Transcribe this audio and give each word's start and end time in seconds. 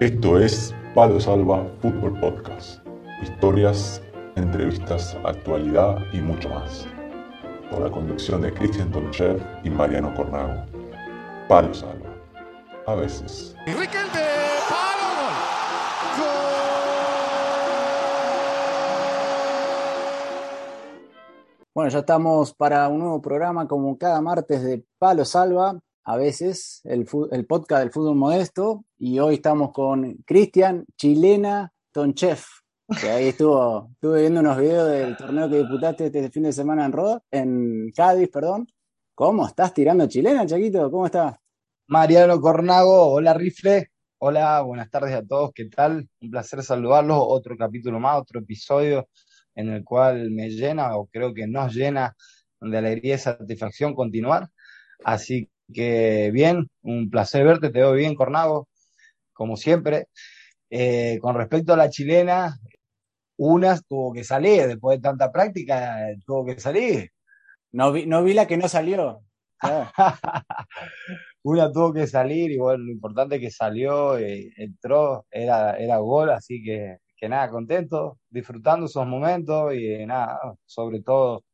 Esto 0.00 0.38
es 0.38 0.72
Palo 0.94 1.18
Salva 1.18 1.68
Fútbol 1.82 2.20
Podcast. 2.20 2.86
Historias, 3.20 4.00
entrevistas, 4.36 5.16
actualidad 5.24 5.98
y 6.12 6.20
mucho 6.20 6.48
más. 6.50 6.86
Con 7.68 7.82
la 7.82 7.90
conducción 7.90 8.42
de 8.42 8.54
Cristian 8.54 8.92
Tonchev 8.92 9.42
y 9.64 9.70
Mariano 9.70 10.14
Cornago. 10.14 10.64
Palo 11.48 11.74
Salva. 11.74 12.14
A 12.86 12.94
veces. 12.94 13.56
Bueno, 21.74 21.90
ya 21.90 21.98
estamos 21.98 22.54
para 22.54 22.86
un 22.86 23.00
nuevo 23.00 23.20
programa 23.20 23.66
como 23.66 23.98
cada 23.98 24.20
martes 24.20 24.62
de 24.62 24.84
Palo 25.00 25.24
Salva, 25.24 25.76
a 26.04 26.16
veces 26.16 26.82
el, 26.84 27.04
podcast 27.46 27.82
del 27.82 27.90
fútbol 27.90 28.14
modesto, 28.14 28.84
y 28.98 29.18
hoy 29.20 29.36
estamos 29.36 29.72
con 29.72 30.14
Cristian 30.26 30.84
Chilena 30.96 31.72
Tonchef, 31.92 32.46
que 33.00 33.08
ahí 33.08 33.28
estuvo, 33.28 33.90
estuve 33.92 34.22
viendo 34.22 34.40
unos 34.40 34.58
videos 34.58 34.90
del 34.90 35.16
torneo 35.16 35.48
que 35.48 35.58
disputaste 35.58 36.06
este 36.06 36.30
fin 36.30 36.42
de 36.42 36.52
semana 36.52 36.84
en 36.84 36.92
Roda, 36.92 37.22
en 37.30 37.92
Cádiz, 37.94 38.28
perdón. 38.28 38.66
¿Cómo 39.14 39.46
estás 39.46 39.74
tirando 39.74 40.06
chilena, 40.06 40.46
Chaquito? 40.46 40.90
¿Cómo 40.90 41.06
estás? 41.06 41.36
Mariano 41.88 42.40
Cornago, 42.40 43.12
hola 43.12 43.34
Rifle, 43.34 43.90
hola, 44.18 44.62
buenas 44.62 44.90
tardes 44.90 45.14
a 45.14 45.24
todos, 45.24 45.52
¿qué 45.54 45.66
tal? 45.66 46.08
Un 46.20 46.30
placer 46.30 46.62
saludarlos, 46.62 47.18
otro 47.20 47.56
capítulo 47.56 47.98
más, 48.00 48.20
otro 48.20 48.40
episodio 48.40 49.08
en 49.54 49.70
el 49.70 49.84
cual 49.84 50.30
me 50.30 50.50
llena 50.50 50.96
o 50.96 51.06
creo 51.06 51.32
que 51.34 51.46
nos 51.46 51.74
llena 51.74 52.14
de 52.60 52.78
alegría 52.78 53.14
y 53.14 53.18
satisfacción 53.18 53.94
continuar. 53.94 54.48
Así 55.04 55.50
que 55.72 56.30
bien, 56.32 56.68
un 56.82 57.10
placer 57.10 57.44
verte, 57.44 57.70
te 57.70 57.78
veo 57.78 57.92
bien, 57.92 58.14
Cornago, 58.14 58.67
como 59.38 59.56
siempre. 59.56 60.08
Eh, 60.70 61.18
con 61.22 61.36
respecto 61.36 61.72
a 61.72 61.76
la 61.76 61.90
chilena, 61.90 62.58
una 63.38 63.78
tuvo 63.88 64.12
que 64.12 64.24
salir, 64.24 64.66
después 64.66 64.98
de 64.98 65.02
tanta 65.02 65.32
práctica, 65.32 65.96
tuvo 66.26 66.46
que 66.46 66.60
salir. 66.60 67.10
No 67.72 67.92
vi, 67.92 68.06
no 68.06 68.22
vi 68.24 68.34
la 68.34 68.46
que 68.46 68.56
no 68.58 68.68
salió. 68.68 69.22
una 71.42 71.72
tuvo 71.72 71.92
que 71.92 72.06
salir 72.06 72.50
y 72.52 72.58
bueno, 72.58 72.84
lo 72.84 72.92
importante 72.92 73.36
es 73.36 73.40
que 73.42 73.50
salió, 73.50 74.18
eh, 74.18 74.52
entró, 74.56 75.26
era, 75.30 75.76
era 75.78 75.98
gol, 75.98 76.30
así 76.30 76.62
que 76.62 76.98
que 77.18 77.28
nada, 77.28 77.50
contento, 77.50 78.18
disfrutando 78.30 78.86
esos 78.86 79.06
momentos 79.06 79.74
y 79.74 80.06
nada, 80.06 80.38
sobre 80.64 81.02
todo, 81.02 81.44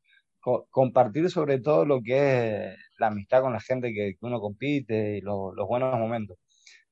compartir 0.71 1.31
sobre 1.31 1.61
todo 1.61 1.87
lo 1.87 2.03
que 2.03 2.69
es 2.69 2.79
la 2.99 3.09
amistad 3.09 3.43
con 3.43 3.55
la 3.55 3.61
gente 3.61 3.93
que, 3.95 4.17
uno 4.21 4.41
compite 4.41 5.17
y 5.19 5.21
los 5.23 5.55
buenos 5.67 5.99
momentos. 5.99 6.37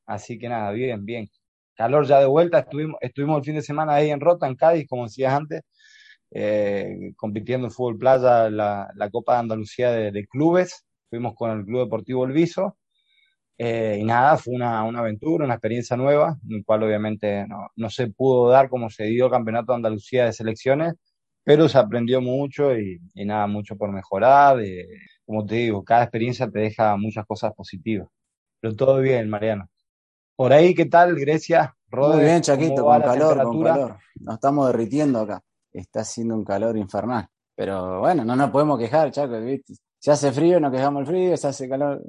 Así 0.06 0.39
que 0.39 0.48
nada, 0.48 0.70
bien, 0.72 1.05
bien. 1.05 1.31
Calor 1.75 2.06
ya 2.06 2.20
de 2.20 2.27
vuelta, 2.27 2.61
estuvimos, 2.61 2.97
estuvimos 3.00 3.39
el 3.39 3.45
fin 3.45 3.55
de 3.56 3.62
semana 3.62 3.95
ahí 3.95 4.11
en 4.11 4.20
Rota, 4.20 4.47
en 4.47 4.56
Cádiz, 4.56 4.86
como 4.89 5.05
decías 5.05 5.33
antes, 5.34 5.62
eh, 6.33 7.12
compitiendo 7.17 7.67
en 7.67 7.72
fútbol 7.72 7.98
playa, 7.98 8.50
la, 8.50 8.92
Copa 9.12 9.34
de 9.34 9.41
Andalucía 9.41 9.91
de, 9.92 10.27
clubes. 10.27 10.84
Fuimos 11.11 11.34
con 11.34 11.50
el 11.50 11.64
Club 11.67 11.84
Deportivo 11.84 12.25
El 12.25 12.33
Viso 12.33 12.78
eh, 13.58 13.98
y 14.00 14.05
nada, 14.05 14.39
fue 14.39 14.55
una, 14.55 14.83
una, 14.84 15.00
aventura, 15.00 15.45
una 15.45 15.55
experiencia 15.55 15.97
nueva, 15.97 16.36
en 16.48 16.58
la 16.58 16.64
cual 16.64 16.83
obviamente 16.84 17.47
no, 17.47 17.69
no, 17.77 17.91
se 17.91 18.08
pudo 18.08 18.48
dar 18.50 18.69
como 18.69 18.91
se 18.91 19.05
dio 19.05 19.27
el 19.27 19.30
Campeonato 19.30 19.73
de 19.73 19.77
Andalucía 19.77 20.25
de 20.25 20.33
Selecciones, 20.33 20.95
pero 21.45 21.69
se 21.69 21.78
aprendió 21.78 22.20
mucho 22.20 22.77
y, 22.78 23.00
y 23.14 23.25
nada, 23.25 23.47
mucho 23.47 23.77
por 23.77 23.92
mejorar. 23.92 24.61
Eh, 24.61 24.86
como 25.25 25.47
te 25.47 25.56
digo, 25.56 25.84
cada 25.84 26.05
experiencia 26.05 26.50
te 26.50 26.61
deja 26.61 26.97
muchas 26.97 27.27
cosas 27.27 27.53
positivas. 27.55 28.08
Pero 28.61 28.77
todo 28.77 29.00
bien, 29.00 29.28
Mariano. 29.30 29.69
Por 30.36 30.52
ahí, 30.52 30.75
¿qué 30.75 30.86
tal, 30.86 31.14
Grecia? 31.14 31.75
Muy 31.92 32.20
bien, 32.20 32.40
Chaquito, 32.40 32.84
con 32.84 33.02
calor, 33.02 33.42
con 33.42 33.62
calor. 33.62 33.96
Nos 34.20 34.34
estamos 34.34 34.67
derritiendo 34.68 35.20
acá. 35.20 35.42
Está 35.73 36.01
haciendo 36.01 36.34
un 36.34 36.45
calor 36.45 36.77
infernal. 36.77 37.29
Pero 37.55 38.01
bueno, 38.01 38.24
no 38.24 38.34
nos 38.34 38.51
podemos 38.51 38.79
quejar, 38.79 39.11
Chaco. 39.11 39.39
¿viste? 39.40 39.74
Se 39.98 40.11
hace 40.11 40.33
frío, 40.33 40.58
nos 40.58 40.73
quejamos 40.73 41.02
el 41.02 41.06
frío, 41.06 41.36
se 41.36 41.48
hace 41.48 41.68
calor. 41.68 42.02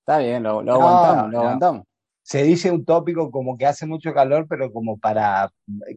Está 0.00 0.18
bien, 0.18 0.42
lo, 0.42 0.60
aguantamos, 0.60 1.30
lo 1.30 1.40
aguantamos. 1.40 1.82
Se 2.22 2.42
dice 2.42 2.70
un 2.70 2.84
tópico 2.84 3.30
como 3.30 3.56
que 3.56 3.66
hace 3.66 3.86
mucho 3.86 4.12
calor, 4.14 4.46
pero 4.48 4.72
como 4.72 4.98
para, 4.98 5.50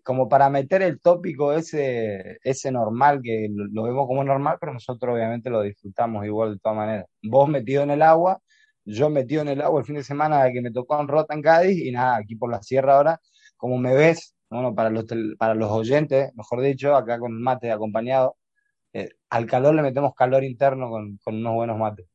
como 0.04 0.28
para 0.28 0.50
meter 0.50 0.82
el 0.82 1.00
tópico 1.00 1.54
ese, 1.54 2.40
ese 2.44 2.72
normal, 2.72 3.22
que 3.24 3.48
lo, 3.50 3.84
vemos 3.84 4.08
como 4.08 4.24
normal, 4.24 4.58
pero 4.60 4.74
nosotros 4.74 5.14
obviamente 5.14 5.50
lo 5.50 5.62
disfrutamos 5.62 6.26
igual 6.26 6.54
de 6.54 6.60
todas 6.60 6.78
maneras. 6.78 7.06
Vos 7.24 7.48
metido 7.50 7.84
en 7.84 7.92
el 7.92 8.02
agua, 8.02 8.40
yo 8.86 9.10
metido 9.10 9.42
en 9.42 9.50
el 9.50 9.62
agua 9.62 9.80
el 9.80 9.86
fin 9.86 9.96
de 9.96 10.04
semana 10.04 10.52
que 10.52 10.62
me 10.62 10.72
tocó 10.72 11.00
en 11.00 11.08
Rota 11.08 11.34
en 11.34 11.42
Cádiz, 11.42 11.78
y 11.78 11.92
nada, 11.92 12.18
aquí 12.18 12.36
por 12.36 12.52
la 12.52 12.62
sierra 12.62 12.98
ahora, 12.98 13.22
como 13.58 13.78
me 13.78 13.94
ves, 13.94 14.36
bueno, 14.50 14.76
para 14.76 14.90
los, 14.90 15.06
para 15.38 15.56
los 15.56 15.72
oyentes, 15.72 16.32
mejor 16.36 16.62
dicho, 16.62 16.96
acá 16.96 17.20
con 17.20 17.42
mate 17.42 17.72
acompañado, 17.72 18.38
eh, 18.94 19.10
al 19.30 19.46
calor 19.46 19.76
le 19.76 19.82
metemos 19.82 20.14
calor 20.16 20.44
interno 20.44 20.90
con, 20.90 21.18
con 21.24 21.36
unos 21.36 21.54
buenos 21.56 21.78
mates. 21.78 22.08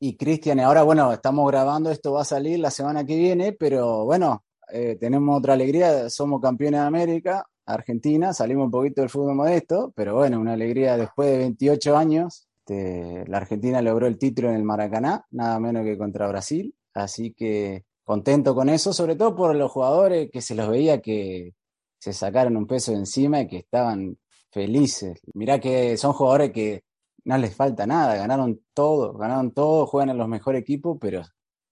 Y 0.00 0.16
Cristian, 0.16 0.60
ahora 0.60 0.82
bueno, 0.82 1.12
estamos 1.12 1.46
grabando, 1.50 1.90
esto 1.90 2.12
va 2.12 2.22
a 2.22 2.24
salir 2.24 2.58
la 2.58 2.70
semana 2.70 3.04
que 3.04 3.16
viene, 3.16 3.52
pero 3.52 4.04
bueno, 4.06 4.44
eh, 4.72 4.96
tenemos 4.98 5.38
otra 5.38 5.54
alegría, 5.54 6.08
somos 6.08 6.40
campeones 6.40 6.80
de 6.80 6.86
América, 6.86 7.44
Argentina, 7.66 8.32
salimos 8.32 8.66
un 8.66 8.70
poquito 8.70 9.00
del 9.00 9.10
fútbol 9.10 9.34
modesto, 9.34 9.92
pero 9.94 10.14
bueno, 10.14 10.40
una 10.40 10.54
alegría 10.54 10.96
después 10.96 11.30
de 11.30 11.38
28 11.38 11.96
años, 11.96 12.48
este, 12.70 13.24
la 13.28 13.38
Argentina 13.38 13.82
logró 13.82 14.06
el 14.06 14.18
título 14.18 14.48
en 14.50 14.56
el 14.56 14.62
Maracaná, 14.62 15.26
nada 15.30 15.58
menos 15.58 15.84
que 15.84 15.98
contra 15.98 16.28
Brasil, 16.28 16.74
así 16.94 17.32
que 17.32 17.84
contento 18.04 18.54
con 18.54 18.68
eso, 18.68 18.92
sobre 18.92 19.16
todo 19.16 19.34
por 19.34 19.54
los 19.56 19.70
jugadores 19.72 20.30
que 20.32 20.40
se 20.40 20.54
los 20.54 20.68
veía 20.68 21.00
que 21.00 21.54
se 21.98 22.12
sacaron 22.12 22.56
un 22.56 22.66
peso 22.66 22.92
de 22.92 22.98
encima 22.98 23.40
y 23.40 23.48
que 23.48 23.58
estaban 23.58 24.16
felices. 24.52 25.20
Mirá 25.34 25.60
que 25.60 25.96
son 25.96 26.12
jugadores 26.12 26.52
que 26.52 26.84
no 27.24 27.36
les 27.38 27.54
falta 27.54 27.86
nada, 27.86 28.16
ganaron 28.16 28.60
todo, 28.72 29.14
ganaron 29.14 29.52
todo, 29.52 29.86
juegan 29.86 30.10
en 30.10 30.18
los 30.18 30.28
mejores 30.28 30.62
equipos, 30.62 30.96
pero 31.00 31.22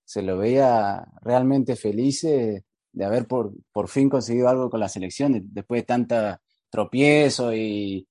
se 0.04 0.22
lo 0.22 0.36
veía 0.38 1.06
realmente 1.22 1.76
felices 1.76 2.62
de 2.92 3.04
haber 3.04 3.26
por, 3.26 3.52
por 3.72 3.88
fin 3.88 4.08
conseguido 4.08 4.48
algo 4.48 4.70
con 4.70 4.80
la 4.80 4.88
selección 4.88 5.40
después 5.52 5.82
de 5.82 5.86
tanta 5.86 6.42
tropiezo 6.70 7.54
y, 7.54 8.06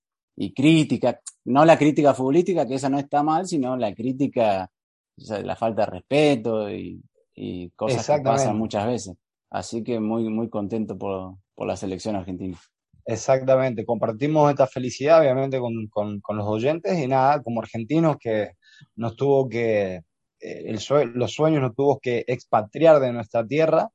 crítica, 0.54 1.20
no 1.46 1.66
la 1.66 1.78
crítica 1.78 2.14
futbolística, 2.14 2.68
que 2.68 2.76
esa 2.76 2.90
no 2.90 3.00
está 3.00 3.24
mal, 3.24 3.48
sino 3.48 3.76
la 3.76 3.94
crítica, 3.94 4.70
la 5.18 5.56
falta 5.56 5.86
de 5.86 5.92
respeto 5.92 6.70
y, 6.70 7.02
cosas 7.76 8.06
que 8.08 8.24
pasan 8.24 8.58
muchas 8.58 8.88
veces. 8.88 9.16
Así 9.50 9.84
que 9.84 10.00
muy, 10.00 10.28
muy 10.30 10.50
contento 10.50 10.98
por, 10.98 11.36
por 11.54 11.68
la 11.68 11.76
selección 11.76 12.16
argentina. 12.16 12.58
Exactamente, 13.10 13.86
compartimos 13.86 14.50
esta 14.50 14.68
felicidad 14.68 15.22
obviamente 15.22 15.60
con, 15.60 15.88
con, 16.22 16.38
los 16.38 16.46
oyentes 16.46 17.00
y 17.00 17.08
nada, 17.08 17.42
como 17.42 17.62
argentinos 17.62 18.18
que 18.20 18.52
nos 18.98 19.16
tuvo 19.16 19.48
que, 19.48 20.02
eh, 20.42 20.64
el 20.66 20.80
los 21.14 21.32
sueños 21.32 21.62
nos 21.62 21.74
tuvo 21.74 22.00
que 22.00 22.26
expatriar 22.28 23.00
de 23.00 23.14
nuestra 23.14 23.48
tierra, 23.48 23.90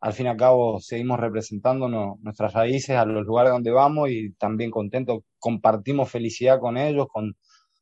al 0.00 0.12
fin 0.12 0.26
y 0.26 0.28
al 0.28 0.36
cabo 0.36 0.78
seguimos 0.78 1.18
representando 1.18 1.88
nuestras 1.88 2.52
raíces 2.52 2.96
a 2.96 3.06
los 3.06 3.24
lugares 3.24 3.50
donde 3.50 3.70
vamos 3.70 4.10
y 4.10 4.32
también 4.32 4.70
contentos, 4.70 5.22
compartimos 5.40 6.10
felicidad 6.10 6.60
con 6.60 6.76
ellos, 6.76 7.08
con, 7.08 7.36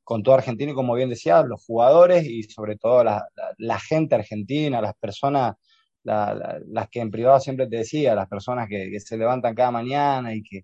con 0.05 0.23
todo 0.23 0.37
Argentina 0.37 0.73
y 0.73 0.75
como 0.75 0.95
bien 0.95 1.11
decía, 1.11 1.43
los 1.43 1.63
jugadores 1.65 2.25
y 2.27 2.45
sobre 2.45 2.77
todo 2.77 3.05
la, 3.05 3.29
la, 3.59 3.79
gente 3.79 4.15
argentina, 4.15 4.81
las 4.81 4.95
personas 4.95 5.57
las 6.05 6.89
que 6.91 7.01
en 7.01 7.11
privado 7.11 7.41
siempre 7.41 7.67
te 7.67 7.77
decía, 7.77 8.15
las 8.15 8.29
personas 8.29 8.69
que, 8.69 8.99
se 9.01 9.17
levantan 9.19 9.55
cada 9.55 9.71
mañana 9.71 10.35
y 10.35 10.43
que, 10.43 10.63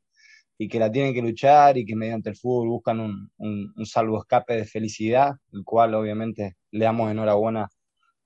y 0.59 0.69
que 0.69 0.78
la 0.78 0.91
tienen 0.91 1.12
que 1.15 1.22
luchar 1.22 1.77
y 1.77 1.84
que 1.84 1.97
mediante 1.97 2.31
el 2.31 2.37
fútbol 2.37 2.69
buscan 2.69 3.00
un, 3.00 3.31
un, 3.37 3.87
salvo 3.87 4.19
escape 4.19 4.56
de 4.56 4.65
felicidad, 4.65 5.34
el 5.53 5.65
cual 5.65 5.95
obviamente 5.95 6.57
le 6.71 6.84
damos 6.84 7.10
enhorabuena 7.10 7.69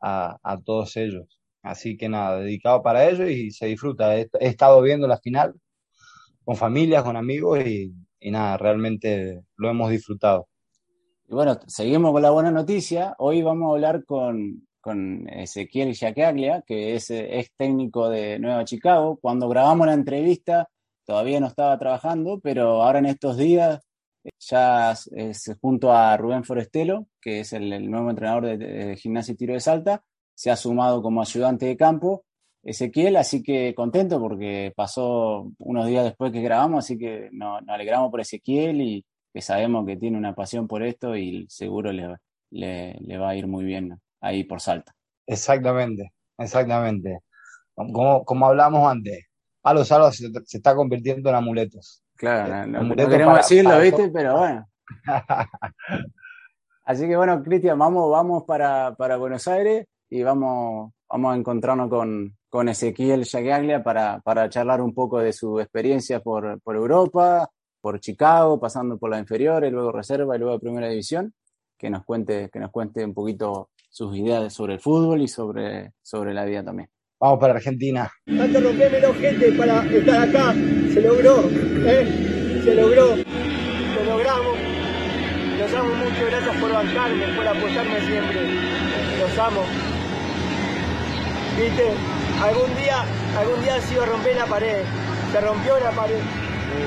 a, 0.00 0.38
a, 0.42 0.58
todos 0.60 0.96
ellos. 0.96 1.40
Así 1.62 1.96
que 1.96 2.08
nada, 2.08 2.40
dedicado 2.40 2.82
para 2.82 3.08
ellos 3.08 3.28
y 3.30 3.50
se 3.50 3.66
disfruta. 3.66 4.16
He, 4.16 4.28
estado 4.40 4.80
viendo 4.82 5.08
la 5.08 5.18
final 5.18 5.54
con 6.44 6.56
familias, 6.56 7.02
con 7.02 7.16
amigos 7.16 7.60
y, 7.66 7.92
y 8.20 8.30
nada, 8.30 8.56
realmente 8.56 9.44
lo 9.56 9.70
hemos 9.70 9.90
disfrutado. 9.90 10.48
Y 11.28 11.34
bueno, 11.34 11.58
seguimos 11.66 12.12
con 12.12 12.22
la 12.22 12.30
buena 12.30 12.50
noticia. 12.50 13.14
Hoy 13.18 13.42
vamos 13.42 13.68
a 13.68 13.74
hablar 13.74 14.04
con, 14.04 14.66
con 14.80 15.28
Ezequiel 15.28 15.94
Giacaglia, 15.94 16.62
que 16.66 16.94
es 16.94 17.10
ex 17.10 17.52
técnico 17.56 18.08
de 18.08 18.38
Nueva 18.38 18.64
Chicago. 18.64 19.18
Cuando 19.20 19.48
grabamos 19.48 19.86
la 19.86 19.94
entrevista 19.94 20.68
todavía 21.08 21.40
no 21.40 21.46
estaba 21.46 21.78
trabajando, 21.78 22.38
pero 22.38 22.82
ahora 22.82 22.98
en 22.98 23.06
estos 23.06 23.38
días 23.38 23.80
eh, 24.24 24.30
ya 24.38 24.92
es 24.92 25.56
junto 25.60 25.90
a 25.90 26.14
Rubén 26.18 26.44
Forestelo, 26.44 27.06
que 27.20 27.40
es 27.40 27.54
el, 27.54 27.90
nuevo 27.90 28.10
entrenador 28.10 28.58
de, 28.58 28.94
gimnasia 28.96 29.32
y 29.32 29.36
tiro 29.36 29.54
de 29.54 29.60
salta, 29.60 30.04
se 30.34 30.50
ha 30.50 30.56
sumado 30.56 31.02
como 31.02 31.22
ayudante 31.22 31.64
de 31.64 31.78
campo 31.78 32.24
Ezequiel, 32.62 33.16
así 33.16 33.42
que 33.42 33.74
contento 33.74 34.20
porque 34.20 34.72
pasó 34.76 35.50
unos 35.58 35.86
días 35.86 36.04
después 36.04 36.32
que 36.32 36.42
grabamos, 36.42 36.84
así 36.84 36.98
que 36.98 37.28
nos, 37.32 37.60
alegramos 37.68 38.10
por 38.10 38.20
Ezequiel 38.20 38.80
y 38.80 39.04
que 39.32 39.40
sabemos 39.40 39.86
que 39.86 39.96
tiene 39.96 40.18
una 40.18 40.34
pasión 40.34 40.66
por 40.66 40.82
esto 40.82 41.16
y 41.16 41.46
seguro 41.48 41.92
le, 41.92 42.16
le 42.50 43.18
va 43.18 43.30
a 43.30 43.36
ir 43.36 43.46
muy 43.46 43.64
bien 43.64 43.98
ahí 44.20 44.44
por 44.44 44.60
Salta. 44.60 44.92
Exactamente, 45.26 46.12
exactamente. 46.38 47.20
como, 47.74 48.24
como 48.24 48.46
hablamos 48.46 48.90
antes, 48.90 49.26
Palo 49.60 49.84
Salva 49.84 50.10
se, 50.12 50.30
se, 50.46 50.56
está 50.56 50.74
convirtiendo 50.74 51.28
en 51.28 51.36
amuletos. 51.36 52.02
Claro, 52.16 52.66
no, 52.66 52.82
no 52.82 53.08
queremos 53.08 53.36
decirlo, 53.36 53.78
¿viste? 53.78 54.08
Pero 54.08 54.38
bueno. 54.38 54.66
Así 56.84 57.06
que 57.06 57.16
bueno, 57.16 57.42
Cristian, 57.42 57.78
vamos, 57.78 58.10
vamos 58.10 58.44
para, 58.44 58.94
para, 58.96 59.18
Buenos 59.18 59.46
Aires 59.46 59.86
y 60.08 60.22
vamos, 60.22 60.92
vamos 61.06 61.34
a 61.34 61.36
encontrarnos 61.36 61.90
con, 61.90 62.37
con 62.48 62.68
Ezequiel 62.68 63.24
Yagaglia 63.24 63.82
para, 63.82 64.20
para 64.20 64.48
charlar 64.48 64.80
un 64.80 64.94
poco 64.94 65.18
de 65.18 65.32
su 65.32 65.60
experiencia 65.60 66.20
por, 66.20 66.60
por 66.60 66.76
Europa, 66.76 67.48
por 67.80 68.00
Chicago, 68.00 68.58
pasando 68.58 68.98
por 68.98 69.10
la 69.10 69.18
inferiores, 69.18 69.72
luego 69.72 69.92
reserva 69.92 70.36
y 70.36 70.38
luego 70.38 70.58
primera 70.58 70.88
división, 70.88 71.32
que 71.76 71.90
nos 71.90 72.04
cuente, 72.04 72.50
que 72.52 72.58
nos 72.58 72.70
cuente 72.70 73.04
un 73.04 73.14
poquito 73.14 73.70
sus 73.90 74.16
ideas 74.16 74.52
sobre 74.52 74.74
el 74.74 74.80
fútbol 74.80 75.22
y 75.22 75.28
sobre, 75.28 75.92
sobre 76.02 76.34
la 76.34 76.44
vida 76.44 76.64
también. 76.64 76.88
Vamos 77.20 77.40
para 77.40 77.54
Argentina. 77.54 78.08
Tanto 78.24 78.60
rompémelo, 78.60 79.12
gente, 79.14 79.52
para 79.52 79.84
estar 79.84 80.28
acá. 80.28 80.52
Se 80.52 81.00
logró, 81.00 81.40
¿eh? 81.50 82.60
Se 82.62 82.74
logró. 82.74 83.16
Lo 83.16 84.04
logramos. 84.04 84.58
Los 85.58 85.74
amo 85.74 85.94
mucho, 85.94 86.26
gracias 86.30 86.56
por 86.60 86.72
bancarme, 86.72 87.36
por 87.36 87.46
apoyarme 87.48 88.00
siempre. 88.06 88.54
Los 89.18 89.38
amo. 89.38 89.62
Viste, 91.58 92.17
algún 92.42 92.74
día, 92.76 93.04
algún 93.38 93.60
día 93.62 93.80
se 93.80 93.94
iba 93.94 94.04
a 94.04 94.06
romper 94.06 94.36
la 94.36 94.46
pared. 94.46 94.82
Se 95.32 95.40
rompió 95.40 95.78
la 95.80 95.90
pared. 95.90 96.20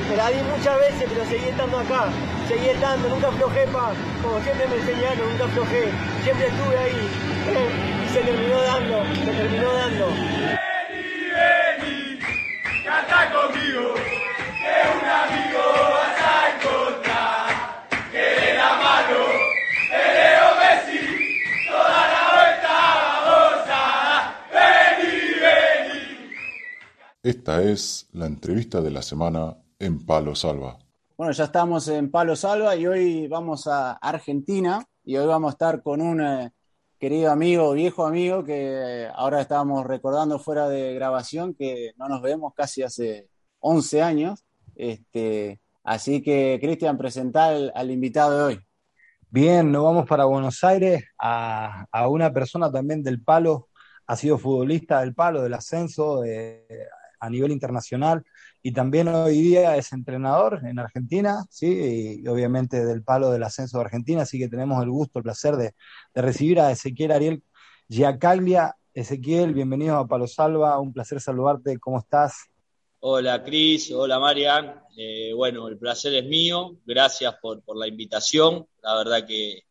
Me 0.09 0.15
la 0.15 0.29
di 0.29 0.41
muchas 0.43 0.79
veces, 0.79 1.09
pero 1.09 1.25
seguí 1.25 1.49
estando 1.49 1.79
acá. 1.79 2.05
Seguí 2.47 2.69
estando, 2.69 3.09
nunca 3.09 3.27
aflojé, 3.29 3.67
pa. 3.67 3.91
Como 4.21 4.39
siempre 4.41 4.67
me 4.67 4.75
enseñaron, 4.75 5.29
nunca 5.31 5.45
aflojé. 5.45 5.89
Siempre 6.23 6.47
estuve 6.47 6.77
ahí. 6.77 7.09
¿eh? 7.49 8.05
Y 8.05 8.13
se 8.13 8.19
terminó 8.21 8.61
dando, 8.61 9.03
se 9.15 9.31
terminó 9.31 9.73
dando. 9.73 10.07
Vení, 10.07 11.31
vení, 11.35 12.19
canta 12.85 13.31
conmigo, 13.31 13.93
que 13.95 14.75
un 14.93 15.05
amigo 15.09 15.63
vas 15.91 16.17
a 16.21 16.49
encontrar. 16.55 17.49
Que 18.11 18.17
de 18.17 18.53
la 18.55 18.71
mano 18.75 19.21
de 19.89 20.01
Leo 20.15 20.49
Messi, 20.59 21.01
toda 21.69 22.01
la 22.13 22.23
vuelta 22.35 22.73
vamos 23.23 23.65
a 23.65 23.81
dar. 24.07 24.23
Vení, 24.53 25.13
vení. 25.41 26.01
Esta 27.23 27.61
es 27.61 28.09
la 28.13 28.25
entrevista 28.25 28.81
de 28.81 28.89
la 28.89 29.03
semana 29.03 29.55
en 29.77 30.03
Palo 30.03 30.33
Salva. 30.33 30.79
Bueno, 31.15 31.31
ya 31.31 31.43
estamos 31.43 31.87
en 31.87 32.09
Palo 32.09 32.35
Salva 32.35 32.75
y 32.75 32.87
hoy 32.87 33.27
vamos 33.27 33.67
a 33.67 33.91
Argentina 33.91 34.83
y 35.03 35.17
hoy 35.17 35.27
vamos 35.27 35.49
a 35.49 35.51
estar 35.51 35.83
con 35.83 36.01
un 36.01 36.19
eh, 36.19 36.51
querido 36.97 37.31
amigo, 37.31 37.73
viejo 37.73 38.07
amigo 38.07 38.43
que 38.43 39.07
ahora 39.13 39.39
estábamos 39.39 39.85
recordando 39.85 40.39
fuera 40.39 40.67
de 40.67 40.95
grabación 40.95 41.53
que 41.53 41.91
no 41.95 42.09
nos 42.09 42.23
vemos 42.23 42.55
casi 42.55 42.81
hace 42.81 43.29
11 43.59 44.01
años. 44.01 44.43
Este, 44.73 45.61
así 45.83 46.23
que, 46.23 46.57
Cristian, 46.59 46.97
presenta 46.97 47.49
al, 47.49 47.71
al, 47.75 47.91
invitado 47.91 48.35
de 48.35 48.43
hoy. 48.45 48.59
Bien, 49.29 49.71
nos 49.71 49.83
vamos 49.83 50.07
para 50.07 50.25
Buenos 50.25 50.63
Aires 50.63 51.03
a, 51.19 51.85
a, 51.91 52.07
una 52.07 52.33
persona 52.33 52.71
también 52.71 53.03
del 53.03 53.21
palo, 53.21 53.69
ha 54.07 54.15
sido 54.15 54.39
futbolista 54.39 55.01
del 55.01 55.13
palo, 55.13 55.43
del 55.43 55.53
ascenso 55.53 56.21
de, 56.21 56.65
a 57.21 57.29
nivel 57.29 57.51
internacional 57.51 58.23
y 58.63 58.73
también 58.73 59.07
hoy 59.07 59.39
día 59.41 59.77
es 59.77 59.93
entrenador 59.93 60.61
en 60.65 60.79
Argentina, 60.79 61.45
¿sí? 61.49 62.19
y 62.21 62.27
obviamente 62.27 62.83
del 62.83 63.03
palo 63.03 63.31
del 63.31 63.43
ascenso 63.43 63.77
de 63.77 63.85
Argentina, 63.85 64.23
así 64.23 64.39
que 64.39 64.49
tenemos 64.49 64.83
el 64.83 64.89
gusto, 64.89 65.19
el 65.19 65.23
placer 65.23 65.55
de, 65.55 65.73
recibir 66.13 66.59
a 66.59 66.71
Ezequiel 66.71 67.11
Ariel 67.11 67.43
Giacaglia. 67.87 68.75
Ezequiel, 68.93 69.53
bienvenido 69.53 69.97
a 69.97 70.07
Palo 70.07 70.27
Salva, 70.27 70.77
un 70.79 70.91
placer 70.91 71.21
saludarte, 71.21 71.79
¿cómo 71.79 71.99
estás? 71.99 72.49
Hola 72.99 73.41
Cris, 73.43 73.91
hola 73.91 74.19
Marian, 74.19 74.75
eh, 74.97 75.31
bueno, 75.33 75.67
el 75.69 75.77
placer 75.77 76.13
es 76.13 76.25
mío, 76.25 76.75
gracias 76.85 77.35
por, 77.41 77.63
por 77.63 77.77
la 77.77 77.87
invitación, 77.87 78.67
la 78.83 78.95
verdad 78.95 79.25
que, 79.25 79.63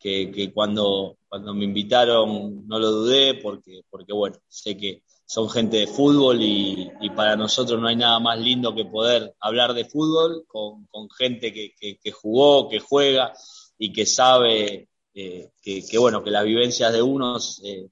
que, 0.00 0.50
cuando, 0.54 1.18
cuando 1.28 1.54
me 1.54 1.64
invitaron 1.64 2.66
no 2.66 2.78
lo 2.78 2.90
dudé 2.90 3.34
porque, 3.34 3.82
porque 3.90 4.12
bueno, 4.12 4.38
sé 4.48 4.76
que 4.76 5.02
son 5.26 5.48
gente 5.48 5.76
de 5.76 5.86
fútbol 5.86 6.42
y, 6.42 6.90
y, 7.00 7.10
para 7.10 7.36
nosotros 7.36 7.80
no 7.80 7.86
hay 7.86 7.96
nada 7.96 8.18
más 8.18 8.38
lindo 8.40 8.74
que 8.74 8.86
poder 8.86 9.36
hablar 9.38 9.74
de 9.74 9.84
fútbol 9.84 10.44
con, 10.48 10.86
con 10.86 11.08
gente 11.10 11.52
que, 11.52 11.74
que, 11.78 11.98
que, 11.98 12.10
jugó, 12.10 12.68
que 12.68 12.80
juega 12.80 13.32
y 13.78 13.92
que 13.92 14.06
sabe 14.06 14.88
eh, 15.14 15.50
que, 15.62 15.98
bueno, 15.98 16.24
que 16.24 16.30
las 16.30 16.44
vivencias 16.44 16.92
de 16.92 17.02
unos 17.02 17.60
eh, 17.62 17.90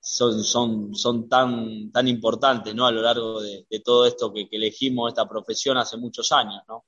son, 0.00 0.42
son, 0.44 0.94
son 0.94 1.28
tan, 1.28 1.90
tan 1.90 2.08
importantes 2.08 2.74
¿no? 2.74 2.86
a 2.86 2.92
lo 2.92 3.02
largo 3.02 3.42
de, 3.42 3.66
de 3.68 3.80
todo 3.80 4.06
esto 4.06 4.32
que, 4.32 4.48
elegimos 4.50 5.10
esta 5.10 5.28
profesión 5.28 5.76
hace 5.78 5.96
muchos 5.96 6.30
años. 6.32 6.62
¿no? 6.68 6.84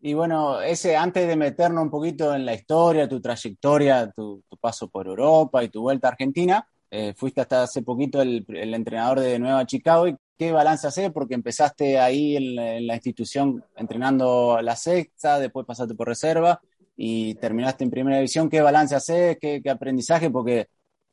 Y 0.00 0.14
bueno, 0.14 0.60
ese 0.62 0.96
antes 0.96 1.26
de 1.26 1.36
meternos 1.36 1.82
un 1.82 1.90
poquito 1.90 2.34
en 2.34 2.46
la 2.46 2.54
historia, 2.54 3.08
tu 3.08 3.20
trayectoria, 3.20 4.10
tu, 4.12 4.44
paso 4.60 4.88
por 4.88 5.06
Europa 5.08 5.62
y 5.64 5.68
tu 5.68 5.82
vuelta 5.82 6.08
a 6.08 6.12
Argentina, 6.12 6.66
eh, 6.90 7.14
fuiste 7.16 7.40
hasta 7.40 7.64
hace 7.64 7.82
poquito 7.82 8.22
el, 8.22 8.44
entrenador 8.48 9.20
de 9.20 9.38
Nueva 9.38 9.66
Chicago. 9.66 10.06
¿Y 10.06 10.16
qué 10.36 10.52
balance 10.52 10.86
haces? 10.86 11.10
Porque 11.10 11.34
empezaste 11.34 11.98
ahí 11.98 12.36
en, 12.36 12.58
en, 12.58 12.86
la 12.86 12.94
institución 12.94 13.64
entrenando 13.76 14.60
la 14.62 14.76
sexta, 14.76 15.38
después 15.40 15.66
pasaste 15.66 15.94
por 15.94 16.06
reserva 16.08 16.60
y 16.96 17.34
terminaste 17.36 17.84
en 17.84 17.90
primera 17.90 18.16
división. 18.18 18.48
¿Qué 18.48 18.60
balance 18.60 18.94
haces? 18.94 19.38
¿Qué, 19.40 19.60
qué 19.62 19.70
aprendizaje? 19.70 20.30
Porque 20.30 20.68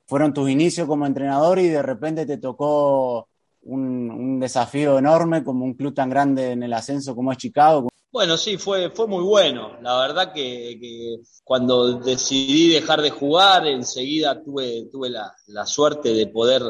fueron 0.08 0.34
tus 0.34 0.50
inicios 0.50 0.88
como 0.88 1.06
entrenador 1.08 1.60
y 1.60 1.70
de 1.70 1.82
repente 1.82 2.26
te 2.26 2.38
tocó 2.38 3.30
un, 3.64 4.12
un, 4.12 4.40
desafío 4.40 5.00
enorme 5.00 5.44
como 5.44 5.66
un 5.66 5.74
club 5.74 5.94
tan 5.94 6.10
grande 6.10 6.52
en 6.52 6.64
el 6.64 6.74
ascenso 6.74 7.16
como 7.16 7.32
es 7.32 7.38
Chicago. 7.40 7.88
Bueno, 8.16 8.38
sí, 8.38 8.58
fue, 8.58 8.92
fue 8.92 9.08
muy 9.08 9.26
bueno. 9.26 9.78
La 9.82 10.00
verdad 10.00 10.32
que, 10.32 11.20
cuando 11.44 12.00
decidí 12.00 12.70
dejar 12.70 13.02
de 13.02 13.10
jugar, 13.10 13.68
enseguida 13.68 14.42
tuve, 14.42 14.88
tuve 14.90 15.10
la, 15.10 15.36
la 15.48 15.66
suerte 15.66 16.14
de 16.14 16.28
poder 16.28 16.64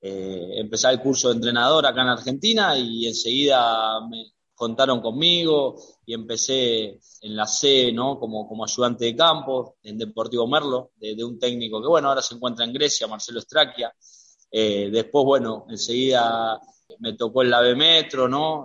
eh, 0.00 0.50
empezar 0.54 0.92
el 0.92 1.00
curso 1.00 1.30
de 1.30 1.34
entrenador 1.34 1.84
acá 1.84 2.02
en 2.02 2.10
Argentina 2.10 2.78
y 2.78 3.08
enseguida 3.08 4.06
me 4.08 4.34
contaron 4.54 5.00
conmigo 5.00 5.74
y 6.06 6.14
empecé 6.14 7.00
en 7.22 7.34
la 7.34 7.48
C, 7.48 7.90
¿no? 7.90 8.16
Como, 8.20 8.46
como 8.46 8.62
ayudante 8.62 9.06
de 9.06 9.16
campo 9.16 9.78
en 9.82 9.98
Deportivo 9.98 10.46
Merlo, 10.46 10.92
de, 10.94 11.24
un 11.24 11.40
técnico 11.40 11.82
que, 11.82 11.88
bueno, 11.88 12.10
ahora 12.10 12.22
se 12.22 12.36
encuentra 12.36 12.64
en 12.64 12.72
Grecia, 12.72 13.08
Marcelo 13.08 13.40
Straquia. 13.40 13.92
Eh, 14.48 14.90
después, 14.92 15.24
bueno, 15.24 15.66
enseguida 15.68 16.60
me 17.00 17.14
tocó 17.14 17.42
el 17.42 17.52
AVE 17.52 17.74
Metro, 17.74 18.28
¿no? 18.28 18.64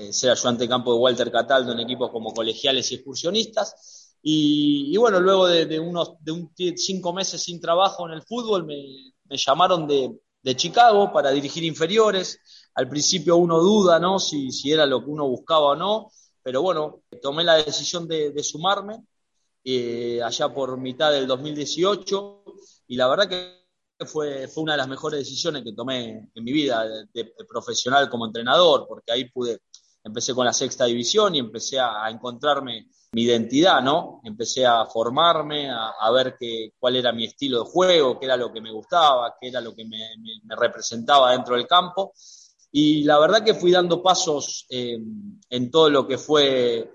Eh, 0.00 0.12
ser 0.12 0.30
ayudante 0.30 0.64
de 0.64 0.68
campo 0.68 0.92
de 0.92 0.98
Walter 0.98 1.30
Cataldo 1.30 1.72
en 1.72 1.80
equipos 1.80 2.10
como 2.10 2.32
colegiales 2.32 2.90
y 2.90 2.94
excursionistas. 2.96 4.16
Y, 4.22 4.94
y 4.94 4.96
bueno, 4.96 5.20
luego 5.20 5.46
de, 5.46 5.66
de, 5.66 5.78
unos 5.80 6.14
de 6.20 6.32
un, 6.32 6.52
cinco 6.76 7.12
meses 7.12 7.42
sin 7.42 7.60
trabajo 7.60 8.06
en 8.06 8.14
el 8.14 8.22
fútbol, 8.22 8.64
me, 8.64 8.76
me 9.24 9.36
llamaron 9.36 9.86
de, 9.86 10.18
de, 10.42 10.56
Chicago 10.56 11.12
para 11.12 11.30
dirigir 11.30 11.64
inferiores. 11.64 12.38
Al 12.74 12.88
principio 12.88 13.36
uno 13.36 13.58
duda, 13.60 13.98
¿no? 13.98 14.18
Si, 14.18 14.50
si 14.52 14.72
era 14.72 14.86
lo 14.86 15.00
que 15.04 15.10
uno 15.10 15.28
buscaba 15.28 15.72
o 15.72 15.76
no, 15.76 16.10
pero 16.42 16.62
bueno, 16.62 17.02
tomé 17.22 17.44
la 17.44 17.54
decisión 17.56 18.08
de, 18.08 18.30
de 18.30 18.42
sumarme 18.42 19.04
eh, 19.64 20.22
allá 20.22 20.52
por 20.52 20.78
mitad 20.78 21.12
del 21.12 21.26
2018 21.26 22.44
y 22.88 22.96
la 22.96 23.08
verdad 23.08 23.28
que 23.28 23.60
fue, 24.06 24.48
fue 24.48 24.62
una 24.62 24.72
de 24.72 24.78
las 24.78 24.88
mejores 24.88 25.20
decisiones 25.20 25.62
que 25.62 25.74
tomé 25.74 26.30
en 26.34 26.44
mi 26.44 26.52
vida 26.52 26.86
de, 26.88 27.06
de 27.12 27.44
profesional 27.48 28.08
como 28.08 28.26
entrenador, 28.26 28.86
porque 28.88 29.12
ahí 29.12 29.28
pude 29.30 29.60
empecé 30.02 30.34
con 30.34 30.44
la 30.44 30.52
sexta 30.52 30.84
división 30.86 31.34
y 31.34 31.38
empecé 31.38 31.78
a, 31.78 32.04
a 32.04 32.10
encontrarme 32.10 32.88
mi 33.12 33.22
identidad, 33.22 33.82
¿no? 33.82 34.20
Empecé 34.24 34.64
a 34.64 34.86
formarme, 34.86 35.68
a, 35.68 36.10
ver 36.12 36.36
qué, 36.38 36.74
cuál 36.78 36.96
era 36.96 37.12
mi 37.12 37.24
estilo 37.24 37.64
de 37.64 37.70
juego, 37.70 38.18
qué 38.18 38.26
era 38.26 38.36
lo 38.36 38.52
que 38.52 38.60
me 38.60 38.70
gustaba, 38.70 39.34
qué 39.40 39.48
era 39.48 39.60
lo 39.60 39.74
que 39.74 39.84
me, 39.84 39.98
representaba 40.56 41.32
dentro 41.32 41.56
del 41.56 41.66
campo. 41.66 42.12
Y 42.70 43.02
la 43.02 43.18
verdad 43.18 43.44
que 43.44 43.54
fui 43.54 43.72
dando 43.72 44.00
pasos 44.00 44.66
eh, 44.70 44.98
en 45.48 45.70
todo 45.72 45.90
lo 45.90 46.06
que 46.06 46.18
fue 46.18 46.88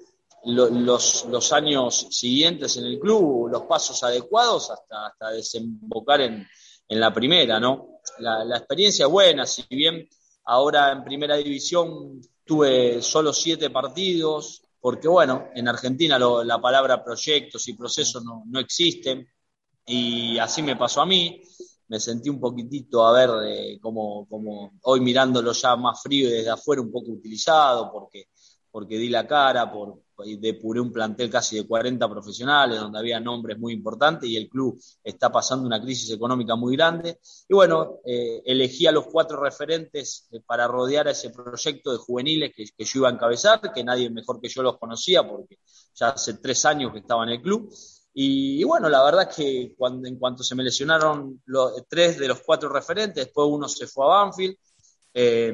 lo, 0.45 0.69
los, 0.69 1.51
años 1.51 2.07
siguientes 2.11 2.77
en 2.77 2.85
el 2.85 2.97
club, 2.97 3.49
los 3.49 3.63
pasos 3.63 4.01
adecuados 4.03 4.71
hasta, 4.71 5.07
hasta 5.07 5.31
desembocar 5.31 6.21
en, 6.21 6.47
en 6.87 6.99
la 6.99 7.13
primera, 7.13 7.59
¿no? 7.59 7.99
La, 8.19 8.45
la 8.45 8.57
experiencia 8.57 9.07
buena, 9.07 9.45
si 9.45 9.65
bien 9.69 10.07
ahora 10.45 10.93
en 10.93 11.03
primera 11.03 11.35
división 11.35 12.21
tuve 12.45 13.01
solo 13.01 13.33
siete 13.33 13.69
partidos, 13.69 14.61
porque 14.79 15.07
bueno, 15.07 15.49
en 15.55 15.67
Argentina 15.67 16.19
la 16.19 16.61
palabra 16.61 17.03
proyectos 17.03 17.67
y 17.67 17.73
procesos 17.73 18.23
no, 18.23 18.43
no, 18.45 18.59
existen, 18.59 19.27
y 19.85 20.37
así 20.37 20.61
me 20.61 20.75
pasó 20.75 21.01
a 21.01 21.05
mí, 21.05 21.41
me 21.87 21.99
sentí 21.99 22.29
un 22.29 22.39
poquitito, 22.39 23.05
a 23.05 23.11
ver, 23.11 23.29
eh, 23.47 23.79
como, 23.81 24.27
como 24.27 24.73
hoy 24.83 24.99
mirándolo 25.01 25.51
ya 25.53 25.75
más 25.75 26.01
frío 26.01 26.29
y 26.29 26.33
desde 26.33 26.51
afuera 26.51 26.81
un 26.81 26.91
poco 26.91 27.11
utilizado, 27.11 27.91
porque, 27.91 28.29
porque 28.75 28.97
di 28.97 29.07
la 29.07 29.25
cara, 29.25 29.71
por, 29.71 30.01
depuré 30.37 30.81
un 30.81 30.91
plantel 30.91 31.29
casi 31.29 31.55
de 31.55 31.65
40 31.65 32.09
profesionales, 32.09 32.77
donde 32.77 32.99
había 32.99 33.21
nombres 33.21 33.57
muy 33.57 33.71
importantes 33.71 34.29
y 34.29 34.35
el 34.35 34.49
club 34.49 34.77
está 35.01 35.31
pasando 35.31 35.65
una 35.65 35.81
crisis 35.81 36.11
económica 36.11 36.57
muy 36.57 36.75
grande. 36.75 37.21
Y 37.47 37.53
bueno, 37.53 37.99
eh, 38.03 38.41
elegí 38.45 38.85
a 38.85 38.91
los 38.91 39.07
cuatro 39.07 39.41
referentes 39.41 40.27
eh, 40.33 40.41
para 40.45 40.67
rodear 40.67 41.07
a 41.07 41.11
ese 41.11 41.29
proyecto 41.29 41.93
de 41.93 41.99
juveniles 41.99 42.51
que, 42.53 42.65
que, 42.77 42.83
yo 42.83 42.99
iba 42.99 43.07
a 43.07 43.13
encabezar, 43.13 43.61
que 43.73 43.81
nadie 43.81 44.09
mejor 44.09 44.41
que 44.41 44.49
yo 44.49 44.61
los 44.61 44.77
conocía, 44.77 45.25
porque 45.25 45.57
ya 45.93 46.09
hace 46.09 46.33
tres 46.33 46.65
años 46.65 46.91
que 46.91 46.99
estaba 46.99 47.23
en 47.23 47.29
el 47.29 47.41
club. 47.41 47.73
Y, 48.13 48.61
bueno, 48.65 48.89
la 48.89 49.05
verdad 49.05 49.29
es 49.29 49.37
que 49.37 49.75
cuando, 49.77 50.05
en 50.05 50.19
cuanto 50.19 50.43
se 50.43 50.53
me 50.53 50.63
lesionaron 50.63 51.41
los, 51.45 51.81
tres 51.87 52.19
de 52.19 52.27
los 52.27 52.41
cuatro 52.41 52.67
referentes, 52.67 53.23
después 53.23 53.47
uno 53.49 53.69
se 53.69 53.87
fue 53.87 54.03
a 54.03 54.09
Banfield, 54.09 54.57
eh, 55.17 55.53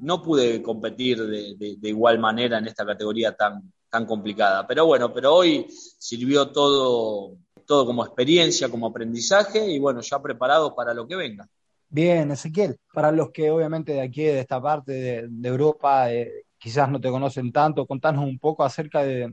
no 0.00 0.22
pude 0.22 0.62
competir 0.62 1.22
de, 1.26 1.76
igual 1.82 2.18
manera 2.18 2.56
en 2.56 2.66
esta 2.66 2.86
categoría 2.86 3.36
tan, 3.36 3.70
tan 3.90 4.06
complicada. 4.06 4.66
Pero 4.66 4.86
bueno, 4.86 5.12
pero 5.12 5.34
hoy 5.34 5.66
sirvió 5.68 6.48
todo, 6.48 7.36
todo 7.66 7.84
como 7.84 8.02
experiencia, 8.02 8.70
como 8.70 8.86
aprendizaje 8.86 9.70
y 9.70 9.78
bueno, 9.78 10.00
ya 10.00 10.22
preparado 10.22 10.74
para 10.74 10.94
lo 10.94 11.06
que 11.06 11.16
venga. 11.16 11.46
Bien, 11.90 12.30
Ezequiel, 12.30 12.78
para 12.94 13.12
los 13.12 13.30
que 13.30 13.50
obviamente 13.50 13.92
de 13.92 14.00
aquí, 14.00 14.22
de 14.22 14.40
esta 14.40 14.60
parte 14.60 14.92
de, 15.28 15.48
Europa, 15.48 16.10
eh, 16.10 16.46
quizás 16.56 16.88
no 16.88 16.98
te 16.98 17.10
conocen 17.10 17.52
tanto, 17.52 17.86
contanos 17.86 18.24
un 18.24 18.38
poco 18.38 18.64
acerca 18.64 19.02
de, 19.04 19.30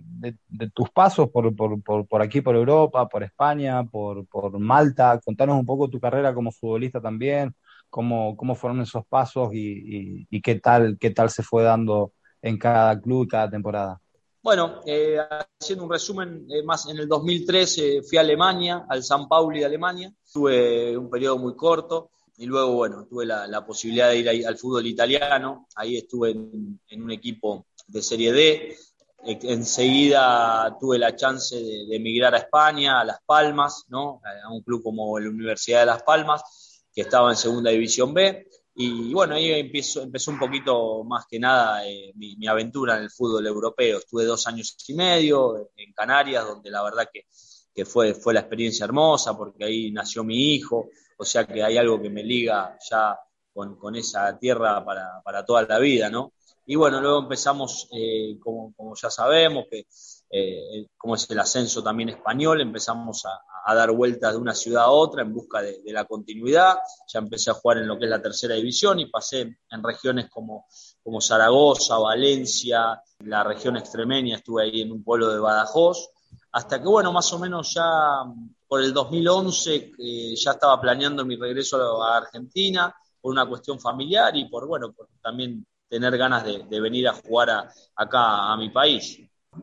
tus 0.73 0.89
pasos 0.89 1.29
por, 1.29 1.55
por, 1.55 2.05
por, 2.05 2.21
aquí, 2.21 2.41
por 2.41 2.57
Europa, 2.57 3.07
por 3.07 3.23
España, 3.23 3.85
por, 3.85 4.27
por 4.27 4.59
Malta, 4.59 5.17
contanos 5.23 5.57
un 5.57 5.65
poco 5.65 5.89
tu 5.89 5.97
carrera 5.97 6.33
como 6.33 6.51
futbolista 6.51 6.99
también, 6.99 7.55
cómo, 7.91 8.35
cómo 8.35 8.55
fueron 8.55 8.81
esos 8.81 9.05
pasos 9.05 9.53
y, 9.53 10.25
y, 10.27 10.41
qué, 10.41 10.55
tal, 10.55 10.97
qué 10.99 11.11
tal 11.11 11.29
se 11.29 11.43
fue 11.43 11.61
dando 11.61 12.13
en 12.41 12.57
cada 12.57 12.99
club 12.99 13.25
y 13.25 13.27
cada 13.27 13.49
temporada. 13.51 14.01
Bueno, 14.41 14.81
eh, 14.87 15.19
haciendo 15.59 15.83
un 15.83 15.91
resumen, 15.91 16.47
eh, 16.49 16.63
más 16.63 16.89
en 16.89 16.97
el 16.97 17.07
2013 17.07 18.01
fui 18.01 18.17
a 18.17 18.21
Alemania, 18.21 18.85
al 18.89 19.03
San 19.03 19.27
Pauli 19.27 19.59
de 19.59 19.65
Alemania, 19.65 20.11
tuve 20.33 20.97
un 20.97 21.11
periodo 21.11 21.37
muy 21.37 21.55
corto 21.55 22.09
y 22.37 22.47
luego, 22.47 22.73
bueno, 22.73 23.05
tuve 23.05 23.25
la, 23.27 23.45
la 23.45 23.63
posibilidad 23.63 24.09
de 24.09 24.17
ir 24.17 24.47
al 24.47 24.57
fútbol 24.57 24.87
italiano, 24.87 25.67
ahí 25.75 25.97
estuve 25.97 26.31
en, 26.31 26.79
en, 26.87 27.03
un 27.03 27.11
equipo 27.11 27.67
de 27.85 28.01
Serie 28.01 28.31
D, 28.31 28.77
eh, 29.25 29.39
enseguida 29.43 30.75
tuve 30.79 30.97
la 30.97 31.15
chance 31.15 31.55
de, 31.55 31.85
de, 31.85 31.95
emigrar 31.97 32.33
a 32.33 32.39
España, 32.39 33.01
a 33.01 33.05
Las 33.05 33.19
Palmas, 33.23 33.85
¿no? 33.89 34.21
a 34.23 34.51
un 34.51 34.63
club 34.63 34.81
como 34.81 35.19
la 35.19 35.29
Universidad 35.29 35.81
de 35.81 35.85
Las 35.85 36.01
Palmas, 36.01 36.70
que 36.93 37.01
estaba 37.01 37.29
en 37.29 37.37
Segunda 37.37 37.71
División 37.71 38.13
B. 38.13 38.47
Y 38.75 39.13
bueno, 39.13 39.35
ahí 39.35 39.51
empezó, 39.51 40.01
un 40.03 40.39
poquito 40.39 41.03
más 41.03 41.25
que 41.29 41.39
nada 41.39 41.85
eh, 41.85 42.13
mi, 42.15 42.35
mi, 42.37 42.47
aventura 42.47 42.97
en 42.97 43.03
el 43.03 43.11
fútbol 43.11 43.45
europeo. 43.45 43.99
Estuve 43.99 44.23
dos 44.25 44.47
años 44.47 44.75
y 44.87 44.93
medio 44.93 45.71
en 45.75 45.93
Canarias, 45.93 46.45
donde 46.45 46.71
la 46.71 46.81
verdad 46.83 47.09
que, 47.11 47.25
que 47.73 47.85
fue, 47.85 48.13
fue 48.13 48.33
la 48.33 48.41
experiencia 48.41 48.85
hermosa, 48.85 49.35
porque 49.37 49.65
ahí 49.65 49.91
nació 49.91 50.23
mi 50.23 50.55
hijo, 50.55 50.89
o 51.17 51.25
sea 51.25 51.45
que 51.45 51.63
hay 51.63 51.77
algo 51.77 52.01
que 52.01 52.09
me 52.09 52.23
liga 52.23 52.77
ya 52.89 53.17
con, 53.53 53.77
con 53.77 53.95
esa 53.95 54.37
tierra 54.37 54.83
para, 54.83 55.21
para, 55.23 55.45
toda 55.45 55.63
la 55.63 55.79
vida, 55.79 56.09
¿no? 56.09 56.33
Y 56.65 56.75
bueno, 56.75 57.01
luego 57.01 57.19
empezamos, 57.19 57.89
eh, 57.91 58.37
como, 58.39 58.73
como, 58.75 58.95
ya 58.95 59.09
sabemos, 59.09 59.65
que 59.69 59.87
eh, 60.33 60.87
como 60.97 61.15
es 61.15 61.29
el 61.29 61.39
ascenso 61.39 61.83
también 61.83 62.09
español, 62.09 62.61
empezamos 62.61 63.25
a, 63.25 63.41
a, 63.65 63.75
dar 63.75 63.91
vueltas 63.91 64.31
de 64.31 64.37
una 64.37 64.55
ciudad 64.55 64.83
a 64.83 64.89
otra 64.89 65.23
en 65.23 65.33
busca 65.33 65.61
de, 65.61 65.81
de, 65.81 65.91
la 65.91 66.05
continuidad. 66.05 66.77
Ya 67.07 67.19
empecé 67.19 67.51
a 67.51 67.55
jugar 67.55 67.79
en 67.79 67.87
lo 67.87 67.99
que 67.99 68.05
es 68.05 68.09
la 68.09 68.21
tercera 68.21 68.55
división 68.55 68.99
y 68.99 69.07
pasé 69.07 69.41
en 69.41 69.83
regiones 69.83 70.29
como, 70.29 70.67
como 71.03 71.19
Zaragoza, 71.19 71.97
Valencia, 71.97 73.01
la 73.19 73.43
región 73.43 73.75
extremeña, 73.75 74.37
estuve 74.37 74.63
ahí 74.63 74.81
en 74.81 74.93
un 74.93 75.03
pueblo 75.03 75.29
de 75.29 75.39
Badajoz, 75.39 76.09
hasta 76.53 76.81
que, 76.81 76.87
bueno, 76.87 77.11
más 77.11 77.31
o 77.33 77.39
menos 77.39 77.73
ya 77.73 78.23
por 78.67 78.81
el 78.81 78.93
2011 78.93 79.91
eh, 79.97 80.35
ya 80.35 80.51
estaba 80.51 80.79
planeando 80.79 81.25
mi 81.25 81.35
regreso 81.35 82.01
a 82.01 82.17
Argentina 82.17 82.95
por 83.19 83.33
una 83.33 83.45
cuestión 83.45 83.79
familiar 83.81 84.35
y 84.37 84.45
por, 84.49 84.65
bueno, 84.65 84.93
por 84.93 85.09
también 85.21 85.65
tener 85.89 86.17
ganas 86.17 86.45
de, 86.45 86.63
de 86.69 86.79
venir 86.79 87.07
a 87.09 87.13
jugar 87.13 87.49
a, 87.49 87.73
acá 87.95 88.51
a 88.51 88.55
mi 88.55 88.69
país. 88.69 89.19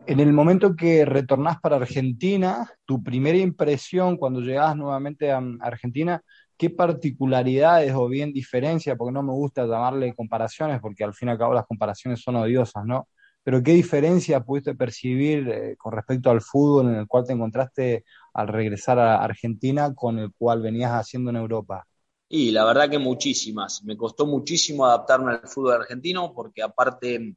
En 0.07 0.21
el 0.21 0.33
momento 0.33 0.77
que 0.77 1.05
retornás 1.05 1.61
para 1.61 1.77
Argentina, 1.77 2.71
tu 2.85 3.03
primera 3.03 3.39
impresión 3.39 4.17
cuando 4.17 4.41
llegás 4.41 4.77
nuevamente 4.77 5.31
a 5.33 5.43
Argentina, 5.61 6.23
¿qué 6.59 6.69
particularidades 6.69 7.95
o 7.95 8.09
bien 8.09 8.33
diferencias, 8.33 8.97
porque 8.99 9.13
no 9.13 9.23
me 9.23 9.33
gusta 9.33 9.65
llamarle 9.65 10.15
comparaciones, 10.15 10.81
porque 10.81 11.05
al 11.05 11.15
fin 11.15 11.29
y 11.29 11.31
al 11.33 11.39
cabo 11.39 11.55
las 11.55 11.67
comparaciones 11.67 12.21
son 12.21 12.37
odiosas, 12.37 12.85
¿no? 12.85 13.09
Pero 13.43 13.63
¿qué 13.63 13.73
diferencia 13.73 14.41
pudiste 14.41 14.75
percibir 14.75 15.49
eh, 15.49 15.77
con 15.79 15.93
respecto 15.93 16.31
al 16.31 16.43
fútbol 16.43 16.89
en 16.89 16.97
el 16.97 17.07
cual 17.07 17.25
te 17.25 17.33
encontraste 17.33 18.05
al 18.35 18.49
regresar 18.49 18.99
a 18.99 19.25
Argentina 19.25 19.95
con 19.95 20.19
el 20.19 20.33
cual 20.37 20.61
venías 20.61 20.93
haciendo 20.93 21.31
en 21.31 21.37
Europa? 21.37 21.87
Y 22.29 22.51
la 22.51 22.67
verdad 22.67 22.91
que 22.91 22.99
muchísimas. 22.99 23.83
Me 23.85 23.97
costó 23.97 24.27
muchísimo 24.27 24.85
adaptarme 24.85 25.33
al 25.33 25.49
fútbol 25.49 25.81
argentino 25.81 26.35
porque 26.35 26.63
aparte 26.63 27.37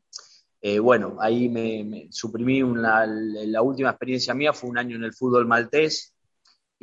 eh, 0.62 0.80
bueno, 0.80 1.18
ahí 1.20 1.50
me, 1.50 2.08
suprimí 2.12 2.62
la 2.62 3.62
última 3.64 3.90
experiencia 3.90 4.34
mía, 4.36 4.54
fue 4.54 4.70
un 4.70 4.78
año 4.78 4.96
en 4.96 5.04
el 5.04 5.14
fútbol 5.14 5.48
maltés. 5.48 6.14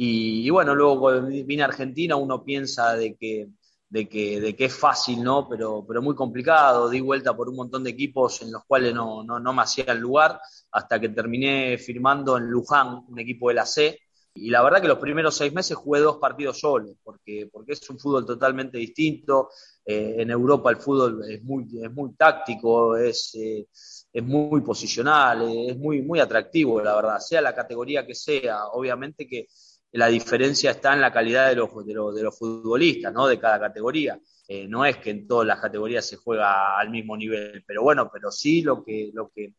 Y, 0.01 0.49
bueno, 0.51 0.75
luego 0.75 1.11
vine 1.23 1.63
a 1.63 1.67
Argentina 1.67 2.17
uno 2.17 2.45
piensa 2.45 2.95
de 2.95 3.17
que, 3.17 3.49
de 3.89 4.09
que, 4.09 4.41
de 4.41 4.55
que 4.55 4.67
es 4.67 4.75
fácil, 4.75 5.23
¿no? 5.23 5.49
Pero, 5.49 5.85
pero 5.87 6.03
muy 6.03 6.15
complicado. 6.15 6.89
Di 6.89 7.01
vuelta 7.01 7.37
por 7.37 7.49
un 7.49 7.57
montón 7.57 7.85
de 7.85 7.91
equipos 7.91 8.43
en 8.43 8.53
los 8.53 8.65
cuales 8.65 8.95
no, 8.95 9.25
no, 9.25 9.41
no 9.41 9.53
me 9.53 9.63
hacía 9.63 9.87
el 9.89 9.99
lugar, 9.99 10.41
hasta 10.71 11.01
que 11.01 11.09
terminé 11.09 11.79
firmando 11.79 12.37
en 12.37 12.49
Luján, 12.49 13.05
un 13.09 13.19
equipo 13.19 13.49
de 13.49 13.55
la 13.55 13.67
C. 13.67 13.99
Y 14.41 14.51
la 14.51 14.63
verdad 14.63 14.81
que 14.81 14.89
los 14.89 14.99
primeros 14.99 15.37
seis 15.37 15.53
meses 15.53 15.77
jugué 15.77 16.01
dos 16.01 16.19
partidos 16.19 16.59
solo, 16.59 16.95
porque, 17.03 17.49
porque 17.53 17.73
es 17.73 17.91
un 17.91 17.99
fútbol 17.99 18.25
totalmente 18.25 18.79
distinto, 18.79 19.51
eh, 19.85 20.17
en 20.19 20.31
Europa 20.31 20.71
el 20.71 20.77
fútbol 20.77 21.25
es 21.29 21.43
muy, 21.43 21.67
es 21.83 21.93
muy 21.93 22.15
táctico, 22.15 22.97
es, 22.97 23.35
eh, 23.35 23.67
es 24.13 24.23
muy 24.23 24.61
posicional, 24.61 25.43
es 25.69 25.77
muy, 25.79 26.03
muy 26.03 26.21
atractivo, 26.21 26.81
la 26.81 26.95
verdad, 26.95 27.19
sea 27.19 27.41
la 27.41 27.55
categoría 27.55 28.07
que 28.07 28.15
sea. 28.15 28.67
Obviamente 28.69 29.27
que 29.27 29.49
la 29.93 30.09
diferencia 30.09 30.71
está 30.73 30.93
en 30.93 31.01
la 31.01 31.13
calidad 31.13 31.49
de 31.49 31.57
los, 31.57 31.87
de 31.87 31.95
los, 31.95 32.15
de 32.15 32.23
los 32.23 32.39
futbolistas, 32.39 33.13
¿no? 33.13 33.27
De 33.27 33.39
cada 33.39 33.59
categoría. 33.59 34.21
Eh, 34.47 34.67
no 34.69 34.85
es 34.85 34.99
que 34.99 35.11
en 35.11 35.27
todas 35.27 35.47
las 35.47 35.61
categorías 35.61 36.07
se 36.07 36.17
juega 36.17 36.79
al 36.79 36.91
mismo 36.91 37.17
nivel, 37.17 37.63
pero 37.67 37.83
bueno, 37.83 38.11
pero 38.13 38.31
sí 38.31 38.63
lo 38.63 38.83
que, 38.83 39.11
lo 39.13 39.31
que 39.31 39.55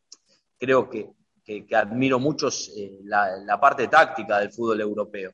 creo 0.58 0.90
que, 0.90 1.10
que, 1.50 1.66
que 1.66 1.76
admiro 1.76 2.20
mucho 2.20 2.50
eh, 2.78 3.00
la, 3.06 3.38
la 3.38 3.60
parte 3.60 3.88
táctica 3.88 4.38
del 4.38 4.52
fútbol 4.52 4.82
europeo. 4.82 5.32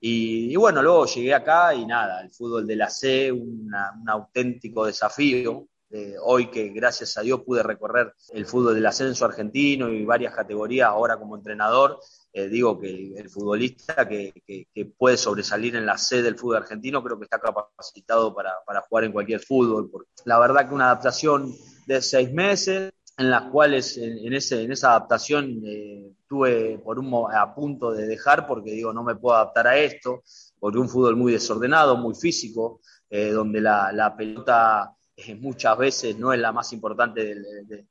Y, 0.00 0.50
y, 0.50 0.56
bueno, 0.56 0.80
luego 0.80 1.04
llegué 1.04 1.34
acá 1.34 1.74
y 1.74 1.84
nada, 1.84 2.22
el 2.22 2.30
fútbol 2.30 2.66
de 2.66 2.76
la 2.76 2.88
C, 2.88 3.30
una, 3.30 3.92
un 4.00 4.08
auténtico 4.08 4.86
desafío. 4.86 5.66
Eh, 5.90 6.16
hoy 6.22 6.50
que 6.50 6.68
gracias 6.68 7.16
a 7.16 7.22
Dios 7.22 7.40
pude 7.42 7.62
recorrer 7.62 8.14
el 8.34 8.44
fútbol 8.44 8.74
del 8.74 8.84
ascenso 8.84 9.24
argentino 9.24 9.88
y 9.88 10.04
varias 10.04 10.34
categorías 10.34 10.88
ahora 10.88 11.16
como 11.18 11.34
entrenador, 11.34 11.98
eh, 12.30 12.46
digo 12.46 12.78
que 12.78 13.14
el, 13.16 13.30
futbolista 13.30 14.06
que, 14.06 14.34
que, 14.46 14.68
que, 14.72 14.84
puede 14.84 15.16
sobresalir 15.16 15.76
en 15.76 15.86
la 15.86 15.96
C 15.96 16.22
del 16.22 16.36
fútbol 16.36 16.58
argentino 16.58 17.02
creo 17.02 17.18
que 17.18 17.24
está 17.24 17.40
capacitado 17.40 18.34
para, 18.34 18.52
para 18.66 18.82
jugar 18.82 19.04
en 19.04 19.12
cualquier 19.12 19.40
fútbol. 19.40 19.90
Porque 19.90 20.10
la 20.24 20.38
verdad 20.38 20.68
que 20.68 20.74
una 20.74 20.86
adaptación 20.86 21.54
de 21.86 22.02
seis 22.02 22.30
meses, 22.32 22.92
en 23.18 23.30
las 23.30 23.50
cuales 23.50 23.98
en, 23.98 24.18
en, 24.18 24.32
ese, 24.32 24.62
en 24.62 24.72
esa 24.72 24.90
adaptación 24.90 25.60
eh, 25.66 26.12
tuve 26.28 26.78
por 26.78 26.98
un 27.00 27.12
a 27.34 27.54
punto 27.54 27.90
de 27.90 28.06
dejar 28.06 28.46
porque 28.46 28.70
digo 28.70 28.92
no 28.92 29.02
me 29.02 29.16
puedo 29.16 29.34
adaptar 29.34 29.66
a 29.66 29.76
esto, 29.76 30.22
porque 30.58 30.78
un 30.78 30.88
fútbol 30.88 31.16
muy 31.16 31.32
desordenado, 31.32 31.96
muy 31.96 32.14
físico, 32.14 32.80
eh, 33.10 33.30
donde 33.30 33.60
la, 33.60 33.92
la 33.92 34.16
pelota 34.16 34.94
eh, 35.16 35.34
muchas 35.34 35.76
veces 35.76 36.16
no 36.16 36.32
es 36.32 36.38
la 36.38 36.52
más 36.52 36.72
importante 36.72 37.34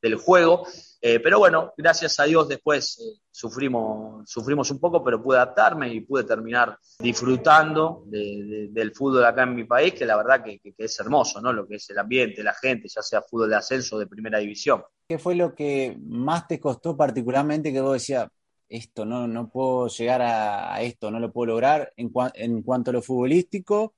del, 0.02 0.16
juego, 0.16 0.66
eh, 1.02 1.20
pero 1.20 1.40
bueno, 1.40 1.74
gracias 1.78 2.20
a 2.20 2.24
Dios 2.24 2.48
después 2.48 3.00
eh, 3.00 3.22
sufrimos, 3.30 4.30
sufrimos 4.30 4.72
un 4.72 4.80
poco, 4.80 5.04
pero 5.04 5.22
pude 5.22 5.38
adaptarme 5.38 5.94
y 5.94 6.02
pude 6.02 6.24
terminar 6.24 6.78
disfrutando 7.00 8.04
de, 8.08 8.20
de, 8.20 8.68
del 8.72 8.94
fútbol 8.94 9.26
acá 9.26 9.44
en 9.44 9.56
mi 9.56 9.64
país, 9.66 9.94
que 9.94 10.06
la 10.06 10.18
verdad 10.18 10.44
que, 10.44 10.60
que, 10.60 10.74
que 10.74 10.86
es 10.86 11.00
hermoso, 11.00 11.40
¿no? 11.42 11.54
Lo 11.54 11.68
que 11.68 11.76
es 11.76 11.90
el 11.92 12.00
ambiente, 12.00 12.44
la 12.44 12.54
gente, 12.54 12.88
ya 12.88 13.02
sea 13.02 13.22
fútbol 13.22 13.50
de 13.50 13.58
ascenso 13.58 14.00
de 14.00 14.08
primera 14.08 14.40
división. 14.40 14.84
¿Qué 15.08 15.20
fue 15.20 15.36
lo 15.36 15.54
que 15.54 15.98
más 16.02 16.48
te 16.48 16.60
costó 16.60 16.98
particularmente 16.98 17.72
que 17.72 17.82
vos 17.82 17.94
decías, 17.94 18.28
esto 18.70 19.06
no, 19.06 19.28
no 19.28 19.50
puedo 19.50 19.88
llegar 19.88 20.22
a, 20.22 20.74
a 20.74 20.82
esto, 20.82 21.12
no 21.12 21.20
lo 21.20 21.32
puedo 21.32 21.54
lograr 21.54 21.94
en, 21.96 22.10
cua 22.10 22.32
en, 22.34 22.62
cuanto 22.64 22.92
a 22.92 22.94
lo 22.94 23.02
futbolístico, 23.02 23.94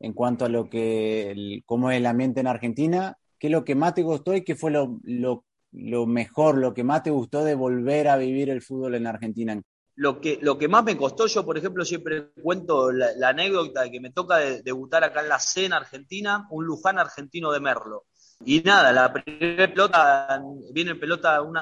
en 0.00 0.12
cuanto 0.12 0.44
a 0.44 0.48
lo 0.48 0.68
que, 0.68 1.30
el, 1.30 1.62
cómo 1.66 1.90
es 1.90 1.98
el 1.98 2.06
ambiente 2.06 2.40
en 2.40 2.46
Argentina? 2.46 3.16
¿Qué 3.38 3.46
es 3.46 3.52
lo 3.52 3.64
que 3.64 3.74
más 3.74 3.94
te 3.94 4.02
costó 4.02 4.34
y 4.34 4.42
qué 4.42 4.56
fue 4.56 4.70
lo, 4.70 4.98
lo, 5.04 5.44
lo 5.72 6.06
mejor, 6.06 6.56
lo 6.58 6.74
que 6.74 6.84
más 6.84 7.02
te 7.02 7.10
gustó 7.10 7.44
de 7.44 7.54
volver 7.54 8.08
a 8.08 8.16
vivir 8.16 8.50
el 8.50 8.62
fútbol 8.62 8.94
en 8.94 9.06
Argentina? 9.06 9.60
Lo 9.94 10.20
que, 10.20 10.38
lo 10.40 10.58
que 10.58 10.68
más 10.68 10.84
me 10.84 10.96
costó, 10.96 11.26
yo 11.26 11.44
por 11.44 11.58
ejemplo 11.58 11.84
siempre 11.84 12.30
cuento 12.40 12.92
la, 12.92 13.28
anécdota 13.28 13.82
de 13.82 13.90
que 13.90 14.00
me 14.00 14.10
toca 14.10 14.36
de, 14.38 14.62
debutar 14.62 15.02
acá 15.02 15.22
en 15.22 15.28
la 15.28 15.40
C 15.40 15.64
en 15.64 15.72
Argentina, 15.72 16.46
un 16.50 16.64
Luján 16.64 16.98
argentino 16.98 17.50
de 17.50 17.60
Merlo. 17.60 18.04
Y 18.44 18.60
nada, 18.60 18.92
la 18.92 19.12
primera 19.12 19.66
pelota, 19.68 20.40
viene 20.72 20.94
pelota, 20.94 21.42
un, 21.42 21.58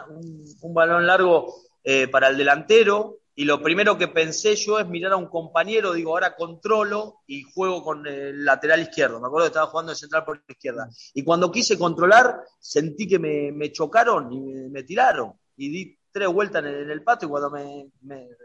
un, 0.60 0.75
balón 0.75 1.06
largo 1.06 1.54
eh, 1.82 2.08
para 2.08 2.28
el 2.28 2.36
delantero, 2.36 3.20
y 3.38 3.45
lo 3.45 3.62
primero 3.62 3.99
que 3.99 4.09
pensé 4.09 4.57
yo 4.57 4.78
es 4.78 4.88
mirar 4.88 5.12
a 5.12 5.16
un 5.16 5.26
compañero, 5.26 5.93
digo, 5.93 6.12
ahora 6.12 6.35
controlo 6.35 7.21
y 7.26 7.43
juego 7.43 7.85
con 7.85 8.07
el 8.07 8.43
lateral 8.47 8.81
izquierdo. 8.81 9.21
Me 9.21 9.26
acuerdo 9.26 9.45
que 9.45 9.50
estaba 9.50 9.66
jugando 9.66 9.93
de 9.93 9.97
central 9.97 10.25
por 10.25 10.38
la 10.38 10.45
izquierda. 10.49 10.88
Y 11.12 11.23
cuando 11.23 11.52
quise 11.52 11.78
controlar, 11.78 12.40
sentí 12.59 13.07
que 13.07 13.19
me, 13.19 13.73
chocaron 13.73 14.33
y 14.33 14.40
me, 14.71 14.85
tiraron. 14.85 15.35
Y 15.55 15.69
di 15.69 15.99
tres 16.11 16.28
vueltas 16.28 16.64
en 16.64 16.90
el, 16.90 17.05
patio 17.05 17.28
y 17.28 17.31
cuando 17.31 17.50
me, 17.50 17.90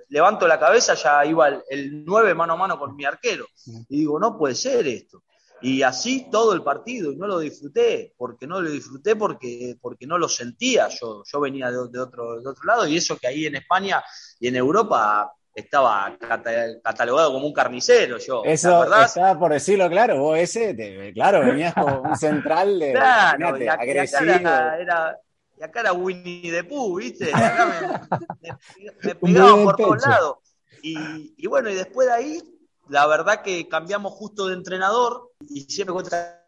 levanto 0.10 0.45
la 0.45 0.60
cabeza 0.60 0.93
ya 0.95 1.25
iba 1.25 1.48
el, 1.48 1.63
el 1.69 2.03
9 2.03 2.33
mano 2.36 2.53
a 2.53 2.57
mano 2.57 2.77
con 2.77 2.93
mi 2.93 3.05
arquero. 3.05 3.48
Y 3.88 4.00
digo, 4.00 4.19
no 4.19 4.38
puede 4.38 4.55
ser 4.55 4.86
esto. 4.88 5.24
Y 5.61 5.83
así 5.83 6.27
todo 6.31 6.53
el 6.53 6.63
partido, 6.63 7.11
y 7.11 7.15
no 7.15 7.27
lo 7.27 7.39
disfruté, 7.39 8.13
porque 8.17 8.47
no 8.47 8.61
lo 8.61 8.69
disfruté 8.69 9.15
porque, 9.15 9.77
porque 9.81 10.07
no 10.07 10.17
lo 10.17 10.27
sentía, 10.27 10.87
yo, 10.87 11.23
yo 11.25 11.39
venía 11.39 11.69
de, 11.71 11.77
otro, 11.77 12.41
de 12.41 12.49
otro 12.49 12.63
lado, 12.65 12.87
y 12.87 12.97
eso 12.97 13.17
que 13.17 13.27
ahí 13.27 13.45
en 13.45 13.55
España 13.55 14.03
y 14.39 14.47
en 14.47 14.55
Europa 14.55 15.31
estaba 15.53 16.17
catalogado 16.19 17.33
como 17.33 17.47
un 17.47 17.53
carnicero, 17.53 18.17
yo. 18.17 18.43
Eso 18.45 18.83
estaba 19.03 19.37
por 19.37 19.51
decirlo 19.51 19.89
claro, 19.89 20.19
vos 20.19 20.39
ese, 20.39 21.11
claro, 21.13 21.41
venías 21.41 21.73
como 21.73 22.01
un 22.01 22.15
central 22.15 22.79
de, 22.79 22.91
claro, 22.93 23.57
y 23.61 23.67
acá, 23.67 23.83
era, 23.83 25.19
y 25.57 25.63
acá 25.63 25.79
era 25.81 25.93
Winnie 25.93 26.51
the 26.51 26.63
Pooh, 26.63 26.97
¿viste? 26.97 27.29
Y 27.29 27.33
acá 27.33 28.01
me, 29.03 29.15
pegaban 29.15 29.63
por 29.63 29.75
todos 29.75 30.07
lados. 30.07 30.37
Y, 30.81 31.35
y 31.37 31.47
bueno, 31.47 31.69
y 31.69 31.75
después 31.75 32.07
de 32.07 32.13
ahí 32.13 32.41
la 32.91 33.07
verdad 33.07 33.41
que 33.41 33.67
cambiamos 33.69 34.13
justo 34.13 34.47
de 34.47 34.55
entrenador 34.55 35.30
y 35.50 35.62
siempre 35.62 35.93
cuenta 35.93 36.41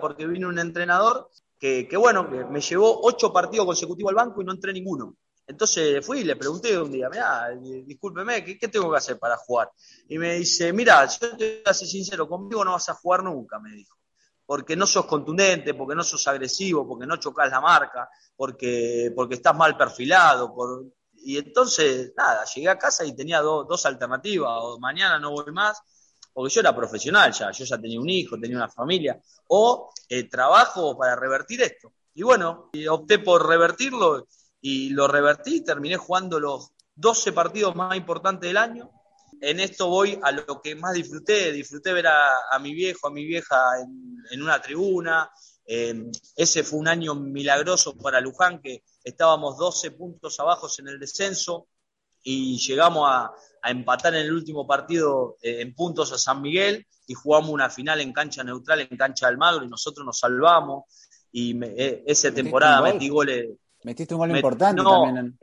porque 0.00 0.26
vino 0.26 0.48
un 0.48 0.58
entrenador 0.58 1.30
que, 1.58 1.96
bueno, 1.96 2.24
me 2.24 2.60
llevó 2.60 3.00
ocho 3.04 3.32
partidos 3.32 3.66
consecutivos 3.66 4.10
al 4.10 4.16
banco 4.16 4.42
y 4.42 4.44
no 4.44 4.52
entré 4.52 4.72
ninguno. 4.72 5.16
Entonces 5.46 6.04
fui 6.04 6.20
y 6.20 6.24
le 6.24 6.34
pregunté 6.34 6.76
un 6.76 6.90
día, 6.90 7.08
mira, 7.08 7.50
discúlpeme, 7.84 8.44
¿qué, 8.44 8.68
tengo 8.68 8.90
que 8.90 8.96
hacer 8.96 9.18
para 9.18 9.36
jugar? 9.36 9.70
Y 10.08 10.18
me 10.18 10.34
dice, 10.34 10.72
mira, 10.72 11.06
yo 11.06 11.36
te 11.36 11.62
voy 11.62 11.62
a 11.64 11.74
ser 11.74 11.86
sincero, 11.86 12.28
conmigo 12.28 12.64
no 12.64 12.72
vas 12.72 12.88
a 12.88 12.94
jugar 12.94 13.22
nunca, 13.22 13.60
me 13.60 13.70
dijo. 13.70 13.96
Porque 14.44 14.74
no 14.74 14.86
sos 14.86 15.06
contundente, 15.06 15.74
porque 15.74 15.94
no 15.94 16.02
sos 16.02 16.26
agresivo, 16.26 16.86
porque 16.86 17.06
no 17.06 17.16
chocas 17.18 17.50
la 17.50 17.60
marca, 17.60 18.08
porque, 18.34 19.12
porque 19.14 19.36
estás 19.36 19.56
mal 19.56 19.76
perfilado, 19.76 20.52
por, 20.52 20.86
y 21.24 21.38
entonces, 21.38 22.12
nada, 22.16 22.44
llegué 22.44 22.68
a 22.68 22.78
casa 22.78 23.04
y 23.04 23.14
tenía 23.14 23.40
dos 23.40 23.86
alternativas, 23.86 24.50
o 24.52 24.78
mañana 24.80 25.20
no 25.20 25.30
voy 25.30 25.52
más, 25.52 25.80
porque 26.32 26.54
yo 26.54 26.60
era 26.60 26.74
profesional 26.74 27.32
ya, 27.32 27.50
yo 27.50 27.64
ya 27.64 27.78
tenía 27.78 28.00
un 28.00 28.08
hijo, 28.08 28.38
tenía 28.38 28.56
una 28.56 28.68
familia, 28.68 29.20
o 29.48 29.92
eh, 30.08 30.28
trabajo 30.28 30.96
para 30.96 31.16
revertir 31.16 31.62
esto. 31.62 31.92
Y 32.14 32.22
bueno, 32.22 32.70
opté 32.90 33.18
por 33.18 33.46
revertirlo 33.46 34.26
y 34.60 34.90
lo 34.90 35.08
revertí, 35.08 35.62
terminé 35.62 35.96
jugando 35.96 36.38
los 36.38 36.70
12 36.94 37.32
partidos 37.32 37.74
más 37.74 37.96
importantes 37.96 38.48
del 38.48 38.56
año. 38.56 38.90
En 39.40 39.60
esto 39.60 39.88
voy 39.88 40.18
a 40.22 40.30
lo 40.30 40.60
que 40.62 40.76
más 40.76 40.94
disfruté, 40.94 41.50
disfruté 41.52 41.92
ver 41.92 42.06
a, 42.06 42.58
mi 42.60 42.74
viejo, 42.74 43.08
a 43.08 43.10
mi 43.10 43.24
vieja 43.24 43.56
en, 44.30 44.42
una 44.42 44.60
tribuna. 44.60 45.30
ese 45.66 46.62
fue 46.62 46.78
un 46.78 46.88
año 46.88 47.14
milagroso 47.14 47.96
para 47.96 48.20
Luján, 48.20 48.60
que 48.60 48.84
estábamos 49.02 49.56
12 49.56 49.90
puntos 49.92 50.38
abajo 50.38 50.68
en 50.78 50.88
el 50.88 51.00
descenso 51.00 51.68
y 52.22 52.58
llegamos 52.58 53.08
a, 53.08 53.30
empatar 53.64 54.12
en 54.16 54.22
el 54.22 54.32
último 54.32 54.66
partido 54.66 55.36
eh, 55.40 55.60
en 55.60 55.72
puntos 55.72 56.12
a 56.12 56.18
San 56.18 56.42
Miguel 56.42 56.84
y 57.06 57.14
jugamos 57.14 57.50
una 57.50 57.70
final 57.70 58.00
en 58.00 58.12
cancha 58.12 58.42
neutral, 58.42 58.80
en 58.80 58.96
cancha 58.96 59.28
del 59.28 59.38
Magro 59.38 59.64
y 59.64 59.68
nosotros 59.68 60.04
nos 60.04 60.18
salvamos 60.18 60.82
y 61.30 61.56
eh, 61.64 62.02
esa 62.04 62.34
temporada 62.34 62.82
metí 62.82 63.08
goles. 63.08 63.50
Metiste 63.84 64.14
un 64.14 64.18
gol 64.18 64.34
importante 64.34 64.82
también. 64.82 65.38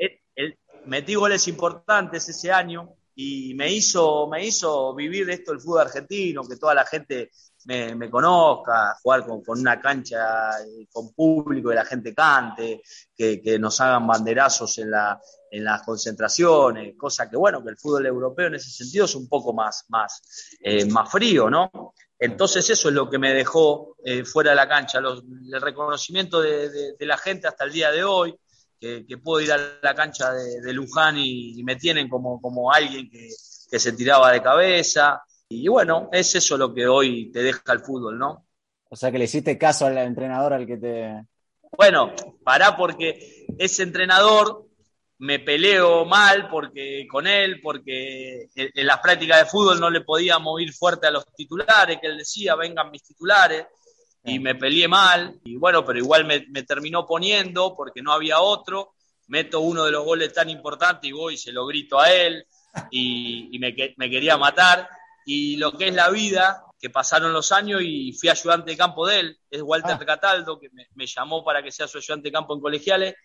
metí 0.86 1.16
goles 1.16 1.48
importantes 1.48 2.28
ese 2.28 2.52
año 2.52 2.94
y 3.16 3.54
me 3.54 3.72
hizo, 3.72 4.28
me 4.28 4.46
hizo 4.46 4.94
vivir 4.96 5.30
esto 5.30 5.52
el 5.52 5.60
fútbol 5.60 5.82
argentino, 5.82 6.44
que 6.44 6.58
toda 6.58 6.74
la 6.74 6.86
gente 6.86 7.32
me, 7.66 8.10
conozca, 8.10 8.98
jugar 9.02 9.26
con, 9.26 9.42
una 9.48 9.80
cancha 9.80 10.62
eh, 10.62 10.88
con 10.92 11.14
público, 11.14 11.70
que 11.70 11.76
la 11.76 11.86
gente 11.86 12.14
cante, 12.14 12.82
que, 13.16 13.58
nos 13.60 13.80
hagan 13.82 14.08
banderazos 14.08 14.78
en, 14.78 14.92
la, 14.92 15.20
en 15.52 15.64
las 15.64 15.84
concentraciones, 15.84 16.96
cosa 16.98 17.30
que 17.30 17.38
bueno, 17.38 17.64
que 17.64 17.70
el 17.70 17.78
fútbol 17.78 18.06
europeo 18.06 18.48
en 18.48 18.56
ese 18.56 18.70
sentido 18.70 19.06
es 19.06 19.16
un 19.16 19.28
poco 19.28 19.54
más, 19.54 19.86
más, 19.90 20.22
eh, 20.62 20.86
más 20.86 21.12
frío, 21.12 21.50
¿no? 21.50 21.94
Entonces 22.18 22.70
eso 22.70 22.90
es 22.90 22.96
lo 22.96 23.10
que 23.10 23.18
me 23.18 23.34
dejó 23.34 23.96
eh, 24.04 24.26
fuera 24.26 24.52
de 24.52 24.56
la 24.58 24.68
cancha, 24.68 25.00
el 25.00 25.62
reconocimiento 25.62 26.42
de, 26.42 26.96
la 27.00 27.18
gente 27.18 27.48
hasta 27.48 27.66
el 27.66 27.72
día 27.72 27.92
de 27.92 28.04
hoy, 28.04 28.36
que, 28.80 29.06
puedo 29.22 29.42
ir 29.42 29.52
a 29.52 29.80
la 29.82 29.94
cancha 29.94 30.32
de, 30.34 30.74
Luján 30.74 31.18
y, 31.18 31.62
me 31.64 31.76
tienen 31.76 32.10
como, 32.10 32.42
como 32.42 32.72
alguien 32.72 33.10
que, 33.10 33.30
que 33.70 33.80
se 33.80 33.92
tiraba 33.94 34.32
de 34.32 34.42
cabeza, 34.42 35.22
y 35.50 35.68
bueno, 35.68 36.10
es 36.12 36.36
eso 36.36 36.58
lo 36.58 36.74
que 36.74 36.88
hoy 36.88 37.32
te 37.32 37.42
deja 37.42 37.74
el 37.74 37.80
fútbol, 37.80 38.18
¿no? 38.18 38.46
O 38.90 38.96
sea 38.96 39.12
que 39.12 39.18
le 39.18 39.26
hiciste 39.26 39.58
caso 39.58 39.88
al 39.88 39.98
entrenador 39.98 40.54
al 40.54 40.66
que 40.66 40.78
te. 40.78 41.26
Bueno, 41.78 42.14
pará 42.44 42.76
porque 42.78 43.46
ese 43.58 43.84
entrenador 43.84 44.70
me 45.20 45.40
peleo 45.40 46.06
mal 46.06 46.50
porque 46.50 47.06
con 47.10 47.28
él, 47.28 47.60
porque 47.62 48.50
en 48.56 48.88
las 48.88 49.00
prácticas 49.00 49.40
de 49.40 49.50
fútbol 49.50 49.80
no 49.80 49.90
le 49.90 50.02
podíamos 50.02 50.62
ir 50.62 50.74
fuerte 50.74 51.08
a 51.08 51.12
los 51.12 51.26
titulares, 51.36 52.00
que 52.00 52.08
él 52.08 52.18
decía, 52.18 52.56
vengan 52.56 52.90
mis 52.90 53.04
titulares, 53.04 53.66
y 54.24 54.40
me 54.40 54.56
peleé 54.56 54.88
mal, 54.88 55.40
y 55.44 55.56
bueno, 55.58 55.86
pero 55.86 56.00
igual 56.00 56.26
me, 56.26 56.64
terminó 56.64 57.06
poniendo 57.06 57.76
porque 57.76 58.02
no 58.02 58.14
había 58.14 58.40
otro, 58.40 58.94
meto 59.28 59.60
uno 59.60 59.86
de 59.86 59.92
los 59.92 60.06
goles 60.06 60.34
tan 60.34 60.50
importantes 60.50 61.10
y 61.10 61.14
voy 61.14 61.34
y 61.34 61.38
se 61.38 61.52
lo 61.52 61.66
grito 61.66 62.00
a 62.00 62.12
él, 62.12 62.46
y, 62.90 63.58
me, 63.60 63.76
me 63.98 64.10
quería 64.10 64.38
matar, 64.38 64.88
y 65.26 65.58
lo 65.58 65.72
que 65.74 65.90
es 65.90 65.94
la 65.94 66.10
vida, 66.10 66.64
que 66.80 66.90
pasaron 66.90 67.34
los 67.34 67.52
años 67.52 67.82
y 67.84 68.14
fui 68.14 68.30
ayudante 68.30 68.72
de 68.72 68.78
campo 68.78 69.08
de 69.08 69.20
él, 69.20 69.40
es 69.50 69.62
Walter 69.62 69.98
ah. 70.00 70.06
Cataldo, 70.06 70.60
que 70.60 70.70
me, 70.72 71.06
llamó 71.06 71.44
para 71.44 71.62
que 71.62 71.72
sea 71.72 71.88
su 71.88 71.98
ayudante 71.98 72.30
de 72.30 72.34
campo 72.34 72.54
en 72.54 72.62
colegiales, 72.62 73.16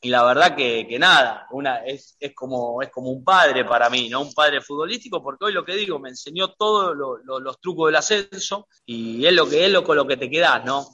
y 0.00 0.08
la 0.08 0.24
verdad 0.24 0.54
que, 0.56 0.86
nada, 0.98 1.46
una, 1.50 1.84
es, 1.84 2.16
es, 2.18 2.34
como, 2.34 2.82
es 2.82 2.90
como 2.90 3.10
un 3.10 3.24
padre 3.24 3.64
para 3.64 3.88
mí, 3.88 4.08
¿no? 4.08 4.22
Un 4.22 4.34
padre 4.34 4.60
futbolístico, 4.60 5.22
porque 5.22 5.46
hoy 5.46 5.52
lo 5.52 5.64
que 5.64 5.76
digo, 5.76 5.98
me 5.98 6.10
enseñó 6.10 6.52
todos 6.52 6.94
los 6.96 7.60
trucos 7.60 7.88
del 7.88 7.96
ascenso, 7.96 8.68
y 8.84 9.24
es 9.24 9.32
lo 9.32 9.48
que 9.48 9.64
es 9.64 9.70
lo 9.70 9.84
con 9.84 9.96
lo 9.96 10.06
que 10.06 10.16
te 10.16 10.30
quedas, 10.30 10.64
¿no? 10.64 10.86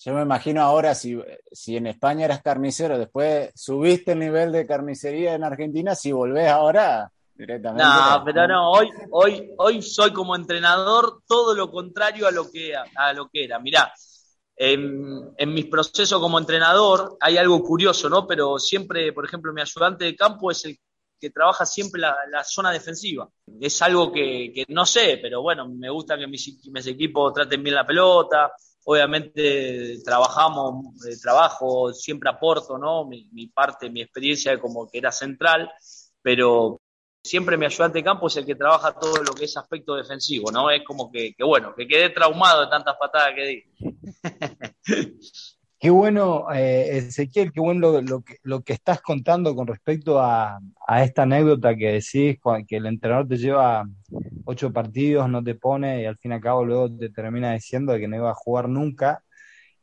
Yo 0.00 0.14
me 0.14 0.22
imagino 0.22 0.62
ahora, 0.62 0.94
si, 0.94 1.20
si 1.50 1.76
en 1.76 1.88
España 1.88 2.24
eras 2.24 2.40
carnicero, 2.40 2.98
después 2.98 3.50
subiste 3.56 4.12
el 4.12 4.20
nivel 4.20 4.52
de 4.52 4.66
carnicería 4.66 5.34
en 5.34 5.42
Argentina, 5.42 5.96
si 5.96 6.12
volvés 6.12 6.48
ahora, 6.48 7.10
no, 7.46 8.22
pero 8.24 8.48
no, 8.48 8.72
hoy, 8.72 8.90
hoy, 9.10 9.50
hoy 9.58 9.82
soy 9.82 10.12
como 10.12 10.34
entrenador 10.34 11.22
todo 11.26 11.54
lo 11.54 11.70
contrario 11.70 12.26
a 12.26 12.32
lo 12.32 12.50
que, 12.50 12.74
a, 12.74 13.12
lo 13.12 13.28
que 13.28 13.44
era. 13.44 13.60
Mirá, 13.60 13.92
en, 14.56 15.34
mis 15.46 15.66
procesos 15.66 16.20
como 16.20 16.38
entrenador 16.38 17.16
hay 17.20 17.36
algo 17.36 17.62
curioso, 17.62 18.08
¿no? 18.08 18.26
Pero 18.26 18.58
siempre, 18.58 19.12
por 19.12 19.24
ejemplo, 19.24 19.52
mi 19.52 19.60
ayudante 19.60 20.04
de 20.04 20.16
campo 20.16 20.50
es 20.50 20.64
el 20.64 20.76
que 21.20 21.30
trabaja 21.30 21.64
siempre 21.64 22.00
la, 22.00 22.42
zona 22.42 22.72
defensiva. 22.72 23.28
Es 23.60 23.80
algo 23.82 24.10
que, 24.10 24.64
no 24.68 24.84
sé, 24.84 25.18
pero 25.22 25.40
bueno, 25.40 25.68
me 25.68 25.90
gusta 25.90 26.18
que 26.18 26.26
mis, 26.26 26.48
equipos 26.86 27.32
traten 27.34 27.62
bien 27.62 27.76
la 27.76 27.86
pelota. 27.86 28.52
Obviamente 28.84 29.98
trabajamos, 30.04 31.06
eh, 31.06 31.16
trabajo, 31.22 31.92
siempre 31.92 32.30
aporto, 32.30 32.78
¿no? 32.78 33.04
Mi, 33.04 33.28
mi 33.32 33.46
parte, 33.48 33.90
mi 33.90 34.00
experiencia 34.00 34.58
como 34.58 34.88
que 34.88 34.98
era 34.98 35.12
central, 35.12 35.70
pero 36.22 36.80
siempre 37.28 37.56
mi 37.56 37.66
ayudante 37.66 37.98
de 37.98 38.04
campo 38.04 38.26
es 38.26 38.36
el 38.36 38.46
que 38.46 38.54
trabaja 38.54 38.92
todo 38.92 39.22
lo 39.22 39.32
que 39.32 39.44
es 39.44 39.56
aspecto 39.56 39.94
defensivo, 39.94 40.50
¿no? 40.50 40.70
Es 40.70 40.82
como 40.84 41.10
que, 41.10 41.34
bueno, 41.44 41.74
que 41.74 41.86
quedé 41.86 42.10
traumado 42.10 42.62
de 42.62 42.68
tantas 42.68 42.96
patadas 42.96 43.34
que 43.34 43.46
di. 43.46 43.64
Qué 45.80 45.90
bueno, 45.90 46.50
eh, 46.52 46.96
Ezequiel, 46.96 47.52
qué 47.52 47.60
bueno 47.60 48.00
lo, 48.00 48.62
que, 48.64 48.72
estás 48.72 49.00
contando 49.00 49.54
con 49.54 49.68
respecto 49.68 50.20
a, 50.20 50.58
esta 51.00 51.22
anécdota 51.22 51.76
que 51.76 51.92
decís, 51.92 52.36
que 52.66 52.76
el 52.76 52.86
entrenador 52.86 53.28
te 53.28 53.36
lleva 53.36 53.84
ocho 54.44 54.72
partidos, 54.72 55.30
no 55.30 55.40
te 55.40 55.54
pone 55.54 56.02
y 56.02 56.06
al 56.06 56.18
fin 56.18 56.32
y 56.32 56.34
al 56.34 56.40
cabo 56.40 56.64
luego 56.64 56.90
te 56.96 57.10
termina 57.10 57.52
diciendo 57.52 57.96
que 57.96 58.08
no 58.08 58.16
iba 58.16 58.30
a 58.30 58.34
jugar 58.34 58.68
nunca 58.68 59.22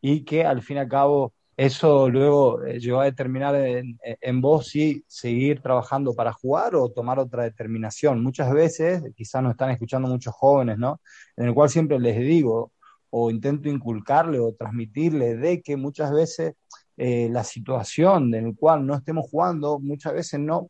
y 0.02 0.26
que 0.26 0.44
al 0.44 0.62
fin 0.62 0.78
y 0.78 0.80
al 0.82 0.90
cabo 0.90 1.34
eso 1.58 2.10
luego 2.10 2.64
eh, 2.64 2.80
llegó 2.80 3.00
a 3.00 3.06
determinar 3.06 3.56
en, 3.56 4.42
vos 4.42 4.68
si 4.68 5.04
seguir 5.08 5.62
trabajando 5.62 6.14
para 6.14 6.34
jugar 6.34 6.76
o 6.76 6.90
tomar 6.90 7.18
otra 7.20 7.44
determinación. 7.44 8.22
Muchas 8.22 8.52
veces, 8.54 9.04
quizás 9.16 9.42
nos 9.42 9.52
están 9.52 9.70
escuchando 9.70 10.08
muchos 10.08 10.34
jóvenes, 10.34 10.78
¿no? 10.78 11.00
En 11.38 11.46
el 11.48 11.54
cual 11.54 11.70
siempre 11.70 12.00
les 12.00 12.20
digo 12.20 12.74
o 13.10 13.32
intento 13.32 13.70
inculcarle 13.70 14.40
o 14.40 14.54
transmitirle 14.54 15.38
de 15.38 15.62
que 15.62 15.78
muchas 15.78 16.12
veces 16.12 16.56
eh, 16.98 17.30
la 17.32 17.44
situación 17.46 18.34
en 18.36 18.48
la 18.48 18.54
cual 18.54 18.86
no 18.86 18.96
estemos 18.96 19.26
jugando, 19.30 19.80
muchas 19.80 20.14
veces 20.14 20.40
no, 20.42 20.70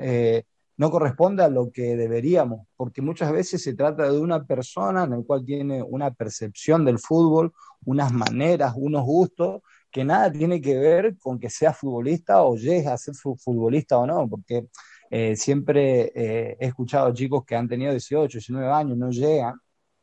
eh, 0.00 0.44
no 0.76 0.90
corresponde 0.90 1.42
a 1.42 1.48
lo 1.48 1.72
que 1.72 1.96
deberíamos, 1.96 2.66
porque 2.76 3.02
muchas 3.02 3.32
veces 3.32 3.62
se 3.62 3.74
trata 3.74 4.10
de 4.10 4.18
una 4.18 4.44
persona 4.44 5.04
en 5.04 5.10
la 5.10 5.22
cual 5.22 5.44
tiene 5.44 5.82
una 5.82 6.12
percepción 6.12 6.84
del 6.84 7.00
fútbol, 7.00 7.52
unas 7.84 8.12
maneras, 8.12 8.74
unos 8.76 9.02
gustos, 9.02 9.62
que 9.90 10.04
nada 10.04 10.30
tiene 10.30 10.60
que 10.60 10.78
ver 10.78 11.18
con 11.18 11.38
que 11.38 11.50
sea 11.50 11.72
futbolista 11.72 12.42
o 12.42 12.56
llegue 12.56 12.88
a 12.88 12.96
ser 12.96 13.14
futbolista 13.14 13.98
o 13.98 14.06
no, 14.06 14.28
porque 14.28 14.68
eh, 15.10 15.36
siempre 15.36 16.12
eh, 16.14 16.56
he 16.60 16.66
escuchado 16.66 17.12
chicos 17.12 17.44
que 17.44 17.56
han 17.56 17.68
tenido 17.68 17.90
18, 17.92 18.38
19 18.38 18.72
años, 18.72 18.96
no 18.96 19.10
llegan 19.10 19.54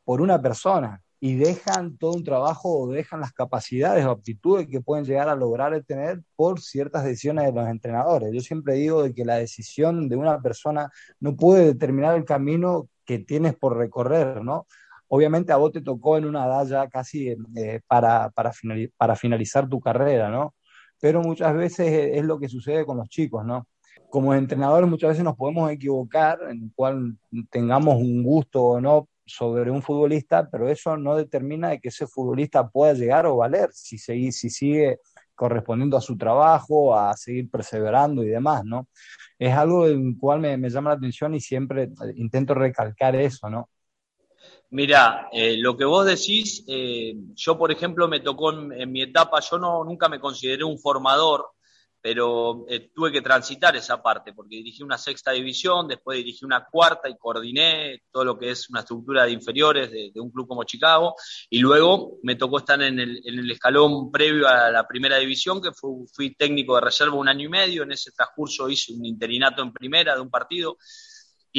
por 0.04 0.22
una 0.22 0.42
persona 0.42 1.02
y 1.20 1.36
dejan 1.36 1.98
todo 1.98 2.14
un 2.14 2.24
trabajo 2.24 2.80
o 2.80 2.92
dejan 2.92 3.22
las 3.22 3.34
capacidades 3.34 4.06
o 4.06 4.12
aptitudes 4.12 4.68
que 4.68 4.82
pueden 4.82 5.06
llegar 5.06 5.30
a 5.30 5.36
lograr 5.36 5.82
tener 5.84 6.22
por 6.36 6.62
ciertas 6.62 7.04
decisiones 7.04 7.46
de 7.46 7.54
los 7.54 7.68
entrenadores. 7.68 8.32
Yo 8.34 8.42
siempre 8.42 8.76
digo 8.76 9.04
de 9.04 9.14
que 9.14 9.26
la 9.26 9.38
decisión 9.38 10.10
de 10.10 10.16
una 10.16 10.40
persona 10.42 10.92
no 11.20 11.36
puede 11.36 11.66
determinar 11.66 12.16
el 12.16 12.26
camino 12.26 12.90
que 13.06 13.20
tienes 13.20 13.56
por 13.56 13.78
recorrer, 13.78 14.44
¿no? 14.44 14.68
Obviamente 15.10 15.52
a 15.54 15.58
vos 15.58 15.72
te 15.72 15.82
tocó 15.82 16.18
en 16.18 16.26
una 16.26 16.46
edad 16.46 16.66
ya 16.68 16.88
casi 16.90 17.36
eh, 17.56 17.82
para, 17.88 18.30
para, 18.32 18.52
para 18.98 19.16
finalizar 19.16 19.68
tu 19.70 19.80
carrera, 19.80 20.30
¿no? 20.30 20.56
Pero 21.00 21.22
muchas 21.22 21.56
veces 21.56 22.12
es 22.14 22.26
lo 22.26 22.40
que 22.40 22.50
sucede 22.50 22.86
con 22.86 22.98
los 22.98 23.10
chicos, 23.10 23.46
¿no? 23.46 23.68
Como 24.10 24.34
entrenadores 24.34 24.90
muchas 24.90 25.10
veces 25.12 25.24
nos 25.24 25.36
podemos 25.36 25.72
equivocar 25.72 26.40
en 26.50 26.64
el 26.64 26.72
cual 26.76 27.18
tengamos 27.50 27.96
un 27.96 28.24
gusto 28.24 28.64
o 28.64 28.82
no 28.82 29.08
sobre 29.26 29.70
un 29.70 29.82
futbolista, 29.82 30.50
pero 30.50 30.70
eso 30.70 30.98
no 30.98 31.16
determina 31.16 31.70
de 31.70 31.80
que 31.80 31.90
ese 31.90 32.08
futbolista 32.08 32.68
pueda 32.68 32.94
llegar 32.94 33.26
o 33.26 33.38
valer 33.38 33.70
si, 33.74 33.98
sigue, 33.98 34.32
si 34.32 34.50
sigue 34.50 35.00
correspondiendo 35.36 35.98
a 35.98 36.02
su 36.02 36.18
trabajo, 36.18 36.98
a 36.98 37.16
seguir 37.16 37.50
perseverando 37.50 38.24
y 38.24 38.30
demás, 38.30 38.64
¿no? 38.66 38.88
Es 39.38 39.54
algo 39.54 39.88
en 39.88 40.16
cual 40.16 40.40
me, 40.40 40.58
me 40.58 40.70
llama 40.70 40.92
la 40.92 40.96
atención 40.96 41.36
y 41.36 41.42
siempre 41.42 41.90
intento 42.16 42.54
recalcar 42.54 43.16
eso, 43.16 43.50
¿no? 43.50 43.70
Mira, 44.70 45.30
eh, 45.32 45.56
lo 45.58 45.78
que 45.78 45.86
vos 45.86 46.06
decís, 46.06 46.66
eh, 46.68 47.14
yo 47.36 47.58
por 47.58 47.72
ejemplo 47.72 48.08
me 48.10 48.20
tocó 48.20 48.52
en, 48.52 48.92
mi 48.92 49.02
etapa, 49.02 49.40
yo 49.40 49.58
no, 49.58 49.84
nunca 49.86 50.10
me 50.10 50.20
consideré 50.20 50.66
un 50.66 50.78
formador, 50.78 51.52
pero 52.02 52.66
eh, 52.68 52.92
tuve 52.94 53.12
que 53.12 53.22
transitar 53.22 53.78
esa 53.78 54.04
parte, 54.04 54.34
porque 54.34 54.58
dirigí 54.58 54.84
una 54.84 54.98
sexta 54.98 55.32
división, 55.32 55.88
después 55.88 56.18
dirigí 56.18 56.44
una 56.44 56.66
cuarta 56.66 57.08
y 57.08 57.18
coordiné 57.18 58.04
todo 58.12 58.26
lo 58.26 58.38
que 58.38 58.52
es 58.52 58.70
una 58.70 58.82
estructura 58.82 59.24
de 59.24 59.32
inferiores 59.32 59.90
de, 59.90 60.12
un 60.20 60.32
club 60.32 60.48
como 60.48 60.66
Chicago, 60.66 61.16
y 61.50 61.60
luego 61.60 62.18
me 62.24 62.36
tocó 62.36 62.58
estar 62.58 62.82
en 62.82 63.00
el, 63.00 63.22
en 63.24 63.40
el 63.40 63.50
escalón 63.50 64.12
previo 64.12 64.50
a 64.50 64.70
la 64.70 64.86
primera 64.86 65.18
división, 65.18 65.62
que 65.62 65.72
fui 65.72 66.36
técnico 66.36 66.76
de 66.76 66.82
reserva 66.82 67.16
un 67.16 67.30
año 67.30 67.46
y 67.46 67.50
medio, 67.50 67.84
en 67.84 67.94
ese 67.94 68.12
transcurso 68.12 68.70
hice 68.70 68.92
un 68.92 69.06
interinato 69.06 69.62
en 69.62 69.72
primera 69.72 70.14
de 70.14 70.22
un 70.22 70.30
partido, 70.30 70.78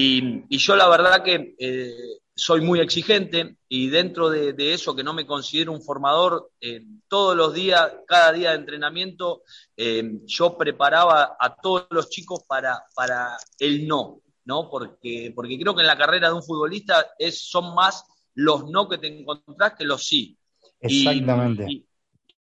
y, 0.00 0.44
y 0.48 0.58
yo 0.58 0.76
la 0.76 0.88
verdad 0.88 1.24
que 1.24 1.56
eh, 1.58 2.20
soy 2.32 2.60
muy 2.60 2.78
exigente 2.78 3.56
y 3.68 3.88
dentro 3.88 4.30
de, 4.30 4.52
de, 4.52 4.72
eso 4.72 4.94
que 4.94 5.02
no 5.02 5.12
me 5.12 5.26
considero 5.26 5.72
un 5.72 5.82
formador, 5.82 6.52
eh, 6.60 6.84
todos 7.08 7.36
los 7.36 7.52
días, 7.52 7.94
cada 8.06 8.32
día 8.32 8.50
de 8.50 8.58
entrenamiento, 8.58 9.42
eh, 9.76 10.20
yo 10.24 10.56
preparaba 10.56 11.36
a 11.40 11.56
todos 11.56 11.88
los 11.90 12.10
chicos 12.10 12.44
para, 12.46 12.80
para 12.94 13.36
el 13.58 13.88
no, 13.88 14.20
¿no? 14.44 14.70
Porque, 14.70 15.32
porque 15.34 15.58
creo 15.58 15.74
que 15.74 15.80
en 15.80 15.88
la 15.88 15.98
carrera 15.98 16.28
de 16.28 16.34
un 16.34 16.44
futbolista 16.44 17.04
es, 17.18 17.48
son 17.50 17.74
más 17.74 18.04
los 18.34 18.70
no 18.70 18.88
que 18.88 18.98
te 18.98 19.08
encontrás 19.08 19.74
que 19.76 19.84
los 19.84 20.06
sí. 20.06 20.38
Exactamente. 20.78 21.66
Y, 21.68 21.88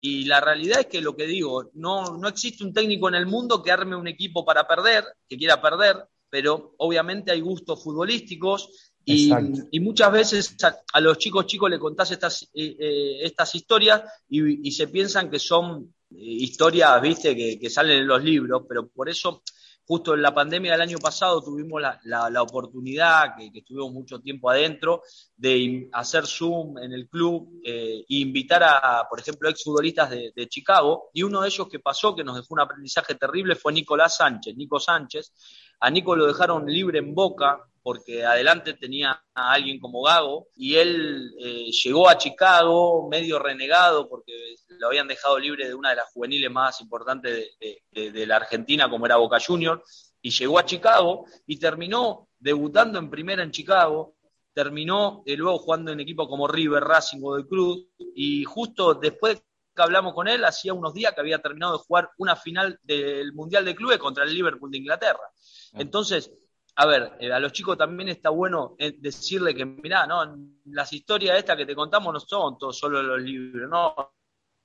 y, 0.02 0.24
y, 0.24 0.26
la 0.26 0.42
realidad 0.42 0.82
es 0.82 0.88
que 0.88 1.00
lo 1.00 1.16
que 1.16 1.26
digo, 1.26 1.70
no, 1.76 2.18
no 2.18 2.28
existe 2.28 2.66
un 2.66 2.74
técnico 2.74 3.08
en 3.08 3.16
el 3.16 3.28
mundo 3.28 3.64
que 3.64 3.72
arme 3.72 3.96
un 3.96 4.10
equipo 4.10 4.44
para 4.44 4.68
perder, 4.68 5.06
que 5.30 5.38
quiera 5.38 5.62
perder, 5.62 6.06
pero 6.36 6.74
obviamente 6.80 7.32
hay 7.32 7.40
gustos 7.40 7.82
futbolísticos 7.82 8.92
y, 9.06 9.32
y, 9.72 9.80
muchas 9.80 10.12
veces 10.12 10.58
a, 10.66 10.76
a, 10.92 11.00
los 11.00 11.18
chicos 11.18 11.46
chicos 11.46 11.70
le 11.70 11.80
contás 11.80 12.12
estas, 12.12 12.44
eh, 12.54 12.76
eh, 12.78 13.20
estas 13.22 13.56
historias 13.56 14.04
y, 14.28 14.68
y, 14.68 14.72
se 14.74 14.90
piensan 14.90 15.32
que 15.32 15.40
son 15.40 15.94
eh, 16.12 16.18
historias, 16.18 17.02
viste, 17.02 17.34
que, 17.34 17.58
que, 17.58 17.70
salen 17.70 18.00
en 18.00 18.08
los 18.08 18.22
libros, 18.22 18.64
pero 18.68 18.86
por 18.90 19.08
eso, 19.08 19.44
justo 19.86 20.14
en 20.14 20.22
la 20.22 20.34
pandemia 20.34 20.74
del 20.74 20.82
año 20.82 20.98
pasado 20.98 21.42
tuvimos 21.42 21.82
la, 21.82 22.02
la, 22.04 22.30
la 22.30 22.42
oportunidad, 22.42 23.38
que, 23.38 23.50
que, 23.50 23.60
estuvimos 23.60 23.94
mucho 23.94 24.20
tiempo 24.20 24.50
adentro, 24.50 25.04
de 25.38 25.88
hacer 25.94 26.26
Zoom 26.26 26.80
en 26.80 26.92
el 26.92 27.08
club 27.08 27.62
eh, 27.64 28.04
e 28.10 28.16
invitar 28.16 28.62
a, 28.62 29.08
por 29.10 29.22
ejemplo, 29.22 29.48
exfutbolistas 29.48 30.10
de, 30.10 30.34
de 30.36 30.50
Chicago. 30.50 31.12
Y 31.14 31.24
uno 31.24 31.40
de 31.40 31.48
ellos 31.48 31.70
que 31.70 31.80
pasó, 31.80 32.14
que 32.14 32.26
nos 32.26 32.36
dejó 32.36 32.56
un 32.56 32.60
aprendizaje 32.60 33.16
terrible, 33.16 33.56
fue 33.56 33.72
Nicolás 33.72 34.18
Sánchez, 34.18 34.54
Nico 34.58 34.82
Sánchez. 34.82 35.32
A 35.80 35.90
Nico 35.90 36.16
lo 36.16 36.28
dejaron 36.28 36.66
libre 36.66 37.00
en 37.00 37.14
Boca, 37.14 37.62
porque 37.86 38.26
adelante 38.26 38.74
tenía 38.74 39.12
a 39.36 39.52
alguien 39.52 39.80
como 39.80 40.02
Gago 40.02 40.48
y 40.56 40.74
él 40.74 41.32
eh, 41.40 41.70
llegó 41.84 42.10
a 42.10 42.18
Chicago 42.18 43.08
medio 43.08 43.38
renegado 43.38 44.10
porque 44.10 44.34
lo 44.70 44.88
habían 44.88 45.08
dejado 45.08 45.38
libre 45.38 45.68
de 45.68 45.76
una 45.76 45.92
de 45.92 45.98
las 45.98 46.12
juveniles 46.12 46.50
más 46.50 46.82
importantes 46.82 47.52
de, 47.60 47.84
de, 47.92 48.12
de 48.12 48.26
la 48.26 48.38
Argentina 48.38 48.90
como 48.90 49.06
era 49.06 49.18
Boca 49.18 49.38
Junior 49.40 49.84
y 50.20 50.32
llegó 50.32 50.58
a 50.58 50.66
Chicago 50.66 51.28
y 51.46 51.60
terminó 51.60 52.30
debutando 52.40 52.98
en 52.98 53.12
primera 53.12 53.44
en 53.44 53.52
Chicago, 53.52 54.16
terminó 54.52 55.22
luego 55.28 55.60
jugando 55.60 55.92
en 55.92 56.00
equipos 56.00 56.28
como 56.28 56.48
River, 56.48 56.84
Racing 56.84 57.20
o 57.22 57.36
del 57.36 57.46
Cruz 57.46 57.86
y 58.16 58.44
justo 58.46 58.96
después 58.96 59.44
hablamos 59.82 60.14
con 60.14 60.28
él, 60.28 60.44
hacía 60.46 60.74
unos 60.74 60.94
días 60.94 61.14
que 61.14 61.22
había 61.22 61.42
terminado 61.42 61.74
de 61.74 61.84
jugar 61.84 62.10
una 62.18 62.36
final 62.36 62.80
del 62.84 63.34
Mundial 63.34 63.66
de 63.66 63.76
Clubes 63.76 63.98
contra 63.98 64.24
el 64.24 64.34
Liverpool 64.34 64.72
de 64.72 64.78
Inglaterra. 64.78 65.30
Entonces, 65.74 66.32
a 66.78 66.86
ver, 66.86 67.14
eh, 67.20 67.32
a 67.32 67.40
los 67.40 67.54
chicos 67.54 67.78
también 67.78 68.10
está 68.10 68.30
bueno 68.30 68.76
eh, 68.78 68.96
decirle 68.98 69.56
que, 69.56 69.66
mirá, 69.66 70.06
no, 70.06 70.38
las 70.66 70.92
historias 70.92 71.38
estas 71.38 71.56
que 71.56 71.66
te 71.66 71.76
contamos 71.76 72.14
no 72.14 72.20
son 72.20 72.58
todos 72.58 72.78
solo 72.78 73.02
los 73.02 73.22
libros, 73.22 73.70
no, 73.70 73.96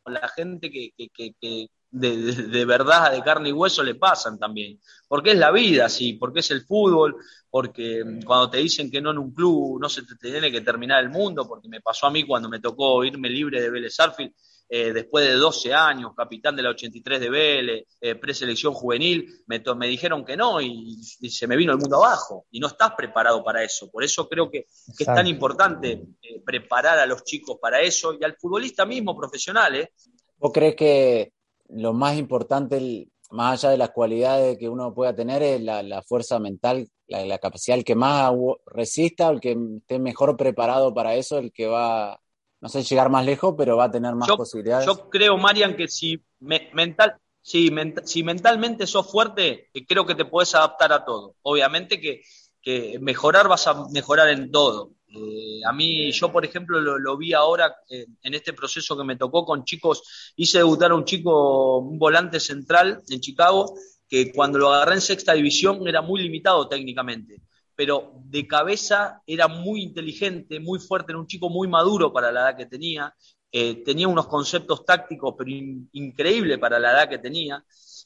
la 0.06 0.28
gente 0.28 0.70
que, 0.70 0.92
que, 0.96 1.08
que, 1.10 1.34
que 1.40 1.68
de, 1.90 2.16
de, 2.16 2.42
de, 2.48 2.64
verdad, 2.64 3.12
de 3.12 3.22
carne 3.22 3.50
y 3.50 3.52
hueso 3.52 3.82
le 3.82 3.94
pasan 3.94 4.38
también, 4.38 4.80
porque 5.08 5.32
es 5.32 5.38
la 5.38 5.50
vida, 5.50 5.88
sí, 5.88 6.14
porque 6.14 6.40
es 6.40 6.50
el 6.50 6.62
fútbol, 6.62 7.16
porque 7.48 8.02
cuando 8.24 8.50
te 8.50 8.58
dicen 8.58 8.90
que 8.90 9.00
no 9.00 9.10
en 9.10 9.18
un 9.18 9.32
club 9.32 9.80
no 9.80 9.88
se 9.88 10.02
te 10.02 10.16
tiene 10.16 10.50
que 10.50 10.60
terminar 10.60 11.02
el 11.02 11.10
mundo, 11.10 11.46
porque 11.46 11.68
me 11.68 11.80
pasó 11.80 12.06
a 12.06 12.10
mí 12.10 12.24
cuando 12.24 12.48
me 12.48 12.60
tocó 12.60 13.04
irme 13.04 13.28
libre 13.28 13.60
de 13.60 13.70
Vélez 13.70 13.98
Arfield, 14.00 14.32
eh, 14.72 14.92
después 14.92 15.26
de 15.26 15.32
12 15.32 15.74
años, 15.74 16.12
capitán 16.16 16.54
de 16.54 16.62
la 16.62 16.70
83 16.70 17.18
de 17.20 17.28
Vélez, 17.28 17.86
eh, 18.00 18.14
preselección 18.14 18.72
juvenil, 18.72 19.42
me, 19.48 19.60
me, 19.74 19.88
dijeron 19.88 20.24
que 20.24 20.36
no 20.36 20.60
y, 20.60 20.96
y, 21.20 21.28
se 21.28 21.48
me 21.48 21.56
vino 21.56 21.72
el 21.72 21.78
mundo 21.78 21.96
abajo. 21.96 22.46
Y 22.52 22.60
no 22.60 22.68
estás 22.68 22.92
preparado 22.96 23.42
para 23.42 23.64
eso. 23.64 23.90
Por 23.90 24.04
eso 24.04 24.28
creo 24.28 24.48
que, 24.48 24.66
que 24.96 25.02
es 25.02 25.06
tan 25.06 25.26
importante 25.26 26.04
eh, 26.22 26.40
preparar 26.46 27.00
a 27.00 27.06
los 27.06 27.24
chicos 27.24 27.58
para 27.60 27.80
eso 27.80 28.14
y 28.14 28.22
al 28.22 28.36
futbolista 28.36 28.86
mismo 28.86 29.16
profesional. 29.16 29.74
¿eh? 29.74 29.90
¿Vos 30.38 30.52
crees 30.54 30.76
que 30.76 31.32
lo 31.70 31.92
más 31.92 32.16
importante, 32.16 33.08
más 33.30 33.64
allá 33.64 33.72
de 33.72 33.78
las 33.78 33.90
cualidades 33.90 34.56
que 34.56 34.68
uno 34.68 34.94
pueda 34.94 35.16
tener, 35.16 35.42
es 35.42 35.60
la, 35.60 35.82
la 35.82 36.00
fuerza 36.02 36.38
mental, 36.38 36.88
la, 37.08 37.24
la, 37.24 37.38
capacidad, 37.38 37.76
el 37.76 37.84
que 37.84 37.96
más 37.96 38.32
resista, 38.66 39.30
el 39.30 39.40
que 39.40 39.56
esté 39.78 39.98
mejor 39.98 40.36
preparado 40.36 40.94
para 40.94 41.16
eso, 41.16 41.38
el 41.38 41.50
que 41.50 41.66
va 41.66 42.20
no 42.60 42.68
sé 42.68 42.82
llegar 42.82 43.08
más 43.08 43.24
lejos, 43.24 43.54
pero 43.56 43.76
va 43.76 43.84
a 43.84 43.90
tener 43.90 44.14
más 44.14 44.28
yo, 44.28 44.36
posibilidades. 44.36 44.86
Yo 44.86 45.08
creo, 45.08 45.36
Marian, 45.38 45.74
que 45.74 45.88
si, 45.88 46.22
me, 46.40 46.70
mental, 46.74 47.16
si, 47.40 47.70
ment, 47.70 48.00
si, 48.04 48.22
mentalmente 48.22 48.86
sos 48.86 49.10
fuerte, 49.10 49.70
creo 49.88 50.04
que 50.04 50.14
te 50.14 50.26
puedes 50.26 50.54
adaptar 50.54 50.92
a 50.92 51.04
todo. 51.04 51.36
Obviamente 51.42 52.00
que, 52.00 52.22
que 52.60 52.98
mejorar 53.00 53.48
vas 53.48 53.66
a 53.66 53.88
mejorar 53.90 54.28
en 54.28 54.50
todo. 54.50 54.92
Eh, 55.08 55.60
a 55.66 55.72
mí, 55.72 56.12
yo 56.12 56.30
por 56.30 56.44
ejemplo, 56.44 56.80
lo, 56.80 56.98
lo 56.98 57.16
vi 57.16 57.32
ahora 57.32 57.74
eh, 57.88 58.06
en 58.22 58.34
este 58.34 58.52
proceso 58.52 58.96
que 58.96 59.04
me 59.04 59.16
tocó 59.16 59.44
con 59.44 59.64
chicos, 59.64 60.32
hice 60.36 60.58
debutar 60.58 60.90
a 60.90 60.94
un 60.94 61.04
chico, 61.04 61.78
un 61.78 61.98
volante 61.98 62.38
central 62.38 63.02
en 63.08 63.20
Chicago, 63.20 63.74
que 64.06 64.32
cuando 64.32 64.58
lo 64.58 64.72
agarré 64.72 64.94
en 64.94 65.00
sexta 65.00 65.32
división 65.32 65.86
era 65.88 66.02
muy 66.02 66.20
limitado 66.20 66.68
técnicamente 66.68 67.40
pero 67.80 68.12
de 68.26 68.46
cabeza 68.46 69.22
era 69.26 69.48
muy 69.48 69.80
inteligente, 69.80 70.60
muy 70.60 70.78
fuerte, 70.78 71.12
era 71.12 71.18
un 71.18 71.26
chico 71.26 71.48
muy 71.48 71.66
maduro 71.66 72.12
para 72.12 72.30
la 72.30 72.40
edad 72.42 72.56
que 72.58 72.66
tenía, 72.66 73.14
eh, 73.50 73.82
tenía 73.82 74.06
unos 74.06 74.26
conceptos 74.26 74.84
tácticos, 74.84 75.34
pero 75.38 75.50
in, 75.50 75.88
increíble 75.94 76.58
para 76.58 76.78
la 76.78 76.92
edad 76.92 77.08
que 77.08 77.16
tenía, 77.16 77.64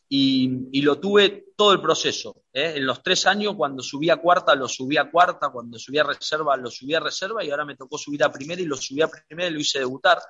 y, 0.09 0.81
lo 0.81 1.01
tuve 1.01 1.47
todo 1.57 1.73
el 1.73 1.81
proceso. 1.81 2.45
¿eh? 2.53 2.75
En 2.77 2.87
los 2.87 3.03
tres 3.03 3.27
años, 3.27 3.57
cuando 3.57 3.83
subía 3.83 4.13
a 4.13 4.19
cuarta, 4.19 4.55
lo 4.55 4.69
subía 4.69 5.01
a 5.01 5.11
cuarta, 5.11 5.49
cuando 5.49 5.77
subía 5.77 6.03
a 6.03 6.07
reserva, 6.07 6.57
lo 6.57 6.71
subía 6.71 6.99
a 6.99 7.01
reserva, 7.01 7.43
y 7.43 7.51
ahora 7.51 7.65
me 7.65 7.75
tocó 7.75 7.99
subir 7.99 8.23
a 8.23 8.31
primera 8.31 8.63
y 8.63 8.67
lo 8.67 8.77
subí 8.77 9.03
a 9.03 9.09
primera 9.09 9.51
y 9.51 9.55
lo 9.55 9.59
hice 9.59 9.81
debutar. 9.81 10.21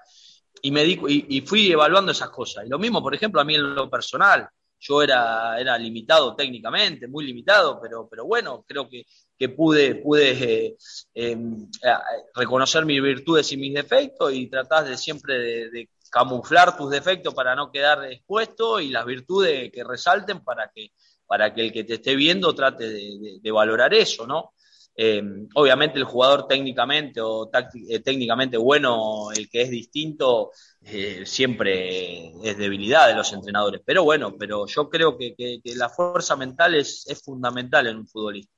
Y, 0.63 0.71
me 0.71 0.85
di, 0.85 0.99
y 1.07 1.43
fui 1.43 1.71
evaluando 1.71 2.13
esas 2.13 2.31
cosas. 2.31 2.65
Y 2.65 2.71
lo 2.71 2.79
mismo, 2.79 3.03
por 3.03 3.15
ejemplo, 3.15 3.43
a 3.43 3.45
mí 3.45 3.57
en 3.57 3.75
lo 3.75 3.91
personal 3.91 4.49
yo 4.85 5.03
era, 5.03 5.59
era 5.59 5.79
limitado 5.79 6.37
técnicamente, 6.37 7.09
muy 7.09 7.25
limitado, 7.25 7.81
pero, 7.81 8.07
pero 8.09 8.27
bueno, 8.27 8.65
creo 8.67 8.89
que, 8.89 9.07
que 9.39 9.49
pude, 9.49 9.97
pude 9.97 10.33
eh, 10.33 10.77
eh, 11.15 11.37
reconocer 12.35 12.85
mis 12.85 13.03
virtudes 13.03 13.51
y 13.53 13.57
mis 13.57 13.75
defectos 13.75 14.33
y 14.33 14.47
tratar 14.47 14.85
de 14.85 14.97
siempre 14.97 15.71
de, 15.71 15.89
camuflar 16.11 16.77
tus 16.77 16.91
defectos 16.91 17.35
para 17.35 17.57
no 17.57 17.73
quedar 17.73 18.05
expuesto 18.05 18.79
y 18.79 18.91
las 18.91 19.05
virtudes 19.05 19.73
que 19.73 19.83
resalten 19.83 20.45
para 20.45 20.71
que 20.73 20.93
para 21.27 21.53
que 21.53 21.63
el 21.63 21.73
que 21.73 21.85
te 21.85 21.95
esté 21.95 22.15
viendo 22.15 22.55
trate 22.55 22.89
de, 22.89 23.51
valorar 23.51 23.95
eso, 23.95 24.27
¿no? 24.27 24.53
Eh, 24.97 25.21
obviamente 25.55 25.99
el 25.99 26.05
jugador 26.05 26.47
técnicamente 26.47 27.21
o 27.21 27.51
eh, 27.89 27.99
técnicamente 27.99 28.57
bueno, 28.57 29.33
el 29.33 29.49
que 29.51 29.63
es 29.63 29.71
distinto, 29.71 30.53
eh, 30.83 31.23
siempre 31.27 32.29
es 32.49 32.57
debilidad 32.57 33.09
de 33.09 33.15
los 33.15 33.33
entrenadores. 33.33 33.81
Pero 33.85 34.05
bueno, 34.05 34.37
pero 34.39 34.67
yo 34.67 34.89
creo 34.89 35.19
que, 35.19 35.61
la 35.77 35.89
fuerza 35.89 36.37
mental 36.37 36.77
es, 36.77 37.05
es, 37.09 37.21
fundamental 37.23 37.89
en 37.89 37.97
un 37.97 38.07
futbolista. 38.07 38.53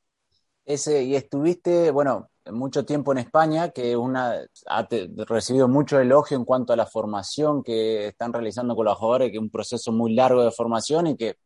Ese, 0.66 1.04
y 1.04 1.14
estuviste, 1.14 1.90
bueno, 1.92 2.28
mucho 2.52 2.84
tiempo 2.84 3.12
en 3.12 3.18
España, 3.18 3.70
que 3.70 3.96
una, 3.96 4.34
ha 4.66 4.88
recibido 5.28 5.68
mucho 5.68 6.00
elogio 6.00 6.36
en 6.36 6.44
cuanto 6.44 6.72
a 6.72 6.76
la 6.76 6.86
formación 6.86 7.62
que 7.62 8.08
están 8.08 8.32
realizando 8.32 8.74
con 8.76 8.84
los 8.86 8.98
jugadores, 8.98 9.30
que 9.30 9.36
es 9.36 9.42
un 9.42 9.50
proceso 9.50 9.92
muy 9.92 10.14
largo 10.14 10.44
de 10.44 10.50
formación 10.50 11.06
y 11.08 11.16
que 11.16 11.36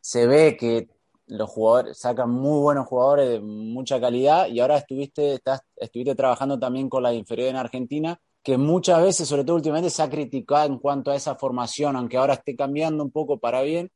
se 0.00 0.26
ve 0.26 0.56
que 0.56 0.88
los 1.26 1.50
jugadores 1.50 1.98
sacan 1.98 2.30
muy 2.30 2.60
buenos 2.60 2.86
jugadores 2.86 3.28
de 3.28 3.40
mucha 3.40 4.00
calidad 4.00 4.48
y 4.48 4.60
ahora 4.60 4.78
estuviste, 4.78 5.34
estás, 5.34 5.60
estuviste 5.76 6.14
trabajando 6.14 6.58
también 6.58 6.88
con 6.88 7.02
la 7.02 7.14
inferior 7.14 7.48
en 7.48 7.56
Argentina, 7.56 8.18
que 8.42 8.58
muchas 8.58 9.02
veces, 9.02 9.28
sobre 9.28 9.44
todo 9.44 9.56
últimamente, 9.56 9.90
se 9.90 10.02
ha 10.02 10.10
criticado 10.10 10.66
en 10.66 10.78
cuanto 10.78 11.10
a 11.10 11.16
esa 11.16 11.36
formación, 11.36 11.96
aunque 11.96 12.16
ahora 12.16 12.34
esté 12.34 12.56
cambiando 12.56 13.04
un 13.04 13.10
poco 13.10 13.38
para 13.38 13.62
bien. 13.62 13.90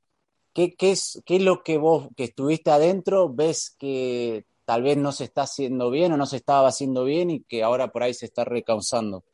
¿Qué, 0.52 0.74
qué 0.74 0.92
es, 0.92 1.22
qué 1.26 1.36
es 1.36 1.42
lo 1.42 1.62
que 1.62 1.78
vos 1.78 2.08
que 2.16 2.24
estuviste 2.24 2.70
adentro 2.70 3.28
ves 3.32 3.74
que 3.78 4.46
tal 4.66 4.82
vez 4.82 4.98
no 4.98 5.12
se 5.12 5.24
está 5.24 5.42
haciendo 5.42 5.90
bien 5.90 6.12
o 6.12 6.16
no 6.18 6.26
se 6.26 6.36
estaba 6.36 6.68
haciendo 6.68 7.04
bien 7.04 7.30
y 7.30 7.44
que 7.44 7.62
ahora 7.62 7.88
por 7.88 8.02
ahí 8.02 8.12
se 8.12 8.26
está 8.26 8.44
recausando? 8.44 9.24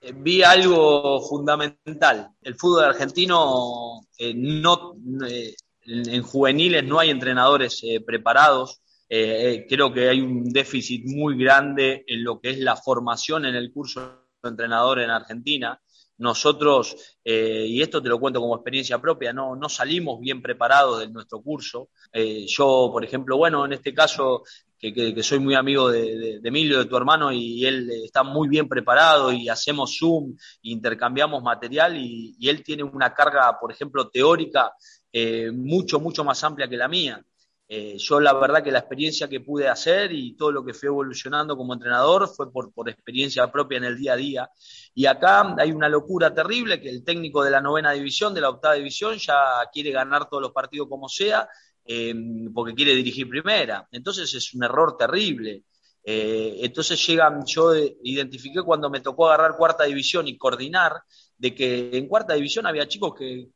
Eh, 0.00 0.12
vi 0.16 0.42
algo 0.42 1.20
fundamental. 1.20 2.30
El 2.40 2.54
fútbol 2.54 2.84
argentino 2.84 4.06
eh, 4.18 4.32
no, 4.34 4.94
eh, 5.28 5.54
en 5.84 6.22
juveniles 6.22 6.84
no 6.84 6.98
hay 6.98 7.10
entrenadores 7.10 7.82
preparados. 8.04 8.80
creo 9.08 9.92
que 9.92 10.08
hay 10.08 10.20
un 10.20 10.44
déficit 10.52 11.04
muy 11.06 11.36
grande 11.36 12.04
en 12.06 12.24
lo 12.24 12.40
que 12.40 12.50
es 12.50 12.58
la 12.58 12.76
formación 12.76 13.46
en 13.46 13.54
el 13.54 13.72
curso 13.72 14.00
de 14.42 14.48
entrenador 14.48 15.00
en 15.00 15.10
Argentina 15.10 15.80
nosotros, 16.18 16.96
y 17.22 17.82
esto 17.82 18.02
te 18.02 18.08
lo 18.08 18.18
cuento 18.18 18.40
como 18.40 18.56
experiencia 18.56 18.98
propia, 18.98 19.34
no, 19.34 19.54
no 19.54 19.68
salimos 19.68 20.18
bien 20.18 20.40
preparados 20.40 21.00
de 21.00 21.08
nuestro 21.08 21.42
curso. 21.42 21.90
Yo, 22.46 22.88
por 22.90 23.04
ejemplo, 23.04 23.36
bueno, 23.36 23.66
en 23.66 23.74
este 23.74 23.92
caso, 23.92 24.42
que, 24.78 24.92
que, 24.92 25.22
soy 25.22 25.38
muy 25.38 25.54
amigo 25.54 25.90
de, 25.90 26.40
Emilio, 26.42 26.78
de 26.78 26.84
tu 26.86 26.96
hermano, 26.96 27.32
y, 27.32 27.64
él 27.64 27.90
está 28.04 28.22
muy 28.22 28.48
bien 28.48 28.68
preparado 28.68 29.32
y 29.32 29.48
hacemos 29.48 29.96
Zoom, 29.98 30.36
intercambiamos 30.62 31.42
material 31.42 31.96
y, 31.96 32.36
él 32.48 32.62
tiene 32.62 32.82
una 32.82 33.12
carga, 33.14 33.58
por 33.58 33.72
ejemplo, 33.72 34.08
teórica 34.08 34.72
eh, 35.12 35.50
mucho, 35.52 36.00
mucho 36.00 36.24
más 36.24 36.42
amplia 36.44 36.68
que 36.68 36.76
la 36.76 36.88
mía. 36.88 37.24
Eh, 37.68 37.96
yo 37.98 38.20
la 38.20 38.32
verdad 38.32 38.62
que 38.62 38.70
la 38.70 38.78
experiencia 38.78 39.28
que 39.28 39.40
pude 39.40 39.66
hacer 39.66 40.12
y 40.12 40.36
todo 40.36 40.52
lo 40.52 40.64
que 40.64 40.72
fui 40.72 40.86
evolucionando 40.86 41.56
como 41.56 41.74
entrenador 41.74 42.28
fue 42.28 42.52
por, 42.52 42.72
por, 42.72 42.88
experiencia 42.88 43.50
propia 43.50 43.78
en 43.78 43.84
el 43.84 43.96
día 43.98 44.12
a 44.12 44.16
día. 44.16 44.50
Y 44.94 45.06
acá 45.06 45.54
hay 45.58 45.72
una 45.72 45.88
locura 45.88 46.32
terrible 46.32 46.80
que 46.80 46.88
el 46.88 47.02
técnico 47.02 47.42
de 47.42 47.50
la 47.50 47.60
novena 47.60 47.90
división, 47.90 48.34
de 48.34 48.40
la 48.40 48.50
octava 48.50 48.74
división, 48.74 49.16
ya 49.18 49.34
quiere 49.72 49.90
ganar 49.90 50.28
todos 50.28 50.42
los 50.42 50.52
partidos 50.52 50.88
como 50.88 51.08
sea, 51.08 51.48
eh, 51.86 52.14
porque 52.54 52.74
quiere 52.74 52.94
dirigir 52.94 53.28
primera. 53.28 53.86
Entonces 53.90 54.32
es 54.34 54.54
un 54.54 54.64
error 54.64 54.96
terrible. 54.96 55.64
Eh, 56.08 56.58
entonces 56.62 57.04
llegan, 57.04 57.44
yo 57.44 57.74
identifiqué 57.74 58.62
cuando 58.62 58.88
me 58.88 59.00
tocó 59.00 59.26
agarrar 59.26 59.56
cuarta 59.56 59.84
división 59.84 60.28
y 60.28 60.38
coordinar, 60.38 61.02
de 61.36 61.54
que 61.54 61.90
en 61.92 62.08
cuarta 62.08 62.34
división 62.34 62.66
había 62.66 62.88
chicos 62.88 63.14
que, 63.14 63.48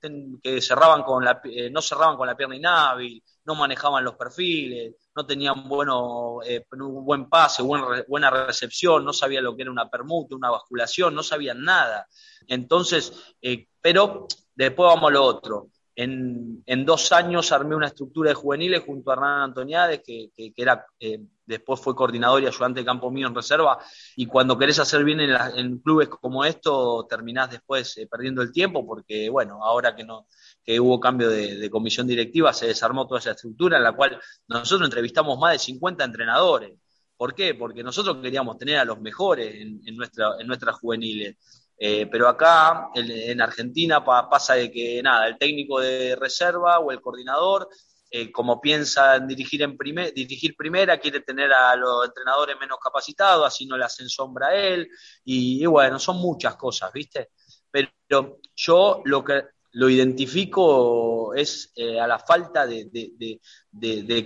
que 0.43 0.61
cerraban 0.61 1.03
con 1.03 1.25
la, 1.25 1.41
no 1.71 1.81
cerraban 1.81 2.17
con 2.17 2.27
la 2.27 2.37
pierna 2.37 2.57
inhábil, 2.57 3.23
no 3.45 3.55
manejaban 3.55 4.05
los 4.05 4.15
perfiles, 4.15 4.95
no 5.15 5.27
tenían 5.27 5.69
bueno, 5.69 6.39
eh, 6.45 6.65
un 6.73 7.05
buen 7.05 7.29
pase, 7.29 7.63
buena 7.63 8.31
recepción, 8.31 9.05
no 9.05 9.13
sabían 9.13 9.45
lo 9.45 9.57
que 9.57 9.63
era 9.63 9.71
una 9.71 9.91
permuta, 9.91 10.37
una 10.37 10.51
basculación, 10.51 11.15
no 11.15 11.23
sabían 11.23 11.63
nada. 11.63 12.07
Entonces, 12.47 13.13
eh, 13.43 13.67
pero 13.81 14.27
después 14.55 14.87
vamos 14.87 15.11
a 15.11 15.13
lo 15.13 15.25
otro. 15.25 15.69
En, 16.03 16.85
dos 16.87 17.13
años 17.13 17.53
armé 17.53 17.77
una 17.77 17.89
estructura 17.89 18.31
de 18.31 18.35
juveniles 18.35 18.83
junto 18.83 19.11
a 19.11 19.15
Hernán 19.15 19.43
Antoniades, 19.43 20.01
que, 20.03 20.31
era, 20.57 20.87
eh, 20.99 21.21
después 21.45 21.79
fue 21.79 21.95
coordinador 21.95 22.43
y 22.43 22.47
ayudante 22.47 22.81
de 22.81 22.87
campo 22.87 23.11
mío 23.11 23.27
en 23.27 23.35
reserva, 23.35 23.79
y 24.17 24.25
cuando 24.25 24.57
querés 24.57 24.79
hacer 24.79 25.05
bien 25.05 25.21
en, 25.21 25.79
clubes 25.81 26.09
como 26.09 26.47
esto, 26.47 27.07
terminás 27.07 27.51
después 27.51 28.01
perdiendo 28.11 28.41
el 28.41 28.51
tiempo, 28.51 28.87
porque 28.87 29.29
bueno, 29.29 29.63
ahora 29.63 29.95
que 29.95 30.05
no, 30.05 30.27
que 30.65 30.81
hubo 30.81 30.99
cambio 30.99 31.29
de, 31.29 31.69
comisión 31.69 32.07
directiva, 32.07 32.55
se 32.55 32.69
desarmó 32.69 33.07
toda 33.07 33.21
esa 33.21 33.33
estructura 33.33 33.77
en 33.77 33.85
la 33.85 33.93
cual 33.93 34.19
nosotros 34.49 34.87
entrevistamos 34.89 35.39
más 35.39 35.53
de 35.53 35.59
50 35.59 36.03
entrenadores. 36.03 36.79
¿Por 37.15 37.35
qué? 37.35 37.55
Porque 37.55 37.83
nosotros 37.83 38.17
queríamos 38.23 38.57
tener 38.57 38.79
a 38.79 38.87
los 38.87 38.99
mejores 38.99 39.55
en, 39.55 39.97
nuestra, 39.97 40.37
en 40.39 40.47
nuestras 40.47 40.77
juveniles. 40.77 41.37
Eh, 41.83 42.07
pero 42.07 42.29
acá, 42.29 42.91
en, 42.95 43.41
Argentina, 43.41 44.05
pasa 44.05 44.55
de 44.55 44.71
que 44.71 45.03
nada, 45.03 45.27
el 45.27 45.39
técnico 45.39 45.81
de 45.81 46.15
reserva 46.15 46.79
o 46.79 46.93
el 46.93 47.01
coordinador, 47.01 47.69
eh, 48.11 48.31
como 48.31 48.61
piensa 48.61 49.17
en 49.17 49.27
dirigir, 49.27 49.63
en 49.63 49.79
primer, 49.79 50.13
dirigir 50.13 50.55
primera, 50.57 50.99
quiere 50.99 51.21
tener 51.21 51.51
a 51.53 51.75
los 51.77 52.07
entrenadores 52.07 52.57
menos 52.61 52.79
capacitados, 52.83 53.47
así 53.47 53.67
no 53.67 53.79
le 53.79 53.85
hacen 53.85 54.09
sombra 54.09 54.55
él. 54.55 54.89
y 55.25 55.65
bueno, 55.67 55.99
son 55.99 56.19
muchas 56.19 56.57
cosas, 56.57 56.93
¿viste? 56.93 57.31
Pero 57.71 58.39
yo 58.55 59.03
lo 59.05 59.25
que 59.25 59.45
lo 59.73 59.89
identifico 59.89 61.35
es 61.35 61.73
eh, 61.77 62.01
a 62.01 62.07
la 62.07 62.19
falta 62.19 62.67
de, 62.67 63.41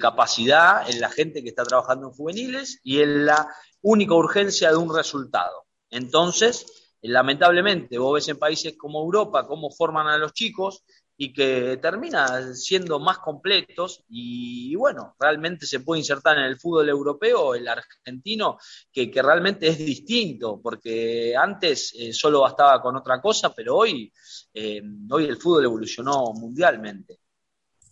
capacidad 0.00 0.88
en 0.88 1.00
la 1.00 1.10
gente 1.10 1.42
que 1.42 1.50
está 1.50 1.64
trabajando 1.64 2.08
en 2.08 2.14
juveniles 2.14 2.80
y 2.82 3.00
en 3.00 3.26
la 3.26 3.48
única 3.82 4.14
urgencia 4.14 4.70
de 4.70 4.76
un 4.76 4.94
resultado. 4.94 5.66
Entonces, 5.90 6.83
lamentablemente, 7.08 7.98
vos 7.98 8.14
ves 8.14 8.28
en 8.28 8.38
países 8.38 8.76
como 8.76 9.02
Europa 9.02 9.46
cómo 9.46 9.70
forman 9.70 10.06
a 10.06 10.18
los 10.18 10.32
chicos 10.32 10.84
y 11.16 11.32
que 11.32 11.78
termina 11.80 12.54
siendo 12.54 12.98
más 12.98 13.18
completos 13.18 14.04
y, 14.08 14.74
bueno, 14.74 15.14
realmente 15.18 15.66
se 15.66 15.80
puede 15.80 16.00
insertar 16.00 16.38
en 16.38 16.44
el 16.44 16.58
fútbol 16.58 16.88
europeo, 16.88 17.54
el 17.54 17.68
argentino, 17.68 18.58
que, 18.92 19.10
realmente 19.14 19.68
es 19.68 19.78
distinto, 19.78 20.60
porque 20.60 21.34
antes 21.36 21.94
eh, 21.98 22.12
solo 22.12 22.40
bastaba 22.40 22.82
con 22.82 22.96
otra 22.96 23.20
cosa, 23.20 23.54
pero 23.54 23.76
hoy, 23.76 24.12
eh, 24.52 24.82
hoy 25.10 25.26
el 25.26 25.36
fútbol 25.36 25.64
evolucionó 25.64 26.32
mundialmente. 26.32 27.20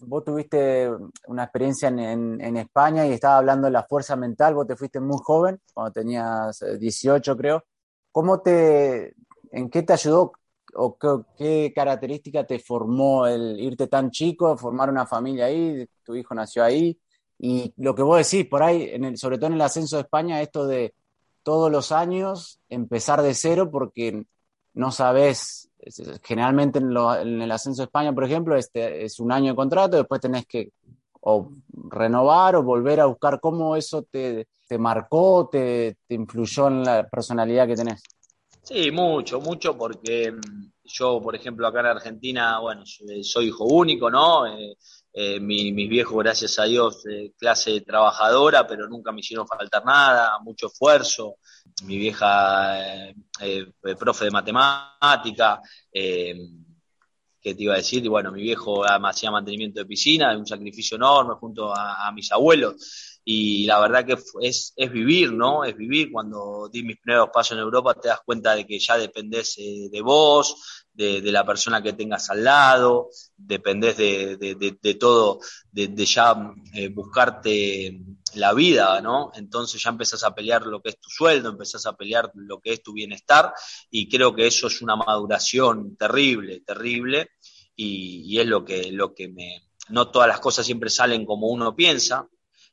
Vos 0.00 0.24
tuviste 0.24 0.90
una 1.28 1.44
experiencia 1.44 1.88
en, 1.88 2.40
en, 2.40 2.56
España 2.56 3.06
y 3.06 3.12
estaba 3.12 3.36
hablando 3.36 3.66
de 3.66 3.72
la 3.72 3.84
fuerza 3.84 4.16
mental, 4.16 4.54
vos 4.54 4.66
te 4.66 4.74
fuiste 4.74 4.98
muy 4.98 5.18
joven, 5.22 5.60
cuando 5.72 5.92
tenías 5.92 6.58
18 6.80 7.32
eh, 7.32 7.36
creo. 7.36 7.64
¿Cómo 8.12 8.40
te, 8.40 9.14
en 9.50 9.70
qué 9.70 9.82
te 9.82 9.94
ayudó 9.94 10.32
o 10.74 10.96
qué, 11.36 11.72
característica 11.74 12.46
te 12.46 12.58
formó 12.58 13.26
el 13.26 13.58
irte 13.58 13.86
tan 13.86 14.10
chico, 14.10 14.56
formar 14.56 14.90
una 14.90 15.06
familia 15.06 15.46
ahí, 15.46 15.86
tu 16.04 16.14
hijo 16.14 16.34
nació 16.34 16.62
ahí? 16.62 16.98
Y 17.38 17.72
lo 17.78 17.94
que 17.94 18.02
vos 18.02 18.18
decís, 18.18 18.48
por 18.48 18.62
ahí, 18.62 18.92
sobre 19.16 19.38
todo 19.38 19.48
en 19.48 19.54
el 19.54 19.60
ascenso 19.62 19.96
de 19.96 20.02
España, 20.02 20.40
esto 20.40 20.66
de 20.66 20.94
todos 21.42 21.70
los 21.72 21.90
años 21.90 22.60
empezar 22.68 23.22
de 23.22 23.34
cero 23.34 23.70
porque 23.70 24.24
no 24.74 24.90
sabes, 24.92 25.70
generalmente 26.22 26.78
en, 26.78 26.92
el 27.42 27.50
ascenso 27.50 27.82
de 27.82 27.86
España, 27.86 28.12
por 28.12 28.24
ejemplo, 28.24 28.56
este 28.56 29.04
es 29.04 29.20
un 29.20 29.32
año 29.32 29.50
de 29.50 29.56
contrato, 29.56 29.96
después 29.96 30.20
tenés 30.20 30.46
que 30.46 30.70
renovar 31.90 32.56
o 32.56 32.62
volver 32.62 33.00
a 33.00 33.06
buscar 33.06 33.40
cómo 33.40 33.76
eso 33.76 34.02
te, 34.02 34.46
te 34.72 34.78
marcó, 34.78 35.50
te, 35.52 35.98
influyó 36.08 36.68
en 36.68 36.82
la 36.82 37.06
personalidad 37.06 37.66
que 37.66 37.74
tenés. 37.74 38.02
Sí, 38.62 38.90
mucho, 38.90 39.38
mucho, 39.38 39.76
porque 39.76 40.32
mm, 40.32 40.72
yo, 40.84 41.20
por 41.20 41.36
ejemplo, 41.36 41.66
acá 41.66 41.80
en 41.80 41.86
Argentina, 41.86 42.58
bueno, 42.58 42.84
soy 42.86 43.48
hijo 43.48 43.66
único, 43.66 44.10
¿no? 44.10 44.46
Eh, 44.46 44.74
eh, 45.12 45.38
mis 45.40 45.90
viejos, 45.90 46.16
gracias 46.22 46.58
a 46.58 46.64
Dios, 46.64 47.04
clase 47.36 47.82
trabajadora, 47.82 48.66
pero 48.66 48.88
nunca 48.88 49.12
me 49.12 49.20
hicieron 49.20 49.46
faltar 49.46 49.84
nada, 49.84 50.38
mucho 50.42 50.68
esfuerzo. 50.68 51.36
Mi 51.84 51.98
vieja, 51.98 53.10
eh, 53.40 53.66
profe 53.98 54.24
de 54.24 54.30
matemática, 54.30 55.60
¿qué 55.92 57.54
te 57.54 57.62
iba 57.62 57.74
a 57.74 57.76
decir? 57.76 58.02
Y 58.02 58.08
bueno, 58.08 58.32
mi 58.32 58.40
viejo 58.40 58.84
hacía 58.86 59.30
mantenimiento 59.30 59.80
de 59.80 59.86
piscina, 59.86 60.34
un 60.34 60.46
sacrificio 60.46 60.96
enorme 60.96 61.34
junto 61.34 61.74
a 61.76 62.10
mis 62.12 62.32
abuelos 62.32 63.11
y 63.24 63.66
la 63.66 63.78
verdad 63.80 64.04
que 64.04 64.18
es, 64.40 64.72
es 64.76 64.90
vivir, 64.90 65.32
¿no? 65.32 65.64
Es 65.64 65.76
vivir. 65.76 66.10
Cuando 66.10 66.68
di 66.72 66.82
mis 66.82 66.98
primeros 66.98 67.30
pasos 67.32 67.52
en 67.52 67.58
Europa 67.58 67.94
te 67.94 68.08
das 68.08 68.20
cuenta 68.24 68.54
de 68.54 68.66
que 68.66 68.78
ya 68.78 68.96
dependés 68.96 69.56
eh, 69.58 69.88
de 69.90 70.00
vos, 70.00 70.84
de, 70.92 71.22
la 71.32 71.46
persona 71.46 71.82
que 71.82 71.92
tengas 71.92 72.30
al 72.30 72.44
lado, 72.44 73.08
dependés 73.36 73.96
de, 73.96 74.36
de, 74.36 74.94
todo, 74.94 75.40
de, 75.70 76.04
ya 76.04 76.52
eh, 76.74 76.88
buscarte 76.88 78.00
la 78.34 78.52
vida, 78.52 79.00
¿no? 79.00 79.30
Entonces 79.34 79.82
ya 79.82 79.90
empezás 79.90 80.24
a 80.24 80.34
pelear 80.34 80.66
lo 80.66 80.82
que 80.82 80.90
es 80.90 81.00
tu 81.00 81.08
sueldo, 81.08 81.50
empezás 81.50 81.86
a 81.86 81.96
pelear 81.96 82.30
lo 82.34 82.60
que 82.60 82.72
es 82.72 82.82
tu 82.82 82.92
bienestar 82.92 83.54
y 83.90 84.08
creo 84.08 84.34
que 84.34 84.46
eso 84.46 84.66
es 84.66 84.82
una 84.82 84.96
maduración 84.96 85.96
terrible, 85.96 86.60
terrible 86.60 87.30
y, 87.76 88.22
y 88.26 88.40
es 88.40 88.46
lo 88.46 88.64
que, 88.64 88.90
lo 88.92 89.14
que 89.14 89.28
me, 89.28 89.68
no 89.88 90.10
todas 90.10 90.28
las 90.28 90.40
cosas 90.40 90.66
siempre 90.66 90.90
salen 90.90 91.24
como 91.24 91.48
uno 91.48 91.74
piensa, 91.74 92.28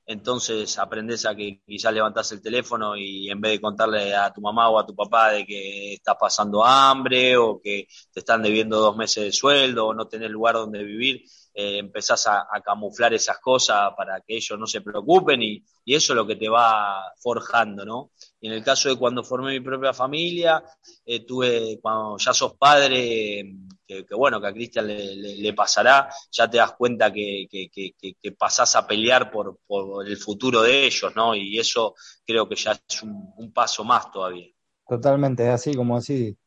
entonces 0.10 0.80
aprendes 0.80 1.24
a 1.28 1.36
que 1.36 1.62
quizás 1.68 1.94
levantas 1.94 2.32
el 2.32 2.42
teléfono 2.42 2.98
y 2.98 3.30
en 3.30 3.40
vez 3.40 3.52
de 3.52 3.62
contarle 3.62 4.16
a 4.16 4.34
tu 4.34 4.42
mamá 4.42 4.68
o 4.68 4.80
a 4.80 4.86
tu 4.86 4.96
papá 4.96 5.34
de 5.34 5.46
que 5.46 5.94
estás 5.94 6.16
pasando 6.20 6.66
hambre 6.66 7.38
o 7.38 7.62
que 7.62 7.88
te 8.12 8.22
están 8.22 8.42
debiendo 8.42 8.80
dos 8.80 8.98
meses 8.98 9.26
de 9.26 9.32
sueldo 9.32 9.86
o 9.86 9.94
no 9.94 10.08
tenés 10.08 10.32
lugar 10.32 10.56
donde 10.56 10.84
vivir, 10.84 11.22
eh, 11.54 11.78
empezás 11.78 12.26
a, 12.26 12.48
camuflar 12.66 13.14
esas 13.14 13.38
cosas 13.38 13.92
para 13.96 14.20
que 14.22 14.38
ellos 14.38 14.58
no 14.58 14.66
se 14.66 14.82
preocupen 14.82 15.44
y, 15.44 15.64
y, 15.86 15.94
eso 15.94 16.14
es 16.14 16.18
lo 16.18 16.26
que 16.26 16.36
te 16.36 16.50
va 16.50 17.14
forjando, 17.20 17.86
¿no? 17.86 18.10
Y 18.42 18.48
en 18.48 18.54
el 18.54 18.64
caso 18.64 18.90
de 18.90 18.96
cuando 18.96 19.24
formé 19.24 19.52
mi 19.52 19.60
propia 19.60 19.94
familia, 19.94 20.64
eh, 21.06 21.26
tuve, 21.26 21.78
cuando 21.82 22.18
ya 22.18 22.34
sos 22.34 22.54
padre, 22.56 23.54
que, 23.86 24.06
bueno, 24.16 24.40
que 24.40 24.48
a 24.48 24.54
Cristian 24.54 24.88
le, 24.88 25.54
pasará, 25.54 26.10
ya 26.32 26.50
te 26.50 26.58
das 26.58 26.74
cuenta 26.74 27.12
que, 27.12 27.48
que, 27.50 28.32
pasás 28.38 28.76
a 28.76 28.88
pelear 28.88 29.30
por, 29.32 29.60
por, 29.68 30.08
el 30.08 30.16
futuro 30.18 30.62
de 30.62 30.86
ellos, 30.86 31.14
¿no? 31.16 31.36
Y 31.36 31.60
eso 31.60 31.96
creo 32.26 32.48
que 32.48 32.56
ya 32.56 32.72
es 32.72 33.04
un, 33.04 33.52
paso 33.52 33.84
más 33.84 34.12
todavía. 34.12 34.48
Totalmente, 34.88 35.44
es 35.44 35.50
así, 35.50 35.74
como 35.74 35.98
así, 35.98 36.38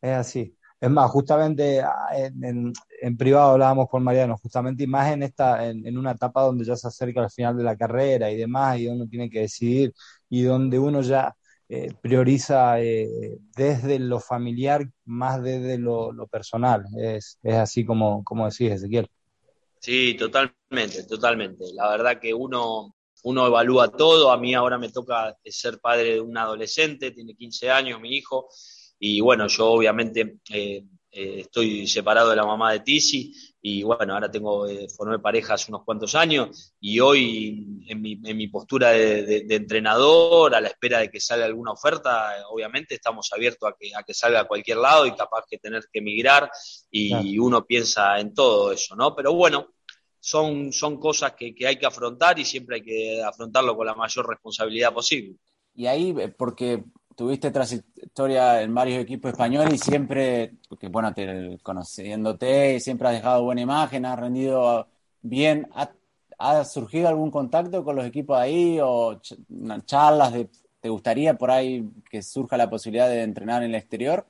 es 0.00 0.10
así. 0.10 0.56
Es 0.80 0.90
más, 0.90 1.10
justamente 1.10 1.80
ah, 1.80 2.08
en, 2.12 2.72
privado 3.18 3.52
hablábamos 3.52 3.88
con 3.88 4.04
Mariano, 4.04 4.38
justamente 4.38 4.84
y 4.84 4.86
más 4.86 5.12
en 5.12 5.24
esta, 5.24 5.66
en, 5.66 5.98
una 5.98 6.12
etapa 6.12 6.42
donde 6.42 6.64
ya 6.64 6.76
se 6.76 6.88
acerca 6.88 7.22
al 7.22 7.30
final 7.30 7.56
de 7.56 7.64
la 7.64 7.76
carrera 7.76 8.30
y 8.30 8.36
demás, 8.36 8.78
y 8.78 8.86
uno 8.88 9.06
tiene 9.08 9.28
que 9.28 9.40
decidir, 9.40 9.92
y 10.28 10.42
donde 10.42 10.78
uno 10.78 11.00
ya 11.02 11.34
eh, 11.72 11.94
prioriza 12.02 12.80
eh, 12.80 13.38
desde 13.56 14.00
lo 14.00 14.18
familiar 14.18 14.90
más 15.04 15.40
desde 15.40 15.78
lo, 15.78 16.12
personal. 16.26 16.84
Es, 16.98 17.38
es, 17.44 17.54
así 17.54 17.84
como, 17.84 18.24
como 18.24 18.50
decís, 18.50 18.72
Ezequiel. 18.72 19.08
Sí, 19.78 20.14
totalmente, 20.18 21.04
totalmente. 21.08 21.64
La 21.74 21.88
verdad 21.88 22.18
que 22.18 22.34
uno, 22.34 22.96
uno 23.22 23.46
evalúa 23.46 23.88
todo. 23.88 24.32
A 24.32 24.36
mí 24.36 24.52
ahora 24.52 24.78
me 24.78 24.90
toca 24.90 25.36
ser 25.44 25.78
padre 25.78 26.14
de 26.14 26.20
un 26.20 26.36
adolescente, 26.36 27.12
tiene 27.12 27.36
15 27.36 27.70
años 27.70 28.00
mi 28.00 28.16
hijo, 28.16 28.48
y 28.98 29.20
bueno, 29.20 29.46
yo 29.46 29.70
obviamente 29.70 30.40
eh, 30.52 30.84
estoy 31.10 31.86
separado 31.86 32.30
de 32.30 32.36
la 32.36 32.44
mamá 32.44 32.72
de 32.72 32.80
Tisi 32.80 33.34
y 33.62 33.82
bueno, 33.82 34.14
ahora 34.14 34.30
tengo, 34.30 34.66
eh, 34.66 34.88
formé 34.88 35.18
pareja 35.18 35.54
hace 35.54 35.70
unos 35.70 35.84
cuantos 35.84 36.14
años 36.14 36.74
y 36.80 37.00
hoy 37.00 37.84
en 37.88 38.00
mi, 38.00 38.20
en 38.24 38.36
mi 38.36 38.48
postura 38.48 38.90
de, 38.90 39.44
entrenador, 39.48 40.54
a 40.54 40.60
la 40.60 40.68
espera 40.68 41.00
de 41.00 41.10
que 41.10 41.20
salga 41.20 41.44
alguna 41.44 41.72
oferta, 41.72 42.32
obviamente 42.50 42.94
estamos 42.94 43.30
abiertos 43.32 43.68
a 43.68 43.76
que, 43.78 43.94
a 43.94 44.02
que 44.02 44.14
salga 44.14 44.40
a 44.40 44.48
cualquier 44.48 44.78
lado 44.78 45.06
y 45.06 45.14
capaz 45.14 45.44
que 45.48 45.58
tener 45.58 45.82
que 45.92 45.98
emigrar 45.98 46.50
y 46.90 47.38
uno 47.38 47.66
piensa 47.66 48.18
en 48.18 48.32
todo 48.32 48.72
eso, 48.72 48.96
¿no? 48.96 49.14
Pero 49.14 49.34
bueno, 49.34 49.68
son, 50.20 50.72
son 50.72 51.00
cosas 51.00 51.32
que, 51.32 51.54
que 51.54 51.66
hay 51.66 51.76
que 51.76 51.86
afrontar 51.86 52.38
y 52.38 52.44
siempre 52.44 52.76
hay 52.76 52.82
que 52.82 53.22
afrontarlo 53.22 53.74
con 53.74 53.86
la 53.86 53.94
mayor 53.94 54.28
responsabilidad 54.28 54.92
posible. 54.92 55.36
Y 55.74 55.86
ahí, 55.86 56.14
eh, 56.18 56.28
porque 56.28 56.84
tuviste 57.20 57.50
trayectoria 57.50 58.62
en 58.62 58.74
varios 58.74 59.02
equipos 59.02 59.32
españoles 59.32 59.74
y 59.74 59.78
siempre, 59.78 60.54
porque 60.70 60.88
bueno, 60.88 61.12
te, 61.12 61.58
conociéndote, 61.62 62.80
siempre 62.80 63.08
has 63.08 63.14
dejado 63.14 63.44
buena 63.44 63.60
imagen, 63.60 64.06
has 64.06 64.18
rendido 64.18 64.88
bien. 65.20 65.68
¿Ha, 66.38 66.64
surgido 66.64 67.08
algún 67.08 67.30
contacto 67.30 67.84
con 67.84 67.96
los 67.96 68.06
equipos 68.06 68.38
ahí 68.38 68.78
o 68.82 69.20
charlas 69.84 70.32
de, 70.32 70.48
te 70.80 70.88
gustaría 70.88 71.36
por 71.36 71.50
ahí 71.50 71.86
que 72.10 72.22
surja 72.22 72.56
la 72.56 72.70
posibilidad 72.70 73.10
de 73.10 73.22
entrenar 73.22 73.62
en 73.62 73.68
el 73.68 73.74
exterior? 73.74 74.26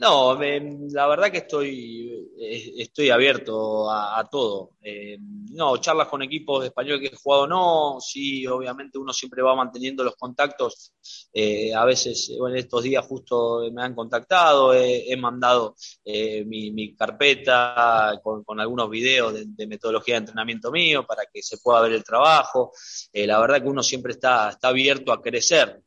No, 0.00 0.34
la 0.40 1.06
verdad 1.08 1.30
que 1.30 1.38
estoy, 1.38 2.32
eh, 2.38 2.72
estoy 2.78 3.10
abierto 3.10 3.90
a, 3.90 4.26
todo. 4.30 4.70
Eh, 4.80 5.18
no, 5.20 5.76
charlas 5.76 6.08
con 6.08 6.22
equipos 6.22 6.64
españoles 6.64 7.00
que 7.02 7.14
he 7.14 7.18
jugado 7.18 7.46
no, 7.46 7.98
sí, 8.00 8.46
obviamente 8.46 8.96
uno 8.96 9.12
siempre 9.12 9.42
va 9.42 9.54
manteniendo 9.54 10.02
los 10.02 10.16
contactos. 10.16 10.94
Eh, 11.34 11.74
a 11.74 11.84
veces, 11.84 12.30
en 12.30 12.56
estos 12.56 12.82
días 12.82 13.04
justo 13.04 13.70
me 13.70 13.82
han 13.82 13.94
contactado, 13.94 14.72
he, 14.72 15.14
mandado 15.18 15.76
mi, 16.46 16.94
carpeta 16.96 18.18
con, 18.22 18.58
algunos 18.58 18.88
videos 18.88 19.34
de, 19.34 19.66
metodología 19.66 20.14
de 20.14 20.20
entrenamiento 20.20 20.72
mío 20.72 21.06
para 21.06 21.24
que 21.30 21.42
se 21.42 21.58
pueda 21.58 21.82
ver 21.82 21.92
el 21.92 22.04
trabajo. 22.04 22.72
la 23.12 23.38
verdad 23.38 23.62
que 23.62 23.68
uno 23.68 23.82
siempre 23.82 24.12
está, 24.12 24.48
está 24.48 24.68
abierto 24.68 25.12
a 25.12 25.20
crecer. 25.20 25.82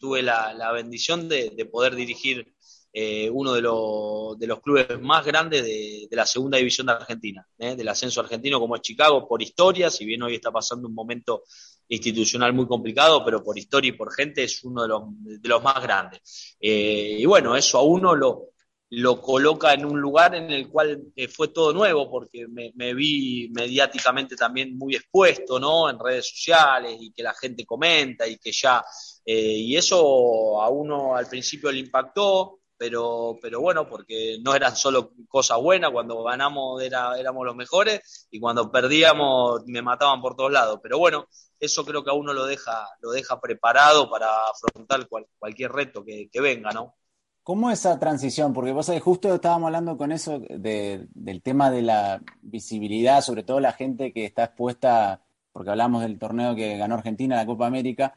tuve 0.00 0.22
la, 0.22 0.72
bendición 0.72 1.28
de 1.28 1.68
poder 1.70 1.94
dirigir 1.94 2.51
eh, 2.94 3.30
uno 3.30 3.54
de, 3.54 3.62
de, 3.62 4.46
los 4.46 4.60
clubes 4.60 5.00
más 5.00 5.24
grandes 5.24 5.64
de, 5.64 6.08
la 6.10 6.26
segunda 6.26 6.58
división 6.58 6.88
de 6.88 6.92
Argentina, 6.92 7.46
¿eh? 7.58 7.74
del 7.74 7.88
ascenso 7.88 8.20
argentino 8.20 8.60
como 8.60 8.76
es 8.76 8.82
Chicago, 8.82 9.26
por 9.26 9.40
historia, 9.40 9.90
si 9.90 10.04
bien 10.04 10.22
hoy 10.22 10.34
está 10.34 10.50
pasando 10.52 10.88
un 10.88 10.94
momento 10.94 11.44
institucional 11.88 12.52
muy 12.52 12.66
complicado, 12.66 13.24
pero 13.24 13.42
por 13.42 13.56
historia 13.56 13.88
y 13.88 13.92
por 13.92 14.12
gente 14.12 14.44
es 14.44 14.62
uno 14.64 14.82
de 14.82 14.88
los, 14.88 15.02
de 15.20 15.48
los 15.48 15.62
más 15.62 15.82
grandes. 15.82 16.56
Eh, 16.60 17.16
y 17.18 17.24
bueno, 17.24 17.56
eso 17.56 17.78
a 17.78 17.82
uno 17.82 18.14
lo, 18.14 18.50
lo 18.90 19.22
coloca 19.22 19.72
en 19.72 19.86
un 19.86 19.98
lugar 19.98 20.34
en 20.34 20.50
el 20.50 20.68
cual 20.68 21.02
fue 21.30 21.48
todo 21.48 21.72
nuevo, 21.72 22.10
porque 22.10 22.46
me, 22.46 22.72
me, 22.74 22.92
vi 22.92 23.48
mediáticamente 23.54 24.36
también 24.36 24.76
muy 24.76 24.96
expuesto, 24.96 25.58
¿no? 25.58 25.88
En 25.88 25.98
redes 25.98 26.28
sociales 26.28 26.98
y 27.00 27.10
que 27.10 27.22
la 27.22 27.32
gente 27.32 27.64
comenta 27.64 28.28
y 28.28 28.36
que 28.36 28.52
ya, 28.52 28.84
y 29.24 29.74
eso 29.76 30.60
a 30.60 30.68
uno 30.68 31.16
al 31.16 31.26
principio 31.26 31.72
le 31.72 31.78
impactó, 31.78 32.58
pero, 32.82 33.38
pero 33.40 33.60
bueno, 33.60 33.88
porque 33.88 34.38
no 34.44 34.56
eran 34.56 34.74
solo 34.74 35.12
cosas 35.28 35.56
buenas, 35.60 35.92
cuando 35.92 36.20
ganamos 36.24 36.82
era, 36.82 37.16
éramos 37.16 37.46
los 37.46 37.54
mejores 37.54 38.26
y 38.28 38.40
cuando 38.40 38.72
perdíamos 38.72 39.62
me 39.66 39.82
mataban 39.82 40.20
por 40.20 40.34
todos 40.34 40.50
lados. 40.50 40.80
Pero 40.82 40.98
bueno, 40.98 41.28
eso 41.60 41.84
creo 41.84 42.02
que 42.02 42.10
a 42.10 42.14
uno 42.14 42.32
lo 42.32 42.44
deja, 42.44 42.88
lo 43.00 43.12
deja 43.12 43.40
preparado 43.40 44.10
para 44.10 44.26
afrontar 44.48 45.06
cualquier 45.38 45.70
reto 45.70 46.04
que, 46.04 46.28
venga, 46.40 46.72
¿no? 46.72 46.96
¿Cómo 47.44 47.70
esa 47.70 48.00
transición? 48.00 48.52
Porque 48.52 48.72
vos 48.72 48.86
sabés, 48.86 49.00
justo 49.00 49.32
estábamos 49.32 49.68
hablando 49.68 49.96
con 49.96 50.10
eso 50.10 50.40
de, 50.40 51.06
del 51.10 51.40
tema 51.40 51.70
de 51.70 51.82
la 51.82 52.20
visibilidad, 52.40 53.20
sobre 53.20 53.44
todo 53.44 53.60
la 53.60 53.74
gente 53.74 54.12
que 54.12 54.24
está 54.24 54.42
expuesta, 54.42 55.22
porque 55.52 55.70
hablamos 55.70 56.02
del 56.02 56.18
torneo 56.18 56.56
que 56.56 56.76
ganó 56.78 56.96
Argentina, 56.96 57.36
la 57.36 57.46
Copa 57.46 57.64
América. 57.64 58.12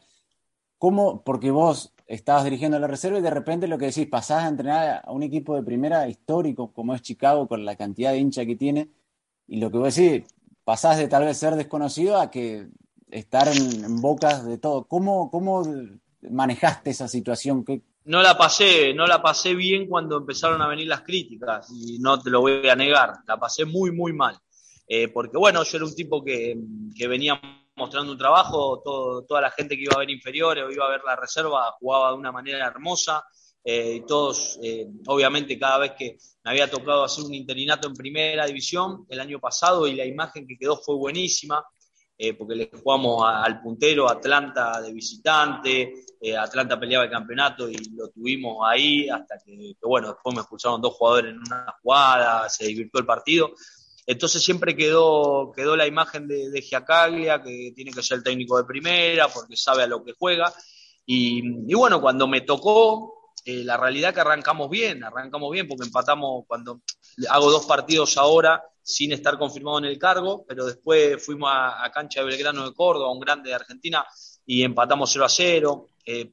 ¿Cómo? 0.79 1.23
Porque 1.23 1.51
vos 1.51 1.94
estabas 2.07 2.43
dirigiendo 2.43 2.77
la 2.79 2.87
reserva 2.87 3.19
y 3.19 3.21
de 3.21 3.29
repente 3.29 3.67
lo 3.67 3.77
que 3.77 3.87
decís, 3.87 4.07
pasás 4.07 4.43
a 4.43 4.47
entrenar 4.47 5.01
a 5.03 5.11
un 5.11 5.23
equipo 5.23 5.55
de 5.55 5.63
primera 5.63 6.07
histórico 6.07 6.71
como 6.71 6.93
es 6.93 7.01
Chicago 7.01 7.47
con 7.47 7.65
la 7.65 7.75
cantidad 7.75 8.11
de 8.11 8.19
hincha 8.19 8.45
que 8.45 8.55
tiene 8.55 8.89
y 9.47 9.57
lo 9.57 9.71
que 9.71 9.77
vos 9.77 9.95
decís, 9.95 10.23
pasás 10.63 10.97
de 10.97 11.07
tal 11.07 11.23
vez 11.23 11.37
ser 11.37 11.55
desconocido 11.55 12.19
a 12.19 12.29
que 12.29 12.67
estar 13.11 13.47
en, 13.47 14.01
bocas 14.01 14.45
de 14.45 14.57
todo. 14.57 14.85
¿Cómo, 14.85 15.29
¿Cómo 15.29 15.63
manejaste 16.29 16.89
esa 16.89 17.07
situación? 17.07 17.65
No 18.03 18.21
la 18.21 18.37
pasé, 18.37 18.93
no 18.93 19.07
la 19.07 19.21
pasé 19.21 19.55
bien 19.55 19.87
cuando 19.87 20.17
empezaron 20.17 20.61
a 20.61 20.67
venir 20.67 20.87
las 20.87 21.01
críticas 21.01 21.71
y 21.71 21.99
no 21.99 22.19
te 22.21 22.29
lo 22.29 22.41
voy 22.41 22.67
a 22.67 22.75
negar, 22.75 23.13
la 23.27 23.37
pasé 23.37 23.65
muy, 23.65 23.91
muy 23.91 24.13
mal. 24.13 24.37
Eh, 24.87 25.07
porque 25.07 25.37
bueno, 25.37 25.63
yo 25.63 25.77
era 25.77 25.85
un 25.85 25.95
tipo 25.95 26.23
que 26.23 26.55
venía 27.07 27.39
mostrando 27.75 28.11
un 28.11 28.17
trabajo, 28.17 28.81
todo, 28.83 29.23
toda 29.25 29.41
la 29.41 29.51
gente 29.51 29.75
que 29.75 29.83
iba 29.83 29.93
a 29.95 29.99
ver 29.99 30.09
inferiores 30.09 30.63
o 30.63 30.71
iba 30.71 30.85
a 30.85 30.91
ver 30.91 31.01
la 31.05 31.15
reserva 31.15 31.71
jugaba 31.79 32.11
de 32.11 32.17
una 32.17 32.31
manera 32.31 32.65
hermosa. 32.65 33.23
Eh, 33.63 34.03
todos, 34.07 34.59
eh, 34.61 34.87
obviamente, 35.07 35.57
cada 35.57 35.79
vez 35.79 35.93
que 35.97 36.17
me 36.43 36.51
había 36.51 36.69
tocado 36.69 37.03
hacer 37.03 37.25
un 37.25 37.33
interinato 37.33 37.87
en 37.87 37.95
primera 37.95 38.45
división 38.45 39.05
el 39.09 39.19
año 39.19 39.39
pasado 39.39 39.87
y 39.87 39.95
la 39.95 40.05
imagen 40.05 40.45
que 40.47 40.57
quedó 40.57 40.77
fue 40.77 40.95
buenísima, 40.95 41.65
eh, 42.17 42.33
porque 42.35 42.55
le 42.55 42.69
jugamos 42.71 43.25
al 43.27 43.61
puntero 43.61 44.09
Atlanta 44.09 44.79
de 44.81 44.93
visitante, 44.93 45.93
Atlanta 46.39 46.79
peleaba 46.79 47.05
el 47.05 47.11
campeonato 47.11 47.69
y 47.69 47.75
lo 47.93 48.09
tuvimos 48.09 48.57
ahí 48.67 49.07
hasta 49.09 49.37
que, 49.45 49.75
que, 49.79 49.87
bueno, 49.87 50.07
después 50.07 50.33
me 50.33 50.41
expulsaron 50.41 50.81
dos 50.81 50.93
jugadores 50.93 51.33
en 51.33 51.39
una 51.39 51.75
jugada, 51.83 52.49
se 52.49 52.65
divirtió 52.65 52.99
el 52.99 53.05
partido. 53.05 53.51
Entonces 54.07 54.43
siempre 54.43 54.75
quedó, 54.75 55.51
quedó 55.55 55.75
la 55.75 55.87
imagen 55.87 56.27
de, 56.27 56.61
Giacaglia, 56.61 57.41
que 57.41 57.73
tiene 57.75 57.91
que 57.91 58.03
ser 58.03 58.17
el 58.17 58.23
técnico 58.23 58.57
de 58.57 58.65
primera, 58.65 59.27
porque 59.29 59.57
sabe 59.57 59.83
a 59.83 59.87
lo 59.87 60.03
que 60.03 60.13
juega. 60.13 60.53
Y, 61.05 61.73
bueno, 61.73 61.99
cuando 62.01 62.27
me 62.27 62.41
tocó, 62.41 63.33
eh, 63.43 63.63
la 63.63 63.77
realidad 63.77 64.13
que 64.13 64.21
arrancamos 64.21 64.69
bien, 64.69 65.03
arrancamos 65.03 65.51
bien, 65.51 65.67
porque 65.67 65.85
empatamos 65.85 66.45
cuando 66.47 66.81
hago 67.29 67.51
dos 67.51 67.65
partidos 67.65 68.17
ahora 68.17 68.63
sin 68.81 69.11
estar 69.11 69.37
confirmado 69.39 69.79
en 69.79 69.85
el 69.85 69.97
cargo, 69.97 70.45
pero 70.47 70.65
después 70.65 71.23
fuimos 71.23 71.49
a, 71.51 71.89
cancha 71.91 72.19
de 72.21 72.27
Belgrano 72.27 72.65
de 72.65 72.75
Córdoba, 72.75 73.11
un 73.11 73.19
grande 73.19 73.49
de 73.49 73.55
Argentina, 73.55 74.05
y 74.45 74.63
empatamos 74.63 75.09
0 75.11 75.25
a 75.25 75.29
0. 75.29 75.87
Eh, 76.05 76.31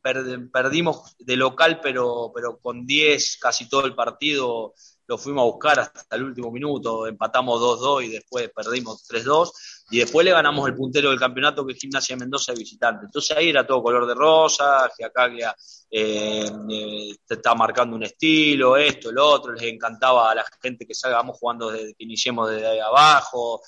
perdimos 0.52 1.16
de 1.18 1.36
local, 1.36 1.80
pero, 1.82 2.30
pero 2.34 2.58
con 2.58 2.84
10 2.84 3.38
casi 3.38 3.70
todo 3.70 3.86
el 3.86 3.94
partido 3.94 4.74
lo 5.06 5.18
fuimos 5.18 5.42
a 5.42 5.46
buscar 5.46 5.80
hasta 5.80 6.16
el 6.16 6.24
último 6.24 6.50
minuto, 6.50 7.06
empatamos 7.06 7.60
2-2 7.60 8.04
y 8.04 8.08
después 8.08 8.50
perdimos 8.54 9.06
3-2 9.08 9.50
y 9.90 9.98
después 9.98 10.24
le 10.24 10.32
ganamos 10.32 10.66
el 10.68 10.74
puntero 10.74 11.10
del 11.10 11.18
campeonato 11.18 11.66
que 11.66 11.72
es 11.72 11.78
Gimnasia 11.78 12.16
Mendoza 12.16 12.52
visitante. 12.52 13.06
Entonces 13.06 13.36
ahí 13.36 13.50
era 13.50 13.66
todo 13.66 13.82
color 13.82 14.06
de 14.06 14.14
rosa, 14.14 14.90
Giacaglia 14.96 15.54
eh, 15.90 16.46
eh, 16.70 17.16
está 17.28 17.54
marcando 17.54 17.96
un 17.96 18.04
estilo, 18.04 18.76
esto, 18.76 19.10
el 19.10 19.18
otro, 19.18 19.52
les 19.52 19.64
encantaba 19.64 20.30
a 20.30 20.34
la 20.34 20.44
gente 20.62 20.86
que 20.86 20.94
salgamos 20.94 21.36
jugando 21.38 21.70
desde 21.70 21.94
que 21.94 22.04
iniciemos 22.04 22.50
desde 22.50 22.66
ahí 22.66 22.78
abajo. 22.78 23.60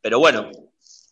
pero 0.00 0.18
bueno, 0.18 0.50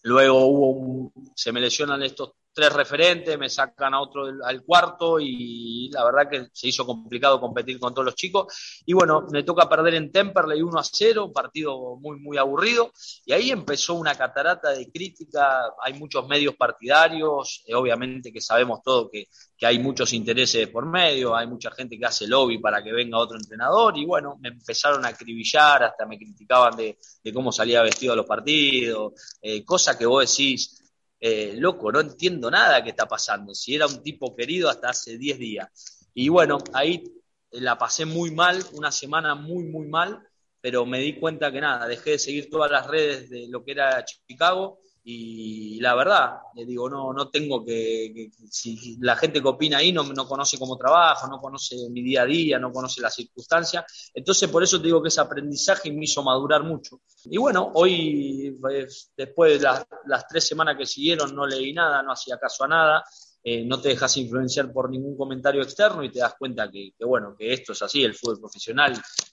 luego 0.03 0.47
hubo 0.47 0.71
un, 0.71 1.13
se 1.35 1.53
me 1.53 1.61
lesionan 1.61 2.03
estos 2.03 2.33
tres 2.53 2.73
referentes, 2.73 3.39
me 3.39 3.49
sacan 3.49 3.95
a 3.95 4.01
otro 4.01 4.25
al 4.45 4.63
cuarto 4.63 5.19
y 5.21 5.89
la 5.91 6.05
verdad 6.05 6.31
que 6.31 6.49
se 6.53 6.69
hizo 6.69 6.85
complicado 6.85 7.41
competir 7.41 7.79
con 7.79 7.95
todos 7.95 8.05
los 8.07 8.15
chicos. 8.15 8.83
Y 8.85 8.93
bueno, 8.93 9.27
me 9.31 9.43
toca 9.43 9.69
perder 9.69 9.95
en 9.95 10.13
Temperley 10.13 10.61
1 10.61 10.79
a 10.79 10.85
0, 10.85 11.27
un 11.27 11.33
partido 11.33 11.97
muy, 11.97 12.19
muy 12.21 12.37
aburrido. 12.37 12.93
Y 13.25 13.33
ahí 13.33 13.51
empezó 13.51 13.95
una 13.95 14.15
catarata 14.15 14.71
de 14.71 14.91
crítica. 14.91 15.73
Hay 15.83 15.95
muchos 15.95 16.27
medios 16.29 16.55
partidarios, 16.57 17.63
eh, 17.67 17.75
obviamente 17.75 18.33
que 18.33 18.41
sabemos 18.41 18.81
todo 18.83 19.11
que, 19.11 19.29
que 19.57 19.67
hay 19.67 19.79
muchos 19.79 20.13
intereses 20.13 20.69
por 20.69 20.87
medio, 20.87 21.35
hay 21.35 21.47
mucha 21.47 21.71
gente 21.71 21.99
que 21.99 22.07
hace 22.07 22.27
lobby 22.27 22.59
para 22.59 22.83
que 22.83 22.93
venga 22.93 23.19
otro 23.19 23.39
entrenador. 23.39 23.97
Y 23.97 24.05
bueno, 24.05 24.37
me 24.41 24.49
empezaron 24.51 25.05
a 25.07 25.09
acribillar, 25.09 25.85
hasta 25.85 26.05
me 26.07 26.19
criticaban 26.19 26.77
de, 26.77 26.99
de 27.23 27.33
cómo 27.33 27.51
salía 27.51 27.83
vestido 27.83 28.13
a 28.13 28.17
los 28.17 28.27
partidos, 28.27 29.13
eh, 29.41 29.65
cosa 29.65 29.97
que 29.97 30.07
vos 30.07 30.29
decís 30.29 30.82
eh, 31.25 31.55
loco, 31.57 31.93
no 31.93 32.01
entiendo 32.01 32.51
nada 32.51 32.83
que 32.83 32.91
está 32.91 33.07
pasando, 33.07 33.55
si 33.55 33.77
era 33.77 33.87
un 33.87 34.03
tipo 34.03 34.35
querido 34.35 34.69
hasta 34.69 34.91
hace 34.91 35.17
10 35.17 35.39
días. 35.39 36.09
Y 36.13 36.29
bueno, 36.29 36.59
ahí 36.73 37.05
la 37.53 37.79
pasé 37.79 38.05
muy 38.05 38.33
mal, 38.33 38.61
una 38.73 38.91
semana 38.91 39.37
muy, 39.37 39.63
muy 39.63 39.87
mal, 39.87 40.21
pero 40.61 40.85
me 40.85 40.99
di 40.99 41.21
cuenta 41.21 41.53
que 41.53 41.61
nada, 41.61 41.87
dejé 41.87 42.11
de 42.11 42.19
seguir 42.19 42.51
todas 42.51 42.73
las 42.73 42.89
redes 42.89 43.31
de 43.31 43.47
lo 43.49 43.65
que 43.65 43.71
era 43.71 44.05
Chicago 44.05 44.81
y 45.05 45.81
la 45.81 45.97
verdad, 45.97 46.37
le 46.55 46.65
digo, 46.65 46.89
no, 46.89 47.13
no 47.13 47.29
tengo 47.29 47.65
que, 47.65 48.31
si 48.49 48.99
la 49.01 49.17
gente 49.17 49.43
que 49.43 49.49
opina 49.49 49.79
ahí 49.79 49.93
no, 49.93 50.05
no 50.05 50.29
conoce 50.29 50.59
cómo 50.59 50.77
trabajo, 50.77 51.27
no 51.27 51.41
conoce 51.41 51.77
mi 51.91 52.03
día 52.03 52.23
a 52.23 52.27
día, 52.27 52.59
no 52.61 52.71
conoce 52.71 53.01
las 53.01 53.15
circunstancias, 53.15 53.85
entonces 54.15 54.49
por 54.49 54.63
eso 54.63 54.79
te 54.79 54.87
digo 54.87 55.03
que 55.03 55.09
ese 55.09 55.21
aprendizaje 55.21 55.91
me 55.91 56.05
hizo 56.05 56.23
madurar 56.23 56.63
mucho. 56.63 57.01
Y 57.25 57.37
bueno, 57.37 57.73
hoy, 57.75 58.57
pues, 58.61 59.13
después 59.17 59.59
de 59.59 59.65
las, 59.65 59.85
las 60.07 60.29
tres 60.29 60.47
semanas 60.47 60.77
que 60.79 60.87
siguieron, 60.87 61.35
no 61.35 61.47
leí 61.47 61.73
nada, 61.73 62.01
no 62.03 62.13
hacía 62.13 62.39
caso 62.39 62.65
a 62.65 62.69
nada, 62.69 63.05
eh, 63.43 63.65
no 63.65 63.81
te 63.81 63.89
dejas 63.89 64.17
influenciar 64.19 64.73
por 64.73 64.89
ningún 64.89 65.17
comentario 65.17 65.63
externo 65.63 66.05
y 66.05 66.13
te 66.13 66.21
das 66.21 66.35
cuenta 66.39 66.71
que, 66.71 66.93
que, 66.97 67.05
bueno, 67.05 67.35
que 67.37 67.53
esto 67.53 67.73
es 67.73 67.83
así, 67.83 68.05
el 68.05 68.15
fútbol 68.15 68.39
profesional 68.39 68.93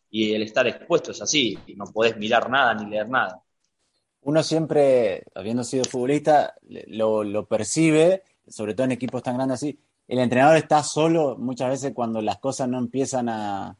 y 0.10 0.34
el 0.34 0.42
estar 0.42 0.66
expuesto 0.66 1.12
es 1.12 1.22
así, 1.22 1.56
no 1.76 1.86
podés 1.94 2.18
mirar 2.18 2.50
nada 2.50 2.74
ni 2.74 2.90
leer 2.90 3.08
nada 3.08 3.40
uno 4.22 4.44
siempre, 4.44 5.24
habiendo 5.34 5.64
sido 5.64 5.86
futbolista, 5.86 6.56
lo, 6.88 7.24
lo, 7.24 7.48
percibe, 7.48 8.24
sobre 8.48 8.74
todo 8.74 8.86
en 8.86 8.92
equipos 8.92 9.24
tan 9.24 9.36
grandes 9.36 9.56
así. 9.56 9.80
El 10.08 10.20
entrenador 10.20 10.58
está 10.58 10.84
solo 10.84 11.38
muchas 11.38 11.70
veces 11.70 11.94
cuando 11.94 12.22
las 12.22 12.40
cosas 12.40 12.68
no 12.68 12.80
empiezan 12.80 13.30
a, 13.30 13.78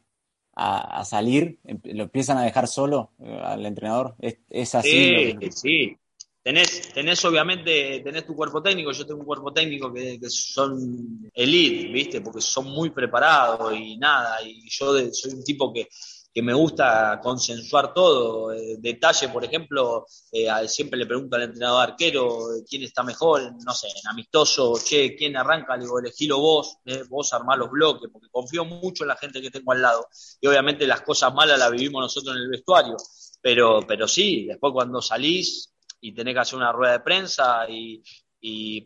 a, 0.54 1.00
a 1.00 1.04
salir, 1.04 1.58
em, 1.64 1.80
lo 1.84 2.04
empiezan 2.04 2.38
a 2.38 2.44
dejar 2.44 2.68
solo 2.68 3.12
eh, 3.18 3.40
al 3.42 3.66
entrenador. 3.66 4.14
Es, 4.18 4.38
es 4.48 4.74
así. 4.74 4.90
Sí, 4.90 5.32
lo... 5.32 5.52
sí. 5.52 5.96
Tenés, 6.42 6.90
tenés 6.94 7.22
obviamente, 7.26 8.00
tenés 8.00 8.24
tu 8.24 8.34
cuerpo 8.34 8.62
técnico, 8.62 8.92
yo 8.92 9.04
tengo 9.04 9.20
un 9.20 9.26
cuerpo 9.26 9.52
técnico 9.52 9.92
que, 9.92 10.18
que, 10.18 10.30
son 10.30 11.30
elite, 11.34 11.92
¿viste? 11.92 12.22
Porque 12.22 12.40
son 12.40 12.64
muy 12.70 12.88
preparados 12.88 13.74
y 13.76 13.98
nada, 13.98 14.42
y 14.42 14.66
yo 14.70 14.94
de, 14.94 15.12
soy 15.12 15.34
un 15.34 15.44
tipo 15.44 15.70
que, 15.70 15.86
que 16.32 16.42
me 16.42 16.54
gusta 16.54 17.20
consensuar 17.22 17.92
todo. 17.92 18.52
Eh, 18.52 18.76
detalle, 18.78 19.28
por 19.28 19.44
ejemplo, 19.44 20.06
eh, 20.32 20.48
siempre 20.68 20.98
le 20.98 21.06
pregunto 21.06 21.36
al 21.36 21.42
entrenador 21.42 21.90
arquero 21.90 22.54
eh, 22.54 22.64
quién 22.68 22.82
está 22.82 23.02
mejor, 23.02 23.52
no 23.64 23.74
sé, 23.74 23.88
en 23.88 24.08
amistoso, 24.08 24.74
che, 24.82 25.14
quién 25.16 25.36
arranca, 25.36 25.76
le 25.76 25.84
digo, 25.84 25.98
elegilo 25.98 26.38
vos, 26.38 26.78
vos 27.08 27.32
armás 27.32 27.58
los 27.58 27.70
bloques, 27.70 28.08
porque 28.12 28.28
confío 28.30 28.64
mucho 28.64 29.04
en 29.04 29.08
la 29.08 29.16
gente 29.16 29.40
que 29.40 29.50
tengo 29.50 29.72
al 29.72 29.82
lado. 29.82 30.08
Y 30.40 30.46
obviamente 30.46 30.86
las 30.86 31.02
cosas 31.02 31.34
malas 31.34 31.58
las 31.58 31.70
vivimos 31.70 32.02
nosotros 32.02 32.36
en 32.36 32.42
el 32.42 32.48
vestuario, 32.48 32.96
pero, 33.40 33.80
pero 33.86 34.06
sí, 34.06 34.46
después 34.46 34.72
cuando 34.72 35.02
salís 35.02 35.72
y 36.00 36.14
tenés 36.14 36.34
que 36.34 36.40
hacer 36.40 36.58
una 36.58 36.72
rueda 36.72 36.92
de 36.92 37.00
prensa 37.00 37.66
y 37.68 38.02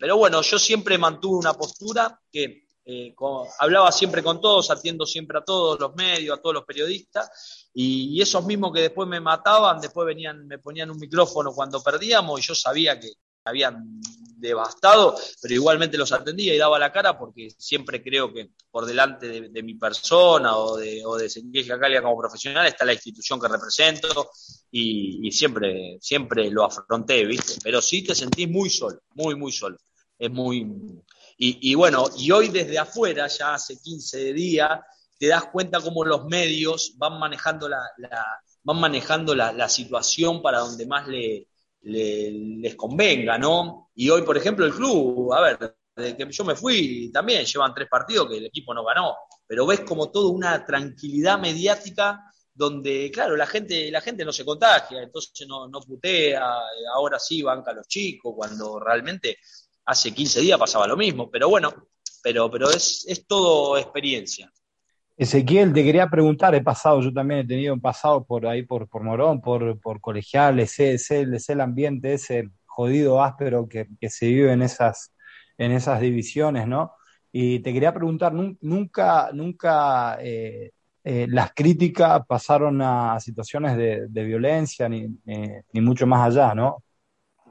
pero 0.00 0.16
bueno, 0.16 0.42
yo 0.42 0.58
siempre 0.58 0.98
mantuve 0.98 1.38
una 1.38 1.54
postura 1.54 2.20
que 2.32 2.63
eh, 2.86 3.14
hablaba 3.60 3.90
siempre 3.90 4.22
con 4.22 4.40
todos, 4.40 4.70
atiendo 4.70 5.06
siempre 5.06 5.38
a 5.38 5.44
todos 5.44 5.80
los 5.80 5.94
medios, 5.94 6.38
a 6.38 6.42
todos 6.42 6.54
los 6.54 6.64
periodistas, 6.64 7.70
y, 7.72 8.20
esos 8.20 8.44
mismos 8.44 8.72
que 8.72 8.82
después 8.82 9.08
me 9.08 9.20
mataban, 9.20 9.80
después 9.80 10.06
venían, 10.06 10.46
me 10.46 10.58
ponían 10.58 10.90
un 10.90 10.98
micrófono 10.98 11.52
cuando 11.52 11.82
perdíamos, 11.82 12.40
y 12.40 12.42
yo 12.42 12.54
sabía 12.54 13.00
que 13.00 13.12
habían 13.44 14.00
devastado, 14.36 15.16
pero 15.40 15.54
igualmente 15.54 15.98
los 15.98 16.12
atendía 16.12 16.54
y 16.54 16.58
daba 16.58 16.78
la 16.78 16.92
cara 16.92 17.18
porque 17.18 17.50
siempre 17.58 18.02
creo 18.02 18.32
que 18.32 18.50
por 18.70 18.86
delante 18.86 19.48
de, 19.48 19.62
mi 19.62 19.74
persona 19.74 20.56
o 20.56 20.76
de, 20.76 21.02
o 21.04 21.16
de 21.16 21.30
Cacalia 21.66 22.02
como 22.02 22.18
profesional 22.18 22.66
está 22.66 22.84
la 22.84 22.94
institución 22.94 23.40
que 23.40 23.48
represento 23.48 24.30
y, 24.70 25.26
y, 25.26 25.32
siempre, 25.32 25.98
siempre 26.00 26.50
lo 26.50 26.64
afronté, 26.64 27.24
¿viste? 27.24 27.54
Pero 27.62 27.80
sí 27.80 28.02
te 28.02 28.14
sentís 28.14 28.48
muy 28.48 28.70
solo, 28.70 29.00
muy, 29.14 29.34
muy 29.34 29.52
solo. 29.52 29.76
Es 30.18 30.30
muy, 30.30 30.66
y, 31.36 31.70
y, 31.70 31.74
bueno, 31.74 32.06
y 32.16 32.30
hoy 32.30 32.48
desde 32.48 32.78
afuera, 32.78 33.26
ya 33.26 33.54
hace 33.54 33.80
15 33.80 34.32
días, 34.32 34.80
te 35.18 35.28
das 35.28 35.46
cuenta 35.46 35.80
cómo 35.80 36.04
los 36.04 36.24
medios 36.26 36.94
van 36.96 37.18
manejando 37.18 37.68
la, 37.68 37.80
van 38.62 38.80
manejando 38.80 39.34
la, 39.34 39.68
situación 39.68 40.42
para 40.42 40.60
donde 40.60 40.86
más 40.86 41.06
le, 41.08 41.48
le, 41.82 42.30
les 42.30 42.74
convenga, 42.74 43.38
¿no? 43.38 43.90
Y 43.94 44.10
hoy, 44.10 44.22
por 44.22 44.36
ejemplo, 44.36 44.64
el 44.64 44.74
club, 44.74 45.32
a 45.32 45.40
ver, 45.40 45.76
desde 45.94 46.16
que 46.16 46.30
yo 46.30 46.44
me 46.44 46.56
fui, 46.56 47.10
también 47.12 47.44
llevan 47.44 47.74
tres 47.74 47.88
partidos 47.88 48.28
que 48.28 48.38
el 48.38 48.46
equipo 48.46 48.74
no 48.74 48.84
ganó, 48.84 49.14
pero 49.46 49.66
ves 49.66 49.80
como 49.80 50.10
toda 50.10 50.30
una 50.30 50.64
tranquilidad 50.64 51.38
mediática 51.38 52.20
donde, 52.52 53.10
claro, 53.12 53.36
la 53.36 53.46
gente, 53.46 53.90
la 53.90 54.00
gente 54.00 54.24
no 54.24 54.32
se 54.32 54.44
contagia, 54.44 55.02
entonces 55.02 55.46
no, 55.46 55.68
no 55.68 55.80
putea, 55.80 56.44
ahora 56.94 57.18
sí 57.18 57.42
banca 57.42 57.72
a 57.72 57.74
los 57.74 57.88
chicos, 57.88 58.32
cuando 58.36 58.78
realmente 58.78 59.38
hace 59.86 60.12
15 60.12 60.40
días 60.40 60.58
pasaba 60.58 60.86
lo 60.86 60.96
mismo, 60.96 61.30
pero 61.30 61.48
bueno, 61.48 61.72
pero, 62.22 62.50
pero 62.50 62.70
es, 62.70 63.04
es 63.08 63.26
todo 63.26 63.76
experiencia. 63.76 64.50
Ezequiel, 65.16 65.72
te 65.72 65.84
quería 65.84 66.08
preguntar, 66.10 66.54
he 66.54 66.62
pasado, 66.62 67.00
yo 67.00 67.12
también 67.12 67.40
he 67.40 67.46
tenido 67.46 67.74
un 67.74 67.80
pasado 67.80 68.24
por 68.24 68.46
ahí, 68.46 68.64
por, 68.64 68.88
por 68.88 69.04
Morón, 69.04 69.40
por, 69.40 69.78
por 69.80 70.00
sé 71.38 71.52
el 71.52 71.60
ambiente 71.60 72.14
ese 72.14 72.50
jodido, 72.66 73.22
áspero 73.22 73.68
que, 73.68 73.86
que, 74.00 74.10
se 74.10 74.26
vive 74.26 74.52
en 74.52 74.62
esas, 74.62 75.14
en 75.56 75.70
esas 75.70 76.00
divisiones, 76.00 76.66
¿no? 76.66 76.92
Y 77.30 77.60
te 77.60 77.72
quería 77.72 77.94
preguntar, 77.94 78.32
nunca, 78.32 79.30
nunca 79.32 80.18
eh, 80.20 80.72
eh, 81.04 81.26
las 81.28 81.52
críticas 81.52 82.22
pasaron 82.26 82.80
a 82.82 83.18
situaciones 83.20 83.76
de, 83.76 84.24
violencia, 84.24 84.88
ni, 84.88 85.06
ni, 85.24 85.48
ni 85.72 85.80
mucho 85.80 86.06
más 86.06 86.28
allá, 86.28 86.54
¿no? 86.54 86.83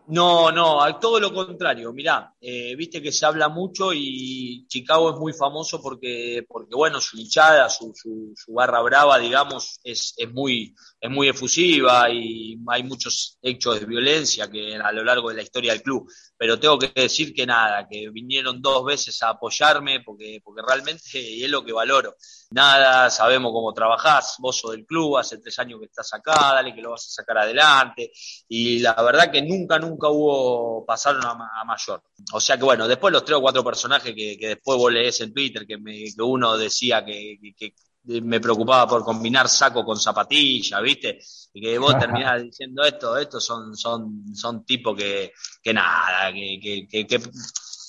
No, 0.08 0.51
no, 0.51 0.99
todo 0.99 1.18
lo 1.18 1.34
contrario. 1.34 1.93
Mirá, 1.93 2.34
eh, 2.41 2.76
viste 2.76 3.01
que 3.01 3.12
se 3.12 3.26
habla 3.26 3.47
mucho 3.47 3.93
y 3.93 4.66
Chicago 4.68 5.12
es 5.12 5.16
muy 5.18 5.32
famoso 5.32 5.82
porque, 5.82 6.45
porque 6.47 6.76
bueno, 6.76 6.99
su 6.99 7.18
hinchada, 7.18 7.70
su, 7.70 7.93
su, 7.95 8.34
barra 8.54 8.82
brava, 8.82 9.18
digamos, 9.18 9.80
es, 9.82 10.14
es, 10.18 10.30
muy, 10.30 10.76
es 10.99 11.10
muy 11.10 11.30
efusiva 11.30 12.10
y 12.10 12.58
hay 12.68 12.84
muchos 12.84 13.38
hechos 13.41 13.80
de 13.80 13.86
violencia 13.86 14.51
que 14.51 14.76
a 14.76 14.91
lo 14.91 15.06
largo 15.06 15.30
de 15.30 15.36
la 15.36 15.41
historia 15.41 15.72
del 15.72 15.82
club. 15.82 16.06
Pero 16.38 16.60
tengo 16.60 16.78
que 16.78 16.91
decir 16.93 17.34
que 17.34 17.45
nada, 17.45 17.88
que 17.89 18.10
vinieron 18.10 18.62
dos 18.62 18.84
veces 18.84 19.24
a 19.24 19.30
apoyarme 19.30 20.01
porque, 20.01 20.41
porque 20.43 20.62
realmente 20.68 21.01
es 21.14 21.49
lo 21.49 21.64
que 21.64 21.72
valoro. 21.72 22.18
Nada, 22.51 23.10
sabemos 23.10 23.54
cómo 23.54 23.74
trabajás, 23.74 24.36
vos 24.39 24.58
sos 24.58 24.72
del 24.72 24.86
club, 24.86 25.18
hace 25.18 25.38
tres 25.38 25.58
años 25.60 25.80
que 25.80 25.86
estás 25.86 26.14
acá, 26.14 26.34
dale 26.54 26.76
que 26.76 26.82
lo 26.82 26.91
vas 26.91 27.06
a 27.08 27.22
sacar 27.22 27.38
adelante. 27.38 28.12
Y 28.49 28.80
la 28.80 28.93
verdad 29.01 29.32
que 29.32 29.41
nunca, 29.41 29.80
nunca 29.80 29.93
nunca 29.94 30.10
hubo, 30.10 30.86
pasaron 30.86 31.24
a, 31.26 31.32
a, 31.32 31.64
mayor. 31.64 32.02
O 32.34 32.39
sea 32.39 32.58
que 32.58 32.64
bueno, 32.64 32.88
después 32.88 33.14
los 33.14 33.24
tres 33.24 33.38
o 33.38 33.41
cuatro 33.41 33.64
personajes 33.64 34.14
que, 34.16 34.38
que 34.38 34.48
después 34.50 34.78
vos 34.78 34.91
lees 34.91 35.22
en 35.22 35.34
Twitter, 35.34 35.66
que, 35.68 35.78
me, 35.78 36.06
que 36.14 36.22
uno 36.22 36.58
decía 36.58 37.06
que, 37.06 37.38
que, 37.58 37.74
me 38.06 38.41
preocupaba 38.41 38.86
por 38.86 39.04
combinar 39.06 39.48
saco 39.48 39.86
con 39.86 39.98
zapatilla, 39.98 40.82
¿viste? 40.82 41.20
Y 41.54 41.62
que 41.62 41.78
vos 41.78 41.98
terminás 42.00 42.44
diciendo 42.44 42.84
esto, 42.84 43.18
estos 43.18 43.46
son, 43.46 43.76
son, 43.78 44.26
son 44.36 44.66
tipos 44.66 44.98
que, 44.98 45.32
que 45.62 45.74
nada, 45.74 46.34
que, 46.34 46.88
que, 46.89 47.08
que, 47.08 47.22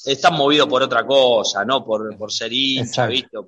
están 0.05 0.35
movidos 0.35 0.69
por 0.69 0.83
otra 0.83 1.05
cosa, 1.05 1.65
¿no? 1.65 1.85
Por, 1.85 2.17
por 2.17 2.31
ser 2.31 2.53
hincha, 2.53 3.07
¿viste? 3.07 3.39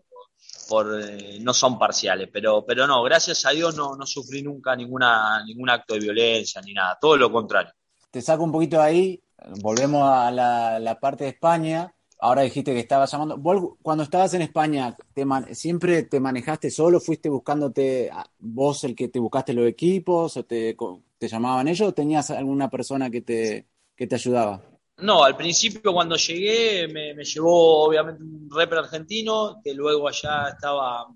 por 0.69 1.01
eh, 1.01 1.39
no 1.41 1.55
son 1.55 1.79
parciales, 1.79 2.29
pero, 2.33 2.65
pero 2.67 2.89
no, 2.89 3.01
gracias 3.05 3.47
a 3.47 3.51
Dios 3.51 3.77
no, 3.77 3.95
no 3.95 4.05
sufrí 4.05 4.43
nunca 4.43 4.75
ninguna, 4.75 5.45
ningún 5.45 5.71
acto 5.71 5.95
de 5.95 6.01
violencia 6.01 6.61
ni 6.63 6.73
nada, 6.73 6.99
todo 7.01 7.17
lo 7.17 7.31
contrario 7.31 7.73
te 8.17 8.23
saco 8.23 8.45
un 8.45 8.53
poquito 8.53 8.79
de 8.79 8.83
ahí, 8.83 9.23
volvemos 9.61 10.03
a 10.03 10.31
la, 10.31 10.99
parte 10.99 11.25
de 11.25 11.31
España. 11.31 11.95
Ahora 12.19 12.41
dijiste 12.41 12.73
que 12.73 12.81
estabas 12.81 13.13
llamando. 13.13 13.37
¿Vos, 13.37 13.75
cuando 13.83 14.05
estabas 14.05 14.33
en 14.33 14.41
España, 14.41 14.97
te 15.13 15.27
man, 15.27 15.55
¿siempre 15.55 16.03
te 16.05 16.19
manejaste 16.19 16.71
solo? 16.71 16.99
¿Fuiste 16.99 17.29
buscándote 17.29 18.11
vos 18.39 18.85
el 18.85 18.97
que 18.97 19.09
te 19.09 19.19
buscaste 19.19 19.53
los 19.53 19.69
equipos? 19.69 20.35
¿O 20.39 20.45
te, 20.47 20.75
te 21.19 21.29
llamaban 21.29 21.69
ellos? 21.69 21.89
¿O 21.89 21.93
tenías 21.93 22.31
alguna 22.31 22.71
persona 22.71 23.11
que 23.11 23.21
te, 23.21 23.67
que 23.95 24.07
te 24.07 24.15
ayudaba? 24.15 24.63
No, 24.97 25.23
al 25.23 25.37
principio 25.37 25.93
cuando 25.93 26.17
llegué 26.17 26.89
me, 26.89 27.23
llevó 27.23 27.85
obviamente 27.85 28.23
un 28.23 28.49
rapper 28.51 28.79
argentino, 28.79 29.61
que 29.63 29.75
luego 29.75 30.09
allá 30.09 30.49
estaba, 30.55 31.07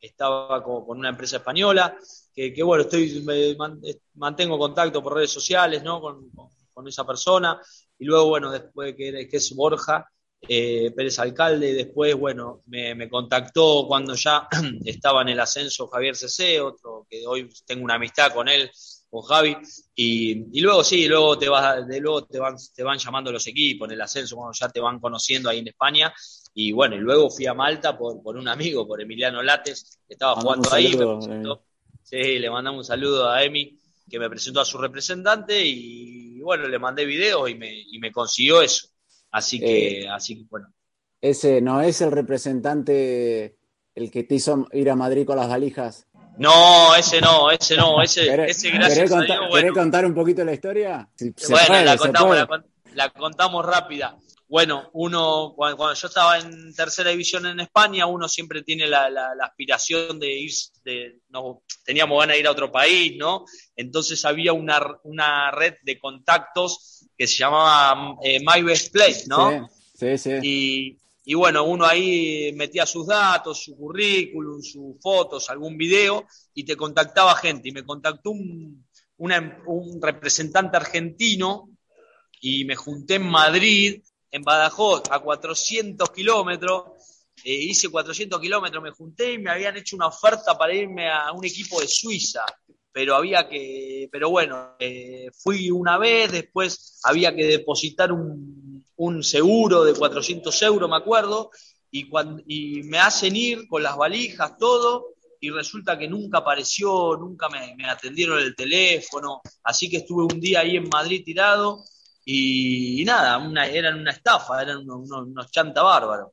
estaba 0.00 0.62
con 0.62 0.98
una 1.00 1.08
empresa 1.08 1.38
española, 1.38 1.98
que, 2.34 2.62
bueno, 2.62 2.82
estoy, 2.82 3.22
me, 3.22 3.56
mantengo 4.14 4.58
contacto 4.58 5.02
por 5.02 5.14
redes 5.14 5.30
sociales, 5.30 5.82
¿no? 5.82 6.00
Con, 6.00 6.30
con, 6.72 6.88
esa 6.88 7.06
persona. 7.06 7.60
Y 7.98 8.04
luego, 8.04 8.28
bueno, 8.28 8.50
después 8.50 8.94
que, 8.96 9.28
que 9.28 9.36
es 9.36 9.54
Borja, 9.54 10.06
eh, 10.48 10.92
Pérez 10.94 11.18
Alcalde, 11.18 11.72
después, 11.72 12.14
bueno, 12.14 12.62
me, 12.66 12.94
me, 12.94 13.08
contactó 13.08 13.86
cuando 13.86 14.14
ya 14.14 14.48
estaba 14.84 15.22
en 15.22 15.28
el 15.30 15.40
ascenso 15.40 15.86
Javier 15.86 16.16
Cc, 16.16 16.60
otro 16.60 17.06
que 17.08 17.26
hoy 17.26 17.48
tengo 17.64 17.84
una 17.84 17.94
amistad 17.94 18.32
con 18.32 18.48
él, 18.48 18.70
con 19.08 19.22
Javi, 19.22 19.56
y, 19.94 20.58
y 20.58 20.60
luego 20.60 20.82
sí, 20.82 21.06
luego 21.06 21.38
te 21.38 21.48
vas, 21.48 21.86
de 21.86 22.00
luego 22.00 22.26
te 22.26 22.38
van, 22.38 22.56
te 22.74 22.82
van 22.82 22.98
llamando 22.98 23.32
los 23.32 23.46
equipos 23.46 23.88
en 23.88 23.94
el 23.94 24.00
ascenso, 24.00 24.36
cuando 24.36 24.52
ya 24.52 24.68
te 24.68 24.80
van 24.80 24.98
conociendo 24.98 25.48
ahí 25.48 25.60
en 25.60 25.68
España, 25.68 26.12
y 26.52 26.72
bueno, 26.72 26.96
y 26.96 27.00
luego 27.00 27.30
fui 27.30 27.46
a 27.46 27.54
Malta 27.54 27.96
por, 27.96 28.22
por 28.22 28.36
un 28.36 28.48
amigo, 28.48 28.86
por 28.86 29.00
Emiliano 29.00 29.42
Lates, 29.42 30.00
que 30.06 30.14
estaba 30.14 30.34
jugando 30.40 30.72
ahí, 30.72 30.96
Sí, 32.04 32.38
le 32.38 32.50
mandamos 32.50 32.78
un 32.78 32.84
saludo 32.84 33.30
a 33.30 33.42
Emi, 33.42 33.76
que 34.08 34.18
me 34.18 34.30
presentó 34.30 34.60
a 34.60 34.64
su 34.64 34.78
representante 34.78 35.60
y 35.64 36.38
bueno, 36.40 36.68
le 36.68 36.78
mandé 36.78 37.04
videos 37.06 37.50
y 37.50 37.54
me, 37.54 37.72
y 37.72 37.98
me 37.98 38.12
consiguió 38.12 38.62
eso. 38.62 38.88
Así 39.30 39.58
que, 39.58 40.02
eh, 40.02 40.08
así 40.08 40.36
que 40.36 40.44
bueno. 40.48 40.68
Ese 41.20 41.60
no 41.60 41.80
es 41.80 42.00
el 42.02 42.12
representante 42.12 43.56
el 43.94 44.10
que 44.10 44.24
te 44.24 44.34
hizo 44.34 44.68
ir 44.72 44.90
a 44.90 44.96
Madrid 44.96 45.26
con 45.26 45.36
las 45.36 45.48
valijas. 45.48 46.06
No, 46.36 46.94
ese 46.94 47.20
no, 47.20 47.50
ese 47.50 47.76
no, 47.76 48.02
ese, 48.02 48.44
ese 48.48 48.70
gracias 48.70 49.10
contar, 49.10 49.72
contar 49.72 50.06
un 50.06 50.14
poquito 50.14 50.44
la 50.44 50.52
historia? 50.52 51.08
bueno, 51.48 51.84
la, 51.84 51.96
contamos, 51.96 52.36
la, 52.92 53.08
contamos 53.10 53.64
rápida. 53.64 54.16
Bueno, 54.46 54.90
uno, 54.92 55.54
cuando, 55.56 55.94
yo 55.94 56.06
estaba 56.06 56.38
en 56.38 56.74
tercera 56.74 57.10
división 57.10 57.46
en 57.46 57.60
España, 57.60 58.06
uno 58.06 58.28
siempre 58.28 58.62
tiene 58.62 58.86
la, 58.86 59.08
aspiración 59.42 60.20
de 60.20 60.38
ir, 60.38 60.52
de, 60.84 61.18
no, 61.30 61.62
teníamos 61.84 62.20
ganas 62.20 62.36
de 62.36 62.40
ir 62.40 62.46
a 62.46 62.52
otro 62.52 62.70
país, 62.70 63.16
¿no? 63.16 63.46
Entonces 63.74 64.22
había 64.24 64.52
una, 64.52 64.80
una 65.04 65.50
red 65.50 65.74
de 65.82 65.98
contactos 65.98 67.06
que 67.16 67.26
se 67.26 67.38
llamaba 67.38 68.16
eh, 68.22 68.40
My 68.40 68.62
Best 68.62 68.92
Place, 68.92 69.24
¿no? 69.26 69.68
Sí, 69.94 70.18
sí. 70.18 70.30
Y, 70.42 70.98
y, 71.24 71.34
bueno, 71.34 71.64
uno 71.64 71.86
ahí 71.86 72.52
metía 72.54 72.84
sus 72.84 73.06
datos, 73.06 73.64
su 73.64 73.74
currículum, 73.76 74.60
sus 74.60 75.00
fotos, 75.00 75.48
algún 75.48 75.78
video 75.78 76.26
y 76.52 76.64
te 76.64 76.76
contactaba 76.76 77.34
gente. 77.36 77.70
Y 77.70 77.72
me 77.72 77.84
contactó 77.84 78.30
un, 78.30 78.84
un 79.16 80.02
representante 80.02 80.76
argentino 80.76 81.70
y 82.40 82.64
me 82.66 82.76
junté 82.76 83.14
en 83.14 83.26
Madrid 83.26 84.02
en 84.34 84.42
Badajoz 84.42 85.04
a 85.10 85.20
400 85.20 86.10
kilómetros. 86.10 86.82
Eh, 87.44 87.54
hice 87.54 87.88
400 87.88 88.40
kilómetros, 88.40 88.82
me 88.82 88.90
junté 88.90 89.34
y 89.34 89.38
me 89.38 89.50
habían 89.50 89.76
hecho 89.76 89.94
una 89.94 90.08
oferta 90.08 90.58
para 90.58 90.74
irme 90.74 91.08
a 91.08 91.30
un 91.30 91.44
equipo 91.44 91.80
de 91.80 91.86
Suiza, 91.86 92.44
pero 92.90 93.14
había 93.14 93.48
que, 93.48 94.08
pero 94.10 94.30
bueno, 94.30 94.74
eh, 94.80 95.30
fui 95.38 95.70
una 95.70 95.98
vez, 95.98 96.32
después 96.32 96.98
había 97.04 97.34
que 97.34 97.44
depositar 97.44 98.10
un, 98.10 98.84
un 98.96 99.22
seguro 99.22 99.84
de 99.84 99.94
400 99.94 100.62
euros, 100.62 100.90
me 100.90 100.96
acuerdo, 100.96 101.50
y, 101.92 102.08
cuando, 102.08 102.42
y 102.46 102.82
me 102.82 102.98
hacen 102.98 103.36
ir 103.36 103.68
con 103.68 103.84
las 103.84 103.96
valijas, 103.96 104.58
todo, 104.58 105.14
y 105.38 105.50
resulta 105.50 105.96
que 105.96 106.08
nunca 106.08 106.38
apareció, 106.38 107.16
nunca 107.16 107.48
me, 107.48 107.76
me 107.76 107.88
atendieron 107.88 108.40
el 108.40 108.56
teléfono, 108.56 109.42
así 109.62 109.88
que 109.88 109.98
estuve 109.98 110.24
un 110.24 110.40
día 110.40 110.60
ahí 110.60 110.76
en 110.76 110.88
Madrid 110.88 111.22
tirado 111.24 111.84
y, 112.24 113.04
nada, 113.04 113.38
una, 113.38 113.66
eran 113.66 114.00
una 114.00 114.10
estafa, 114.10 114.62
eran 114.62 114.78
unos, 114.88 115.10
unos, 115.10 115.50
chanta 115.50 115.82
bárbaros. 115.82 116.30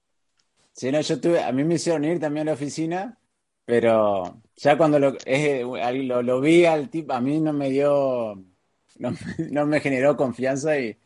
Sí, 0.71 0.91
no, 0.91 1.01
yo 1.01 1.19
tuve, 1.19 1.43
a 1.43 1.51
mí 1.51 1.63
me 1.63 1.75
hicieron 1.75 2.05
ir 2.05 2.19
también 2.19 2.47
a 2.47 2.51
la 2.51 2.55
oficina, 2.55 3.17
pero 3.65 4.41
ya 4.55 4.77
cuando 4.77 4.99
lo, 4.99 5.17
lo, 5.25 6.21
lo, 6.21 6.41
vi 6.41 6.65
al 6.65 6.89
tipo, 6.89 7.13
a 7.13 7.19
mí 7.19 7.41
no 7.41 7.51
me 7.51 7.69
dio, 7.69 8.35
no, 8.99 9.11
no 9.51 9.65
me 9.65 9.81
generó 9.81 10.15
confianza 10.15 10.79
y... 10.79 10.97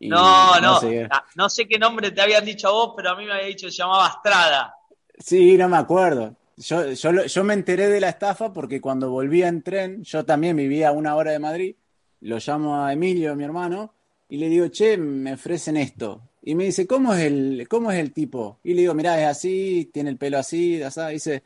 no, 0.00 0.60
no, 0.60 0.80
ah, 1.10 1.24
no, 1.36 1.48
sé 1.48 1.68
qué 1.68 1.78
nombre 1.78 2.10
te 2.10 2.20
habían 2.20 2.44
dicho 2.44 2.68
a 2.68 2.72
vos, 2.72 2.94
pero 2.96 3.10
a 3.10 3.16
mí 3.16 3.24
me 3.24 3.34
había 3.34 3.46
dicho 3.46 3.68
que 3.68 3.72
se 3.72 3.78
llamaba 3.78 4.08
Estrada. 4.08 4.74
Sí, 5.18 5.56
no 5.56 5.68
me 5.68 5.76
acuerdo. 5.76 6.34
Yo, 6.56 6.90
yo, 6.92 7.24
yo 7.24 7.44
me 7.44 7.54
enteré 7.54 7.88
de 7.88 8.00
la 8.00 8.08
estafa 8.08 8.52
porque 8.52 8.80
cuando 8.80 9.10
volvía 9.10 9.46
en 9.46 9.62
tren, 9.62 10.02
yo 10.02 10.24
también 10.24 10.56
vivía 10.56 10.88
a 10.88 10.92
una 10.92 11.14
hora 11.14 11.30
de 11.30 11.38
Madrid, 11.38 11.76
lo 12.20 12.38
llamo 12.38 12.84
a 12.84 12.92
Emilio, 12.92 13.34
mi 13.36 13.44
hermano, 13.44 13.94
y 14.32 14.38
le 14.38 14.48
digo, 14.48 14.68
che, 14.68 14.96
me 14.96 15.34
ofrecen 15.34 15.76
esto. 15.76 16.22
Y 16.42 16.54
me 16.54 16.64
dice, 16.64 16.86
¿cómo 16.86 17.12
es 17.12 17.20
el, 17.20 17.66
cómo 17.68 17.92
es 17.92 17.98
el 17.98 18.14
tipo? 18.14 18.60
Y 18.64 18.72
le 18.72 18.80
digo, 18.80 18.94
mirá, 18.94 19.20
es 19.20 19.26
así, 19.26 19.90
tiene 19.92 20.08
el 20.08 20.16
pelo 20.16 20.38
así, 20.38 20.82
así. 20.82 21.00
Dice, 21.10 21.42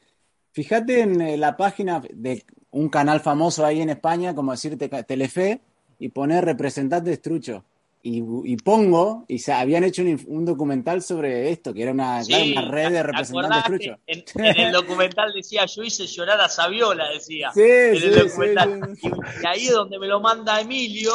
fíjate 0.52 1.00
en 1.00 1.40
la 1.40 1.56
página 1.56 2.00
de 2.12 2.44
un 2.70 2.88
canal 2.88 3.18
famoso 3.18 3.66
ahí 3.66 3.80
en 3.80 3.90
España, 3.90 4.36
como 4.36 4.52
decirte 4.52 4.88
Telefe, 5.02 5.62
y 5.98 6.10
poner 6.10 6.44
representante 6.44 7.10
de 7.10 7.16
Strucho 7.16 7.64
y, 8.08 8.56
pongo, 8.58 9.24
y 9.26 9.40
se 9.40 9.52
habían 9.52 9.82
hecho 9.82 10.02
un, 10.02 10.44
documental 10.44 11.02
sobre 11.02 11.50
esto, 11.50 11.74
que 11.74 11.82
era 11.82 11.90
una, 11.92 12.22
red 12.22 12.92
de 12.92 13.02
representantes 13.02 13.64
truchos. 13.64 13.98
En, 14.06 14.24
en, 14.36 14.60
el 14.66 14.72
documental 14.72 15.32
decía, 15.34 15.66
yo 15.66 15.82
hice 15.82 16.06
llorar 16.06 16.40
a 16.40 16.48
Saviola, 16.48 17.10
decía. 17.10 17.50
Sí, 17.52 17.62
en 17.62 17.96
el 17.96 18.28
documental. 18.28 18.96
y, 19.02 19.46
ahí 19.46 19.66
es 19.66 19.72
donde 19.72 19.98
me 19.98 20.06
lo 20.06 20.20
manda 20.20 20.60
Emilio, 20.60 21.14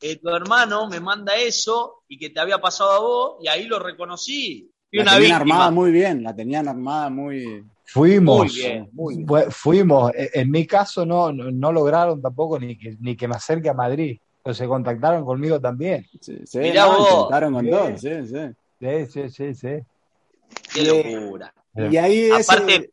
eh, 0.00 0.16
tu 0.16 0.28
hermano 0.28 0.88
me 0.88 1.00
manda 1.00 1.36
eso, 1.36 2.02
y 2.08 2.18
que 2.18 2.30
te 2.30 2.40
había 2.40 2.58
pasado 2.58 2.90
a 2.92 2.98
vos, 2.98 3.36
y 3.42 3.48
ahí 3.48 3.64
lo 3.64 3.78
reconocí. 3.78 4.70
la 4.90 5.14
tenían 5.14 5.32
armada 5.32 5.70
muy 5.70 5.90
bien, 5.90 6.22
la 6.22 6.34
tenían 6.34 6.68
armada 6.68 7.10
muy... 7.10 7.64
Fuimos, 7.90 8.36
muy 8.36 8.54
bien, 8.54 8.88
muy 8.92 9.16
bien. 9.16 9.50
fuimos. 9.50 10.12
E, 10.14 10.30
en 10.34 10.50
mi 10.50 10.66
caso 10.66 11.06
no, 11.06 11.32
no, 11.32 11.72
lograron 11.72 12.20
tampoco 12.20 12.58
ni 12.60 12.76
que, 12.76 12.98
ni 13.00 13.16
que 13.16 13.26
me 13.26 13.34
acerque 13.34 13.70
a 13.70 13.74
Madrid 13.74 14.18
se 14.54 14.66
contactaron 14.66 15.24
conmigo 15.24 15.60
también. 15.60 16.06
Sí, 16.20 16.38
sí 16.44 16.58
Mirá 16.58 16.86
vos. 16.86 17.28
con 17.28 17.70
todos, 17.70 18.00
sí, 18.00 18.10
sí. 18.26 19.06
Sí, 19.10 19.28
sí, 19.28 19.54
sí, 19.54 19.68
Qué 20.72 20.82
locura. 20.84 21.52
Y 21.74 21.96
ahí 21.96 22.30
Aparte, 22.30 22.90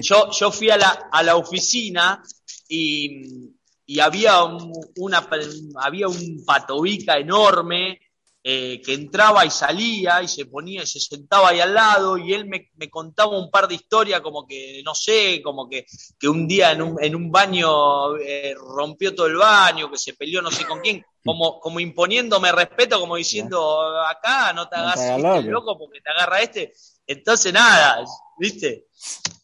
yo, 0.00 0.30
yo 0.30 0.50
fui 0.50 0.70
a 0.70 0.76
la, 0.76 1.08
a 1.10 1.22
la 1.22 1.36
oficina 1.36 2.22
y, 2.68 3.50
y 3.90 4.00
había, 4.00 4.44
una, 4.96 5.26
había 5.76 6.08
un 6.08 6.44
patobica 6.44 7.16
enorme 7.16 7.98
eh, 8.44 8.82
que 8.84 8.92
entraba 8.92 9.46
y 9.46 9.50
salía 9.50 10.22
y 10.22 10.28
se 10.28 10.44
ponía 10.44 10.82
y 10.82 10.86
se 10.86 11.00
sentaba 11.00 11.48
ahí 11.48 11.60
al 11.60 11.72
lado 11.72 12.18
y 12.18 12.34
él 12.34 12.44
me, 12.44 12.90
contaba 12.90 13.38
un 13.38 13.50
par 13.50 13.66
de 13.66 13.76
historias 13.76 14.20
como 14.20 14.46
que, 14.46 14.82
no 14.84 14.94
sé, 14.94 15.40
como 15.42 15.70
que, 15.70 15.86
que 16.18 16.28
un 16.28 16.46
día 16.46 16.72
en 16.72 16.82
un, 16.82 17.02
en 17.02 17.16
un 17.16 17.30
baño 17.32 18.18
eh, 18.18 18.54
rompió 18.76 19.14
todo 19.14 19.26
el 19.26 19.36
baño, 19.36 19.90
que 19.90 19.96
se 19.96 20.12
peleó 20.12 20.42
no 20.42 20.50
sé 20.50 20.66
con 20.66 20.80
quién, 20.80 21.02
como, 21.24 21.58
como 21.58 21.80
imponiéndome 21.80 22.52
respeto, 22.52 23.00
como 23.00 23.16
diciendo, 23.16 23.80
acá 24.06 24.52
no 24.52 24.68
te 24.68 24.76
hagas 24.76 25.44
loco 25.46 25.78
porque 25.78 26.02
te 26.02 26.10
agarra 26.10 26.42
este. 26.42 26.74
Entonces 27.06 27.54
nada, 27.54 28.04
¿viste? 28.38 28.88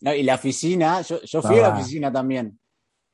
y 0.02 0.22
la 0.22 0.34
oficina, 0.34 1.00
yo, 1.00 1.22
yo 1.22 1.40
fui 1.40 1.58
a 1.60 1.62
la 1.62 1.68
oficina 1.70 2.12
también. 2.12 2.60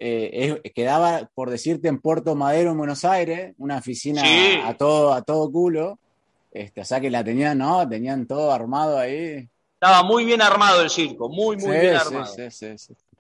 Eh, 0.02 0.72
quedaba, 0.74 1.28
por 1.34 1.50
decirte, 1.50 1.88
en 1.88 2.00
Puerto 2.00 2.34
Madero, 2.34 2.70
en 2.70 2.78
Buenos 2.78 3.04
Aires, 3.04 3.54
una 3.58 3.76
oficina 3.76 4.22
a, 4.66 4.74
todo, 4.74 5.12
a 5.12 5.20
todo 5.20 5.52
culo. 5.52 5.98
Este, 6.50 6.80
o 6.80 6.84
sea 6.84 7.00
que 7.00 7.10
la 7.10 7.22
tenían, 7.22 7.58
¿no? 7.58 7.86
Tenían 7.86 8.26
todo 8.26 8.50
armado 8.50 8.98
ahí. 8.98 9.46
Estaba 9.74 10.02
muy 10.02 10.24
bien 10.24 10.40
armado 10.40 10.80
el 10.80 10.88
circo, 10.88 11.28
muy, 11.28 11.58
muy 11.58 11.76
bien 11.76 11.96
armado. 11.96 12.32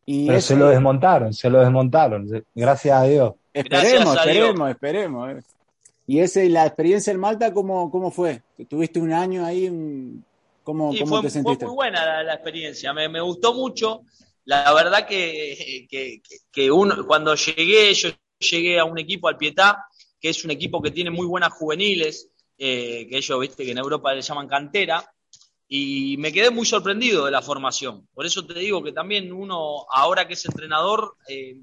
y 0.06 0.26
Pero 0.26 0.40
se 0.40 0.56
lo 0.56 0.68
desmontaron, 0.68 1.34
se 1.34 1.50
lo 1.50 1.60
desmontaron, 1.60 2.44
gracias 2.54 2.98
a 2.98 3.04
Dios. 3.04 3.34
Esperemos, 3.52 4.16
esperemos, 4.16 4.70
esperemos. 4.70 5.30
Eh. 5.30 5.42
¿Y 6.06 6.20
ese, 6.20 6.48
la 6.48 6.66
experiencia 6.66 7.12
en 7.12 7.20
Malta, 7.20 7.52
cómo, 7.52 7.90
cómo 7.90 8.10
fue? 8.10 8.42
¿Tuviste 8.68 8.98
un 9.00 9.12
año 9.12 9.44
ahí? 9.44 9.68
¿Cómo, 10.64 10.92
cómo 10.98 11.20
te 11.20 11.30
sentiste? 11.30 11.66
Fue 11.66 11.68
muy 11.68 11.76
buena 11.76 12.22
la, 12.22 12.34
experiencia, 12.34 12.92
me, 12.94 13.08
me, 13.08 13.20
gustó 13.20 13.54
mucho 13.54 14.02
la 14.44 14.72
verdad 14.72 15.06
que, 15.06 15.86
que, 16.52 16.70
uno, 16.70 17.06
cuando 17.06 17.34
llegué, 17.34 17.92
yo 17.94 18.10
llegué 18.38 18.78
a 18.78 18.84
un 18.84 18.98
equipo 18.98 19.28
al 19.28 19.36
Pietá, 19.36 19.84
que 20.20 20.30
es 20.30 20.44
un 20.44 20.50
equipo 20.50 20.82
que 20.82 20.90
tiene 20.90 21.10
muy 21.10 21.26
buenas 21.26 21.52
juveniles, 21.52 22.30
eh, 22.58 23.06
que 23.08 23.16
ellos, 23.16 23.40
viste, 23.40 23.64
que 23.64 23.72
en 23.72 23.78
Europa 23.78 24.14
le 24.14 24.22
llaman 24.22 24.48
cantera, 24.48 25.04
y 25.68 26.16
me 26.18 26.32
quedé 26.32 26.50
muy 26.50 26.66
sorprendido 26.66 27.26
de 27.26 27.30
la 27.30 27.42
formación. 27.42 28.08
Por 28.12 28.26
eso 28.26 28.44
te 28.44 28.58
digo 28.58 28.82
que 28.82 28.92
también 28.92 29.32
uno, 29.32 29.86
ahora 29.90 30.26
que 30.26 30.34
es 30.34 30.44
entrenador, 30.44 31.16
eh, 31.28 31.56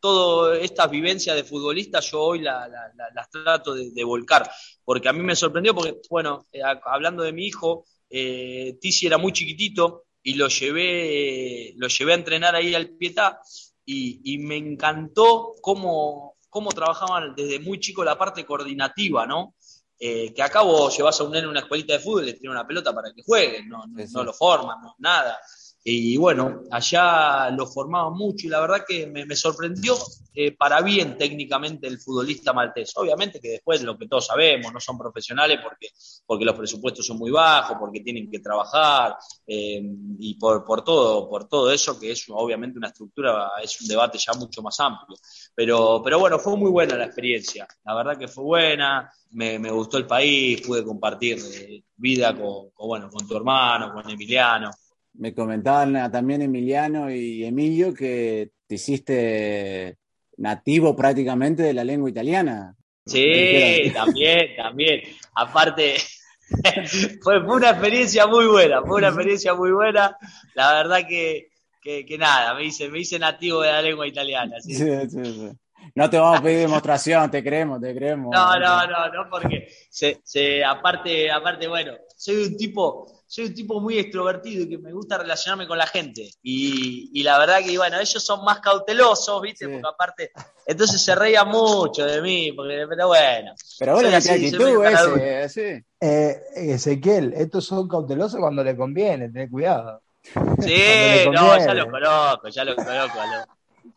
todas 0.00 0.60
estas 0.60 0.90
vivencias 0.90 1.34
de 1.34 1.44
futbolista 1.44 2.00
yo 2.00 2.20
hoy 2.20 2.40
las 2.40 3.30
trato 3.30 3.74
de, 3.74 4.04
volcar, 4.04 4.48
porque 4.84 5.08
a 5.08 5.12
mí 5.12 5.22
me 5.22 5.34
sorprendió, 5.34 5.74
porque, 5.74 5.96
bueno, 6.08 6.46
eh, 6.52 6.60
hablando 6.84 7.22
de 7.22 7.32
mi 7.32 7.46
hijo, 7.46 7.84
eh, 8.08 8.78
era 9.02 9.18
muy 9.18 9.32
chiquitito, 9.32 10.04
y 10.22 10.34
lo 10.34 10.48
llevé, 10.48 11.74
lo 11.76 11.88
llevé 11.88 12.12
a 12.12 12.16
entrenar 12.16 12.54
ahí 12.54 12.74
al 12.74 12.90
Pietá 12.90 13.40
y, 13.84 14.38
me 14.38 14.56
encantó 14.56 15.54
cómo, 15.62 16.36
cómo 16.50 16.70
trabajaban 16.72 17.34
desde 17.34 17.58
muy 17.60 17.80
chico 17.80 18.04
la 18.04 18.18
parte 18.18 18.44
coordinativa, 18.44 19.26
¿no? 19.26 19.54
Eh, 19.98 20.32
que 20.32 20.42
acabo 20.42 20.90
llevas 20.90 21.20
a 21.20 21.24
un 21.24 21.32
nene 21.32 21.46
a 21.46 21.50
una 21.50 21.60
escuelita 21.60 21.94
de 21.94 21.98
fútbol, 21.98 22.26
le 22.26 22.34
tiene 22.34 22.50
una 22.50 22.66
pelota 22.66 22.94
para 22.94 23.12
que 23.12 23.22
juegue, 23.24 23.64
no, 23.64 23.84
no, 23.86 24.24
lo 24.24 24.32
forman, 24.32 24.80
no, 24.80 24.94
nada. 24.98 25.38
Y 25.90 26.18
bueno, 26.18 26.64
allá 26.70 27.48
lo 27.50 27.66
formaban 27.66 28.12
mucho 28.12 28.46
y 28.46 28.50
la 28.50 28.60
verdad 28.60 28.84
que 28.86 29.06
me, 29.06 29.34
sorprendió 29.34 29.96
eh, 30.34 30.52
para 30.52 30.82
bien 30.82 31.16
técnicamente 31.16 31.86
el 31.86 31.98
futbolista 31.98 32.52
maltés. 32.52 32.92
Obviamente 32.96 33.40
que 33.40 33.52
después 33.52 33.82
lo 33.82 33.96
que 33.96 34.06
todos 34.06 34.26
sabemos, 34.26 34.70
no 34.70 34.80
son 34.80 34.98
profesionales 34.98 35.60
porque, 35.62 35.88
porque 36.26 36.44
los 36.44 36.54
presupuestos 36.54 37.06
son 37.06 37.16
muy 37.16 37.30
bajos, 37.30 37.78
porque 37.80 38.00
tienen 38.00 38.30
que 38.30 38.40
trabajar 38.40 39.16
eh, 39.46 39.80
y 40.18 40.34
por, 40.34 40.62
por, 40.62 40.84
todo, 40.84 41.26
por 41.26 41.48
todo 41.48 41.72
eso 41.72 41.98
que 41.98 42.10
es 42.10 42.22
obviamente 42.28 42.76
una 42.76 42.88
estructura, 42.88 43.52
es 43.62 43.80
un 43.80 43.88
debate 43.88 44.18
ya 44.18 44.34
mucho 44.34 44.60
más 44.60 44.78
amplio. 44.80 45.16
Pero, 45.54 46.02
pero 46.04 46.18
bueno, 46.18 46.38
fue 46.38 46.54
muy 46.58 46.70
buena 46.70 46.96
la 46.96 47.06
experiencia, 47.06 47.66
la 47.84 47.94
verdad 47.94 48.18
que 48.18 48.28
fue 48.28 48.44
buena, 48.44 49.10
me, 49.30 49.58
me 49.58 49.70
gustó 49.70 49.96
el 49.96 50.06
país, 50.06 50.60
pude 50.60 50.84
compartir 50.84 51.38
eh, 51.38 51.82
vida 51.96 52.36
con, 52.36 52.70
con, 52.74 52.88
bueno, 52.88 53.08
con 53.08 53.26
tu 53.26 53.34
hermano, 53.34 53.94
con 53.94 54.10
Emiliano 54.10 54.70
me 55.18 55.34
comentaban 55.34 56.10
también 56.10 56.42
Emiliano 56.42 57.10
y 57.10 57.44
Emilio 57.44 57.92
que 57.92 58.50
te 58.66 58.76
hiciste 58.76 59.98
nativo 60.36 60.94
prácticamente 60.94 61.62
de 61.64 61.74
la 61.74 61.84
lengua 61.84 62.10
italiana. 62.10 62.74
Sí, 63.04 63.90
también, 63.94 64.56
también. 64.56 65.02
Aparte, 65.34 65.96
fue, 67.22 67.40
una 67.44 67.70
experiencia 67.70 68.26
muy 68.26 68.46
buena, 68.46 68.80
fue 68.82 68.98
una 68.98 69.08
experiencia 69.08 69.54
muy 69.54 69.72
buena. 69.72 70.16
La 70.54 70.72
verdad 70.74 71.06
que, 71.08 71.48
que, 71.82 72.06
que 72.06 72.16
nada, 72.16 72.54
me 72.54 72.64
hice, 72.64 72.88
me 72.88 73.00
hice 73.00 73.18
nativo 73.18 73.62
de 73.62 73.72
la 73.72 73.82
lengua 73.82 74.06
italiana. 74.06 74.60
Sí, 74.60 74.74
sí, 74.74 75.08
sí. 75.10 75.50
No 75.94 76.10
te 76.10 76.18
vamos 76.18 76.38
a 76.38 76.42
pedir 76.42 76.60
demostración, 76.60 77.30
te 77.30 77.42
creemos, 77.42 77.80
te 77.80 77.94
creemos. 77.94 78.30
No, 78.32 78.58
no, 78.58 78.86
no, 78.86 79.12
no, 79.12 79.30
porque 79.30 79.68
se, 79.90 80.20
se, 80.24 80.64
aparte, 80.64 81.30
aparte, 81.30 81.68
bueno, 81.68 81.92
soy 82.16 82.36
un 82.46 82.56
tipo, 82.56 83.22
soy 83.26 83.46
un 83.46 83.54
tipo 83.54 83.80
muy 83.80 83.98
extrovertido 83.98 84.64
y 84.64 84.68
que 84.68 84.78
me 84.78 84.92
gusta 84.92 85.18
relacionarme 85.18 85.66
con 85.66 85.78
la 85.78 85.86
gente. 85.86 86.30
Y, 86.42 87.10
y 87.12 87.22
la 87.22 87.38
verdad 87.38 87.58
que, 87.64 87.76
bueno, 87.76 87.98
ellos 87.98 88.24
son 88.24 88.44
más 88.44 88.60
cautelosos, 88.60 89.40
¿viste? 89.42 89.66
Sí. 89.66 89.72
Porque 89.72 89.88
aparte, 89.88 90.32
entonces 90.66 91.02
se 91.02 91.14
reía 91.14 91.44
mucho 91.44 92.04
de 92.04 92.20
mí, 92.22 92.52
porque, 92.52 92.86
pero 92.88 93.08
bueno. 93.08 93.54
Pero 93.78 93.94
bueno, 93.94 94.10
la 94.10 94.16
actitud 94.16 94.84
ese, 94.84 95.48
sí. 95.48 95.84
Eh, 96.00 96.40
Ezequiel, 96.54 97.34
estos 97.36 97.64
son 97.64 97.88
cautelosos 97.88 98.40
cuando 98.40 98.64
le 98.64 98.76
conviene, 98.76 99.28
ten 99.28 99.48
cuidado. 99.48 100.02
Sí, 100.60 101.28
no, 101.32 101.56
ya 101.58 101.74
los 101.74 101.86
conozco, 101.86 102.48
ya 102.48 102.64
los 102.64 102.74
conozco 102.74 103.20
a 103.20 103.26
los, 103.26 103.46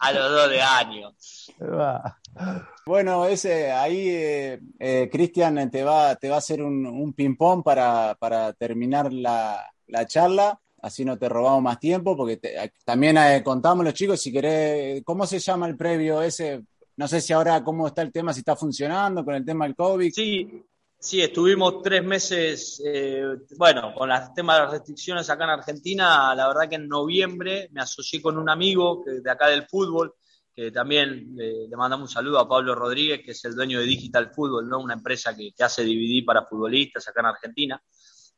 a 0.02 0.12
los 0.14 0.32
dos 0.32 0.50
de 0.50 0.62
año. 0.62 1.14
Bueno, 2.86 3.26
ese 3.26 3.72
ahí 3.72 4.10
eh, 4.10 4.60
eh, 4.80 5.10
Cristian 5.12 5.70
te 5.70 5.84
va, 5.84 6.16
te 6.16 6.28
va 6.28 6.36
a 6.36 6.40
hacer 6.40 6.64
un, 6.64 6.86
un 6.88 7.14
ping-pong 7.14 7.64
para, 7.64 8.16
para, 8.20 8.52
terminar 8.54 9.14
la, 9.14 9.64
la, 9.88 10.08
charla. 10.08 10.60
Así 10.82 11.06
no 11.06 11.20
te 11.20 11.30
robamos 11.30 11.62
más 11.62 11.80
tiempo, 11.80 12.18
porque 12.18 12.38
te, 12.38 12.74
también 12.84 13.18
eh, 13.18 13.44
contamos 13.44 13.86
los 13.86 13.94
chicos, 13.94 14.20
si 14.20 14.32
querés, 14.32 15.04
¿cómo 15.06 15.28
se 15.28 15.38
llama 15.38 15.68
el 15.68 15.78
previo 15.78 16.22
ese? 16.24 16.64
No 16.98 17.08
sé 17.08 17.22
si 17.22 17.34
ahora 17.34 17.64
cómo 17.64 17.86
está 17.86 18.02
el 18.02 18.12
tema, 18.12 18.34
si 18.34 18.40
está 18.40 18.56
funcionando 18.56 19.24
con 19.24 19.36
el 19.36 19.46
tema 19.46 19.66
del 19.66 19.76
COVID. 19.76 20.12
Sí, 20.12 20.64
sí, 21.02 21.20
estuvimos 21.20 21.82
tres 21.82 22.04
meses, 22.04 22.82
eh, 22.86 23.26
bueno, 23.58 23.94
con 23.96 24.12
el 24.12 24.20
tema 24.36 24.54
de 24.54 24.62
las 24.62 24.72
restricciones 24.72 25.30
acá 25.30 25.46
en 25.46 25.50
Argentina, 25.50 26.34
la 26.36 26.48
verdad 26.48 26.70
que 26.70 26.76
en 26.76 26.88
noviembre 26.88 27.70
me 27.72 27.82
asocié 27.82 28.22
con 28.22 28.38
un 28.38 28.50
amigo 28.50 29.04
que, 29.04 29.20
de 29.20 29.32
acá 29.32 29.48
del 29.48 29.66
fútbol, 29.68 30.14
que 30.56 30.72
también 30.72 31.36
le, 31.36 31.68
le, 31.68 31.76
mandamos 31.76 32.10
un 32.10 32.14
saludo 32.14 32.40
a 32.40 32.48
Pablo 32.48 32.76
Rodríguez, 32.76 33.22
que 33.26 33.32
es 33.32 33.44
el 33.46 33.56
dueño 33.56 33.80
de 33.80 33.86
Digital 33.86 34.32
Fútbol, 34.32 34.70
¿no? 34.70 34.80
una 34.80 34.94
empresa 34.94 35.36
que, 35.36 35.52
hace 35.60 35.84
DVD 35.84 36.24
para 36.24 36.46
futbolistas 36.46 37.08
acá 37.08 37.22
en 37.22 37.26
Argentina. 37.26 37.82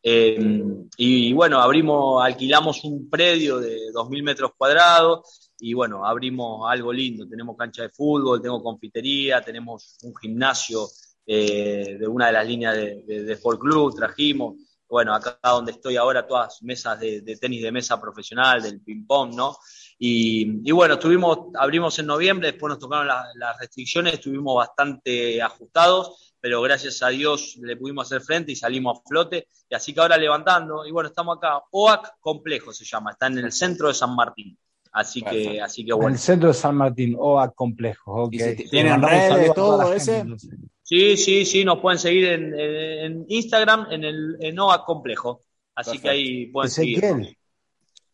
Eh, 0.01 0.65
y, 0.97 1.33
bueno, 1.33 1.59
abrimos, 1.59 2.23
alquilamos 2.23 2.83
un 2.83 3.09
predio 3.09 3.59
de 3.59 3.91
2.000 3.93 4.23
metros 4.23 4.51
cuadrados 4.57 5.51
y 5.59 5.73
bueno, 5.73 6.05
abrimos 6.05 6.69
algo 6.69 6.93
lindo. 6.93 7.27
Tenemos 7.27 7.57
cancha 7.57 7.83
de 7.83 7.89
fútbol, 7.89 8.41
tenemos 8.41 8.61
confitería, 8.63 9.41
tenemos 9.41 9.97
un 10.03 10.13
gimnasio 10.15 10.87
eh, 11.25 11.97
de 11.99 12.07
una 12.07 12.27
de 12.27 12.33
las 12.33 12.47
líneas 12.47 12.75
de, 12.75 13.03
de, 13.05 13.23
de 13.23 13.33
Sport 13.33 13.59
Club, 13.59 13.95
trajimos. 13.95 14.55
Bueno, 14.89 15.15
acá 15.15 15.39
donde 15.43 15.71
estoy 15.71 15.95
ahora, 15.95 16.27
todas 16.27 16.61
mesas 16.61 16.99
de, 16.99 17.21
de 17.21 17.37
tenis 17.37 17.63
de 17.63 17.71
mesa 17.71 17.99
profesional, 17.99 18.61
del 18.61 18.79
ping-pong, 18.79 19.33
¿no? 19.33 19.57
Y, 19.97 20.61
y, 20.69 20.71
bueno, 20.71 20.95
estuvimos, 20.95 21.47
abrimos 21.57 21.97
en 21.97 22.05
noviembre, 22.05 22.51
después 22.51 22.69
nos 22.69 22.79
tocaron 22.79 23.07
la, 23.07 23.25
las 23.35 23.57
restricciones, 23.59 24.13
estuvimos 24.13 24.55
bastante 24.55 25.41
ajustados, 25.41 26.35
pero 26.39 26.61
gracias 26.61 27.01
a 27.01 27.09
Dios 27.09 27.57
le 27.61 27.77
pudimos 27.77 28.05
hacer 28.05 28.21
frente 28.21 28.51
y 28.51 28.55
salimos 28.55 28.99
a 28.99 29.01
flote. 29.07 29.47
Y 29.69 29.73
así 29.73 29.93
que 29.93 30.01
ahora 30.01 30.17
levantando, 30.17 30.85
y 30.85 30.91
bueno, 30.91 31.07
estamos 31.07 31.37
acá, 31.37 31.61
OAC 31.71 32.19
Complejo 32.19 32.73
se 32.73 32.85
llama, 32.85 33.11
está 33.11 33.27
en 33.27 33.39
el 33.39 33.51
centro 33.51 33.87
de 33.87 33.93
San 33.93 34.13
Martín. 34.13 34.57
Así 34.91 35.23
que, 35.23 35.59
así 35.59 35.83
que 35.83 35.93
bueno. 35.93 36.09
En 36.09 36.13
el 36.15 36.19
centro 36.19 36.49
de 36.49 36.53
San 36.53 36.75
Martín, 36.75 37.15
OAC 37.17 37.55
Complejo. 37.55 38.25
Okay. 38.25 38.57
Si 38.57 38.69
¿Tienen 38.69 39.01
redes, 39.01 39.53
todo 39.55 39.91
ese? 39.91 40.17
Gente, 40.17 40.47
sí, 40.83 41.17
sí, 41.17 41.45
sí, 41.45 41.65
nos 41.65 41.79
pueden 41.79 41.97
seguir 41.97 42.25
en, 42.27 42.53
en 42.53 43.25
Instagram, 43.27 43.87
en 43.91 44.03
el 44.03 44.37
en 44.39 44.55
Complejo. 44.85 45.41
Así 45.75 45.97
Perfecto. 45.97 46.03
que 46.03 46.09
ahí 46.09 46.45
pueden 46.47 46.69
seguir. 46.69 47.37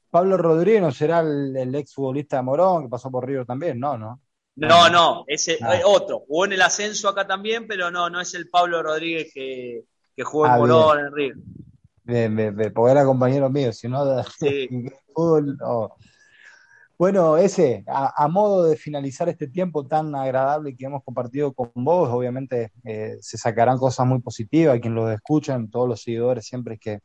Pablo 0.10 0.38
Rodríguez 0.38 0.82
no 0.82 0.92
será 0.92 1.20
el, 1.20 1.56
el 1.56 1.76
exfutbolista 1.76 2.38
de 2.38 2.44
Morón 2.44 2.84
que 2.84 2.90
pasó 2.90 3.12
por 3.12 3.28
River 3.28 3.46
también, 3.46 3.80
¿no? 3.80 3.98
No, 3.98 4.20
no, 4.56 4.90
no 4.90 5.24
ese 5.28 5.58
ah. 5.62 5.80
otro. 5.86 6.24
Jugó 6.28 6.46
en 6.46 6.54
el 6.54 6.62
ascenso 6.62 7.10
acá 7.10 7.28
también, 7.28 7.68
pero 7.68 7.92
no, 7.92 8.10
no 8.10 8.20
es 8.20 8.34
el 8.34 8.50
Pablo 8.50 8.82
Rodríguez 8.82 9.32
que, 9.34 9.84
que 10.16 10.24
jugó 10.24 10.48
en 10.48 10.52
ah, 10.52 10.58
Morón, 10.58 10.98
bien. 10.98 11.08
en 11.08 11.14
River. 11.14 11.38
Bien, 12.04 12.36
bien, 12.36 12.56
bien, 12.56 12.74
porque 12.74 12.92
era 12.92 13.06
compañero 13.06 13.50
mío, 13.50 13.72
si 13.72 13.88
no, 13.88 14.24
sí. 14.24 14.68
fútbol. 15.14 15.58
Oh. 15.64 15.96
Bueno, 17.00 17.38
ese, 17.38 17.84
a, 17.88 18.24
a, 18.24 18.28
modo 18.28 18.66
de 18.66 18.76
finalizar 18.76 19.30
este 19.30 19.47
tiempo 19.47 19.88
tan 19.88 20.14
agradable 20.14 20.76
que 20.76 20.86
hemos 20.86 21.04
compartido 21.04 21.54
con 21.54 21.72
vos, 21.74 22.10
obviamente 22.10 22.74
eh, 22.84 23.16
se 23.22 23.38
sacarán 23.38 23.78
cosas 23.78 24.06
muy 24.06 24.20
positivas, 24.20 24.80
quien 24.82 24.93
los 24.93 25.10
escuchan, 25.10 25.72
todos 25.72 25.88
los 25.88 26.04
seguidores 26.04 26.45
siempre 26.45 26.78
que 26.78 27.00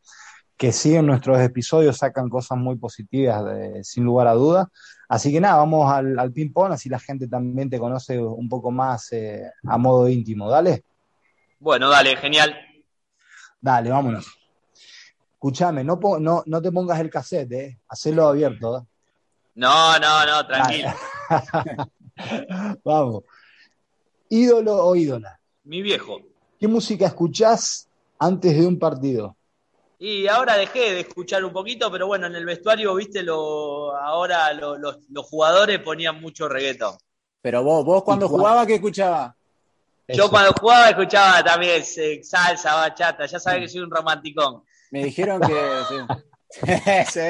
que 0.56 0.72
siguen 0.72 1.06
nuestros 1.06 1.40
episodios 1.40 1.98
sacan 1.98 2.28
cosas 2.28 2.58
muy 2.58 2.76
positivas, 2.76 3.44
de, 3.44 3.82
sin 3.82 4.04
lugar 4.04 4.28
a 4.28 4.34
dudas. 4.34 4.68
Así 5.08 5.32
que 5.32 5.40
nada, 5.40 5.56
vamos 5.56 5.90
al, 5.90 6.18
al 6.18 6.32
ping-pong, 6.32 6.72
así 6.72 6.88
la 6.88 6.98
gente 6.98 7.28
también 7.28 7.68
te 7.68 7.78
conoce 7.78 8.18
un 8.18 8.48
poco 8.48 8.70
más 8.70 9.12
eh, 9.12 9.50
a 9.66 9.78
modo 9.78 10.08
íntimo. 10.08 10.48
Dale. 10.48 10.84
Bueno, 11.58 11.88
dale, 11.88 12.16
genial. 12.16 12.54
Dale, 13.60 13.90
vámonos. 13.90 14.26
Escúchame, 15.32 15.84
no, 15.84 15.98
no, 16.20 16.42
no 16.46 16.62
te 16.62 16.72
pongas 16.72 17.00
el 17.00 17.10
cassette, 17.10 17.52
¿eh? 17.52 17.80
Hacelo 17.88 18.28
abierto. 18.28 18.78
¿eh? 18.78 18.93
No, 19.54 19.98
no, 19.98 20.26
no, 20.26 20.46
tranquilo. 20.46 20.90
Vamos. 22.84 23.24
¿Ídolo 24.28 24.84
o 24.84 24.96
ídola? 24.96 25.38
Mi 25.64 25.82
viejo. 25.82 26.20
¿Qué 26.58 26.66
música 26.68 27.06
escuchás 27.06 27.88
antes 28.18 28.56
de 28.56 28.66
un 28.66 28.78
partido? 28.78 29.36
Y 29.98 30.26
ahora 30.26 30.56
dejé 30.56 30.92
de 30.92 31.00
escuchar 31.00 31.44
un 31.44 31.52
poquito, 31.52 31.90
pero 31.90 32.06
bueno, 32.06 32.26
en 32.26 32.34
el 32.34 32.44
vestuario, 32.44 32.94
viste, 32.94 33.22
lo, 33.22 33.96
ahora 33.96 34.52
lo, 34.52 34.76
lo, 34.76 34.98
los 35.08 35.26
jugadores 35.26 35.78
ponían 35.80 36.20
mucho 36.20 36.48
reggaetón. 36.48 36.96
Pero 37.40 37.62
vos, 37.62 37.84
vos 37.84 38.02
cuando 38.02 38.28
jugabas, 38.28 38.66
¿qué 38.66 38.74
escuchabas? 38.74 39.34
Yo 40.08 40.28
cuando 40.28 40.52
jugaba 40.52 40.90
escuchaba 40.90 41.42
también 41.42 41.82
salsa, 42.22 42.74
bachata, 42.74 43.26
ya 43.26 43.38
sabes 43.38 43.60
que 43.60 43.68
soy 43.68 43.80
un 43.80 43.90
romanticón. 43.90 44.62
Me 44.90 45.04
dijeron 45.04 45.40
que... 45.40 45.54
sí. 46.50 46.60
sí, 47.12 47.20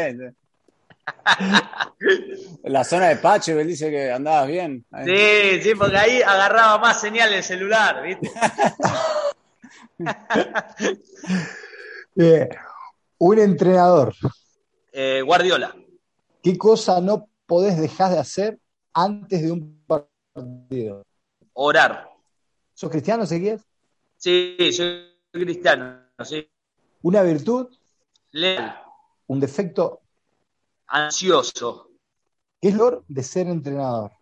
La 2.65 2.85
zona 2.85 3.09
de 3.09 3.17
Pacho, 3.17 3.59
él 3.59 3.67
dice 3.67 3.91
que 3.91 4.11
andabas 4.11 4.49
bien. 4.49 4.85
Sí, 5.05 5.63
sí, 5.63 5.75
porque 5.75 5.97
ahí 5.97 6.23
agarraba 6.23 6.79
más 6.79 7.01
señal 7.01 7.33
el 7.33 7.43
celular, 7.43 8.03
¿viste? 8.03 8.31
Eh, 12.17 12.49
un 13.19 13.39
entrenador. 13.41 14.15
Eh, 14.93 15.21
Guardiola. 15.23 15.75
¿Qué 16.41 16.57
cosa 16.57 17.01
no 17.01 17.29
podés 17.45 17.77
dejar 17.77 18.13
de 18.13 18.19
hacer 18.21 18.59
antes 18.93 19.43
de 19.43 19.51
un 19.51 19.85
partido? 19.85 21.03
Orar. 21.55 22.09
¿Sos 22.73 22.89
cristiano, 22.89 23.25
Ezequiel? 23.25 23.61
Sí, 24.17 24.57
soy 24.73 25.17
cristiano, 25.33 26.03
sí. 26.25 26.49
¿Una 27.03 27.23
virtud? 27.23 27.67
Leal. 28.31 28.81
¿Un 29.27 29.41
defecto? 29.41 30.04
Ansioso. 30.87 31.91
¿Qué 32.61 32.69
es 32.69 32.75
lo 32.75 33.05
de 33.09 33.23
ser 33.23 33.47
entrenador? 33.47 34.13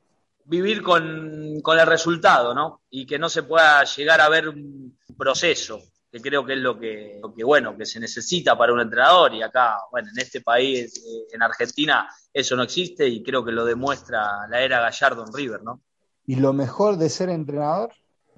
Vivir 0.45 0.83
con, 0.83 1.61
con 1.63 1.79
el 1.79 1.87
resultado, 1.87 2.55
¿no? 2.55 2.83
Y 2.91 3.07
que 3.07 3.19
no 3.19 3.29
se 3.29 3.45
pueda 3.45 3.85
llegar 3.85 4.21
a 4.21 4.29
ver 4.29 4.49
un 4.49 4.99
proceso 5.17 5.81
que 6.13 6.21
creo 6.21 6.45
que 6.45 6.53
es 6.53 6.59
lo 6.59 6.79
que, 6.79 7.19
lo 7.23 7.35
que, 7.35 7.43
bueno, 7.43 7.75
que 7.75 7.87
se 7.87 7.99
necesita 7.99 8.57
para 8.57 8.75
un 8.75 8.81
entrenador 8.81 9.35
y 9.35 9.43
acá, 9.43 9.79
bueno, 9.91 10.11
en 10.15 10.21
este 10.21 10.43
país, 10.43 10.95
eh, 10.99 11.27
en 11.33 11.43
Argentina, 11.43 12.07
eso 12.35 12.55
no 12.55 12.65
existe 12.65 13.09
y 13.09 13.23
creo 13.23 13.43
que 13.43 13.51
lo 13.51 13.65
demuestra 13.65 14.47
la 14.47 14.61
era 14.61 14.81
Gallardo 14.81 15.25
en 15.27 15.33
River, 15.33 15.63
¿no? 15.63 15.81
¿Y 16.27 16.37
lo 16.37 16.53
mejor 16.53 16.99
de 16.99 17.09
ser 17.09 17.31
entrenador? 17.31 17.93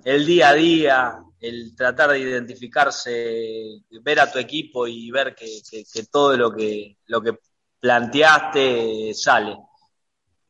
El 0.04 0.24
día 0.24 0.50
a 0.50 0.54
día, 0.54 1.24
el 1.40 1.74
tratar 1.74 2.10
de 2.10 2.20
identificarse, 2.20 3.82
ver 4.02 4.20
a 4.20 4.30
tu 4.30 4.38
equipo 4.38 4.86
y 4.86 5.10
ver 5.10 5.34
que, 5.34 5.60
que, 5.68 5.84
que 5.92 6.04
todo 6.04 6.36
lo 6.36 6.52
que, 6.54 6.98
lo 7.06 7.20
que 7.22 7.36
planteaste 7.84 9.12
sale. 9.12 9.58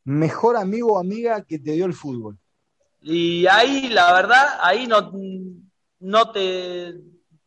Mejor 0.05 0.57
amigo 0.57 0.93
o 0.93 0.99
amiga 1.01 1.45
que 1.45 1.59
te 1.59 1.73
dio 1.73 1.85
el 1.85 1.93
fútbol. 1.93 2.39
Y 3.01 3.45
ahí, 3.49 3.89
la 3.89 4.13
verdad, 4.13 4.59
ahí 4.61 4.87
no, 4.87 5.11
no 5.99 6.31
te. 6.31 6.95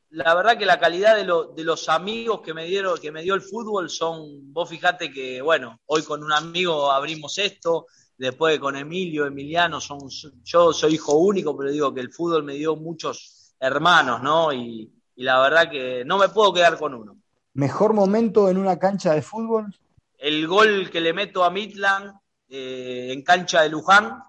La 0.10 0.36
verdad 0.36 0.58
que 0.58 0.66
la 0.66 0.78
calidad 0.78 1.16
de, 1.16 1.24
lo, 1.24 1.54
de 1.54 1.64
los 1.64 1.88
amigos 1.88 2.42
que 2.42 2.54
me 2.54 2.66
dieron, 2.66 3.00
que 3.00 3.14
me 3.14 3.22
dio 3.22 3.34
el 3.34 3.42
fútbol 3.42 3.90
son, 3.90 4.52
vos 4.52 4.68
fijate 4.68 5.10
que, 5.10 5.42
bueno, 5.42 5.80
hoy 5.86 6.04
con 6.04 6.22
un 6.22 6.34
amigo 6.34 6.92
abrimos 6.92 7.38
esto, 7.38 7.86
después 8.18 8.60
con 8.60 8.76
Emilio, 8.76 9.26
Emiliano, 9.26 9.80
son, 9.80 10.00
yo 10.44 10.74
soy 10.74 10.96
hijo 10.96 11.16
único, 11.16 11.56
pero 11.56 11.72
digo 11.72 11.94
que 11.94 12.02
el 12.02 12.12
fútbol 12.12 12.44
me 12.44 12.56
dio 12.56 12.76
muchos 12.76 13.56
hermanos, 13.58 14.22
¿no? 14.22 14.52
Y, 14.52 14.92
y 15.16 15.24
la 15.24 15.40
verdad 15.40 15.72
que 15.72 16.04
no 16.04 16.18
me 16.18 16.28
puedo 16.28 16.52
quedar 16.52 16.78
con 16.78 16.94
uno. 16.94 17.17
¿Mejor 17.58 17.94
momento 17.94 18.50
en 18.50 18.58
una 18.60 18.78
cancha 18.78 19.16
de 19.16 19.24
fútbol? 19.24 19.74
El 20.20 20.48
gol 20.48 20.92
que 20.92 21.02
le 21.02 21.12
meto 21.12 21.44
a 21.44 21.50
Midland 21.50 22.14
eh, 22.48 23.10
en 23.12 23.24
cancha 23.24 23.64
de 23.64 23.70
Luján, 23.70 24.22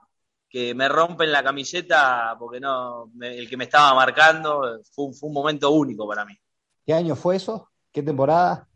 que 0.48 0.74
me 0.74 0.88
rompen 0.88 1.30
la 1.30 1.44
camiseta 1.44 2.34
porque 2.38 2.58
no 2.58 3.10
me, 3.16 3.36
el 3.36 3.46
que 3.46 3.58
me 3.58 3.64
estaba 3.64 3.94
marcando 3.94 4.80
fue, 4.90 5.12
fue, 5.12 5.28
un 5.28 5.34
momento 5.34 5.70
único 5.70 6.08
para 6.08 6.24
mí. 6.24 6.32
¿Qué 6.86 6.94
año 6.94 7.14
fue 7.14 7.36
eso? 7.36 7.68
¿Qué 7.92 8.02
temporada? 8.02 8.66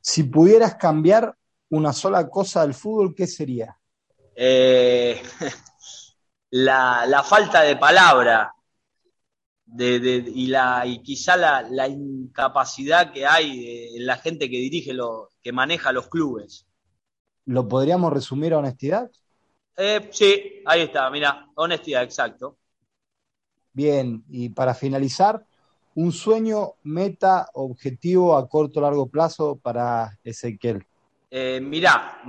Si 0.01 0.23
pudieras 0.23 0.73
cambiar 0.77 1.35
una 1.69 1.93
sola 1.93 2.27
cosa 2.27 2.63
del 2.63 2.73
fútbol, 2.73 3.13
¿qué 3.13 3.27
sería? 3.27 3.77
Eh, 4.35 5.21
la, 6.51 7.05
la, 7.05 7.23
falta 7.23 7.61
de 7.61 7.75
palabra 7.75 8.53
de, 9.65 9.99
de, 9.99 10.31
y, 10.33 10.47
la, 10.47 10.83
y 10.85 11.01
quizá 11.01 11.37
la, 11.37 11.61
la 11.61 11.87
incapacidad 11.87 13.11
que 13.11 13.25
hay 13.25 13.95
en 13.95 14.05
la 14.05 14.17
gente 14.17 14.49
que 14.49 14.57
dirige, 14.57 14.93
lo, 14.93 15.29
que 15.41 15.51
maneja 15.51 15.91
los 15.91 16.07
clubes. 16.07 16.65
¿Lo 17.45 17.67
podríamos 17.67 18.13
resumir 18.13 18.53
a 18.53 18.59
honestidad? 18.59 19.09
Eh, 19.77 20.09
sí, 20.11 20.61
ahí 20.65 20.81
está, 20.81 21.09
mira, 21.09 21.47
honestidad, 21.55 22.03
exacto. 22.03 22.57
Bien, 23.73 24.23
y 24.29 24.49
para 24.49 24.73
finalizar, 24.73 25.45
un 25.95 26.11
sueño, 26.11 26.73
meta, 26.83 27.49
objetivo 27.53 28.35
a 28.35 28.47
corto 28.47 28.79
o 28.79 28.83
largo 28.83 29.07
plazo 29.07 29.57
para 29.57 30.17
Ezequiel. 30.23 30.85
Eh, 31.31 31.59
mirá, 31.61 32.21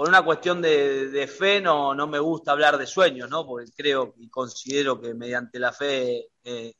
por 0.00 0.08
una 0.08 0.24
cuestión 0.24 0.62
de, 0.62 1.28
fe 1.28 1.60
no, 1.60 1.94
no 1.94 2.06
me 2.06 2.18
gusta 2.18 2.52
hablar 2.52 2.78
de 2.78 2.86
sueños, 2.86 3.28
¿no? 3.28 3.46
Porque 3.46 3.70
creo 3.70 4.14
y 4.16 4.30
considero 4.30 4.98
que 4.98 5.12
mediante 5.12 5.58
la 5.58 5.74
fe 5.74 6.30
eh, 6.42 6.72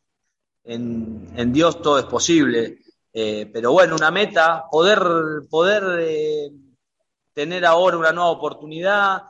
en, 0.64 1.52
Dios 1.52 1.82
todo 1.82 1.98
es 1.98 2.06
posible. 2.06 2.78
Eh, 3.12 3.44
pero 3.52 3.72
bueno, 3.72 3.94
una 3.94 4.10
meta, 4.10 4.64
poder, 4.70 5.02
poder 5.50 6.00
eh, 6.00 6.50
tener 7.34 7.66
ahora 7.66 7.98
una 7.98 8.12
nueva 8.12 8.30
oportunidad, 8.30 9.24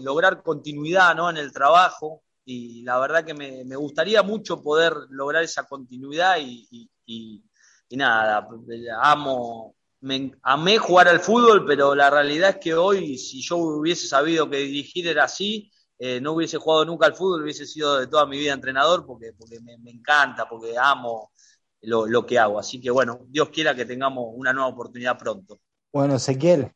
lograr 0.00 0.42
continuidad 0.42 1.14
¿no? 1.14 1.28
en 1.28 1.36
el 1.36 1.52
trabajo. 1.52 2.22
Y 2.46 2.84
la 2.84 2.98
verdad 3.00 3.22
que 3.22 3.34
me, 3.34 3.76
gustaría 3.76 4.22
mucho 4.22 4.62
poder 4.62 4.94
lograr 5.10 5.44
esa 5.44 5.64
continuidad 5.64 6.38
y 6.40 7.42
nada, 7.90 8.48
amo, 9.02 9.74
me 10.02 10.32
amé 10.42 10.78
jugar 10.78 11.08
al 11.08 11.20
fútbol, 11.20 11.64
pero 11.64 11.94
la 11.94 12.10
realidad 12.10 12.50
es 12.50 12.56
que 12.56 12.74
hoy, 12.74 13.16
si 13.16 13.40
yo 13.40 13.56
hubiese 13.56 14.08
sabido 14.08 14.50
que 14.50 14.58
dirigir 14.58 15.06
era 15.06 15.24
así, 15.24 15.70
eh, 15.98 16.20
no 16.20 16.32
hubiese 16.32 16.58
jugado 16.58 16.84
nunca 16.84 17.06
al 17.06 17.14
fútbol, 17.14 17.42
hubiese 17.42 17.64
sido 17.64 18.00
de 18.00 18.08
toda 18.08 18.26
mi 18.26 18.36
vida 18.36 18.52
entrenador, 18.52 19.06
porque, 19.06 19.32
porque 19.38 19.60
me, 19.60 19.90
encanta, 19.90 20.48
porque 20.48 20.74
amo 20.76 21.30
lo, 21.82 22.06
lo, 22.08 22.26
que 22.26 22.36
hago. 22.36 22.58
Así 22.58 22.80
que 22.80 22.90
bueno, 22.90 23.20
Dios 23.28 23.50
quiera 23.50 23.76
que 23.76 23.84
tengamos 23.84 24.26
una 24.34 24.52
nueva 24.52 24.70
oportunidad 24.70 25.16
pronto. 25.16 25.60
Bueno, 25.92 26.16
Ezequiel, 26.16 26.72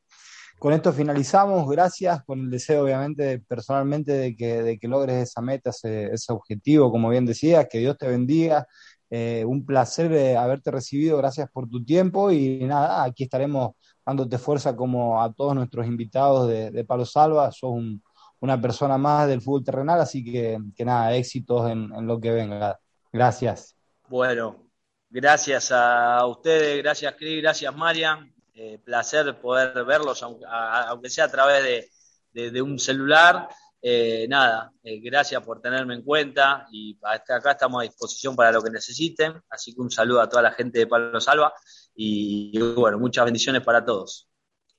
con 0.60 0.72
esto 0.72 0.92
finalizamos. 0.92 1.68
Gracias, 1.68 2.22
con 2.24 2.38
el 2.38 2.50
deseo, 2.50 2.84
obviamente, 2.84 3.40
personalmente, 3.40 4.12
de 4.12 4.36
que, 4.36 4.62
de 4.62 4.78
que 4.78 4.86
logres 4.86 5.30
esa 5.30 5.40
meta, 5.40 5.70
ese, 5.70 6.12
ese 6.12 6.32
objetivo, 6.32 6.92
como 6.92 7.08
bien 7.08 7.26
decías, 7.26 7.66
que 7.68 7.78
Dios 7.78 7.98
te 7.98 8.06
bendiga 8.06 8.68
eh, 9.11 9.44
un 9.44 9.64
placer 9.64 10.36
haberte 10.36 10.70
recibido, 10.70 11.16
gracias 11.18 11.48
por 11.50 11.68
tu 11.68 11.84
tiempo 11.84 12.30
y 12.32 12.59
nada, 12.64 13.04
aquí 13.04 13.24
estaremos 13.24 13.74
dándote 14.04 14.38
fuerza 14.38 14.74
como 14.74 15.20
a 15.22 15.32
todos 15.32 15.54
nuestros 15.54 15.86
invitados 15.86 16.48
de, 16.48 16.84
Palo 16.84 17.04
Salva, 17.04 17.50
sos 17.50 17.70
un, 17.70 18.02
una 18.40 18.61
persona 18.61 18.98
más 18.98 19.28
del 19.28 19.40
fútbol 19.40 19.64
terrenal, 19.64 20.00
así 20.00 20.24
que, 20.24 20.59
que 20.76 20.84
nada, 20.84 21.14
éxitos 21.14 21.70
en, 21.70 22.07
lo 22.07 22.20
que 22.20 22.30
venga. 22.30 22.78
Gracias. 23.12 23.76
Bueno, 24.09 24.68
gracias 25.11 25.72
a 25.72 26.24
ustedes, 26.26 26.82
gracias 26.82 27.14
Cris, 27.16 27.42
gracias 27.42 27.74
Marian, 27.74 28.32
eh, 28.54 28.78
placer 28.84 29.40
poder 29.40 29.84
verlos, 29.84 30.22
aunque, 30.22 30.44
aunque 30.48 31.11
sea 31.11 31.24
a 31.24 31.30
través 31.30 31.90
de, 32.32 32.50
de 32.50 32.62
un 32.62 32.78
celular. 32.78 33.48
Eh, 33.82 34.26
nada, 34.28 34.72
eh, 34.82 35.00
gracias 35.00 35.42
por 35.42 35.60
tenerme 35.60 35.94
en 35.94 36.02
cuenta 36.02 36.66
y 36.72 36.98
hasta 37.02 37.36
acá 37.36 37.52
estamos 37.52 37.80
a 37.80 37.84
disposición 37.84 38.34
para 38.34 38.52
lo 38.52 38.62
que 38.62 38.70
necesiten. 38.70 39.34
Así 39.48 39.74
que 39.74 39.80
un 39.80 39.90
saludo 39.90 40.20
a 40.20 40.28
toda 40.28 40.42
la 40.42 40.52
gente 40.52 40.80
de 40.80 40.86
Palo 40.86 41.20
Salva 41.20 41.52
y, 41.94 42.50
y 42.52 42.74
bueno, 42.74 42.98
muchas 42.98 43.24
bendiciones 43.24 43.62
para 43.62 43.84
todos. 43.84 44.28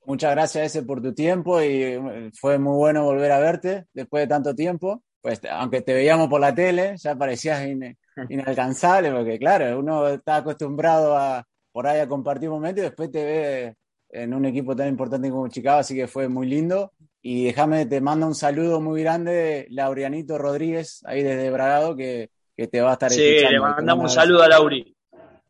Muchas 0.04 0.30
gracias 0.30 0.66
ese 0.66 0.82
por 0.84 1.02
tu 1.02 1.12
tiempo 1.12 1.60
y 1.62 2.30
fue 2.32 2.58
muy 2.58 2.76
bueno 2.76 3.04
volver 3.04 3.30
a 3.30 3.40
verte 3.40 3.86
después 3.92 4.22
de 4.22 4.26
tanto 4.26 4.54
tiempo. 4.54 5.02
Pues 5.20 5.40
aunque 5.50 5.82
te 5.82 5.92
veíamos 5.92 6.28
por 6.28 6.40
la 6.40 6.54
tele, 6.54 6.94
ya 6.96 7.14
parecías 7.14 7.66
in, 7.66 7.96
inalcanzable 8.30 9.12
porque 9.12 9.38
claro, 9.38 9.78
uno 9.78 10.08
está 10.08 10.36
acostumbrado 10.36 11.16
a 11.16 11.44
por 11.72 11.86
ahí 11.86 12.00
a 12.00 12.08
compartir 12.08 12.48
momentos 12.48 12.80
y 12.80 12.86
después 12.86 13.10
te 13.10 13.24
ve 13.24 13.76
en 14.10 14.32
un 14.32 14.46
equipo 14.46 14.74
tan 14.74 14.88
importante 14.88 15.30
como 15.30 15.48
Chicago, 15.48 15.80
así 15.80 15.94
que 15.94 16.08
fue 16.08 16.28
muy 16.28 16.46
lindo. 16.46 16.92
Y 17.20 17.44
déjame, 17.44 17.86
te 17.86 18.00
mando 18.00 18.26
un 18.26 18.34
saludo 18.34 18.80
muy 18.80 19.02
grande, 19.02 19.66
Laurianito 19.70 20.38
Rodríguez, 20.38 21.02
ahí 21.04 21.22
desde 21.22 21.50
Bragado, 21.50 21.96
que, 21.96 22.30
que 22.56 22.68
te 22.68 22.80
va 22.80 22.90
a 22.90 22.92
estar 22.94 23.10
sí, 23.10 23.22
escuchando. 23.22 23.48
Sí, 23.48 23.54
le 23.54 23.60
mandamos 23.60 24.04
un 24.04 24.10
saludo 24.10 24.42
a 24.42 24.48
Lauri. 24.48 24.96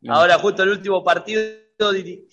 Bien. 0.00 0.14
Ahora, 0.14 0.38
justo 0.38 0.62
el 0.62 0.70
último 0.70 1.04
partido 1.04 1.52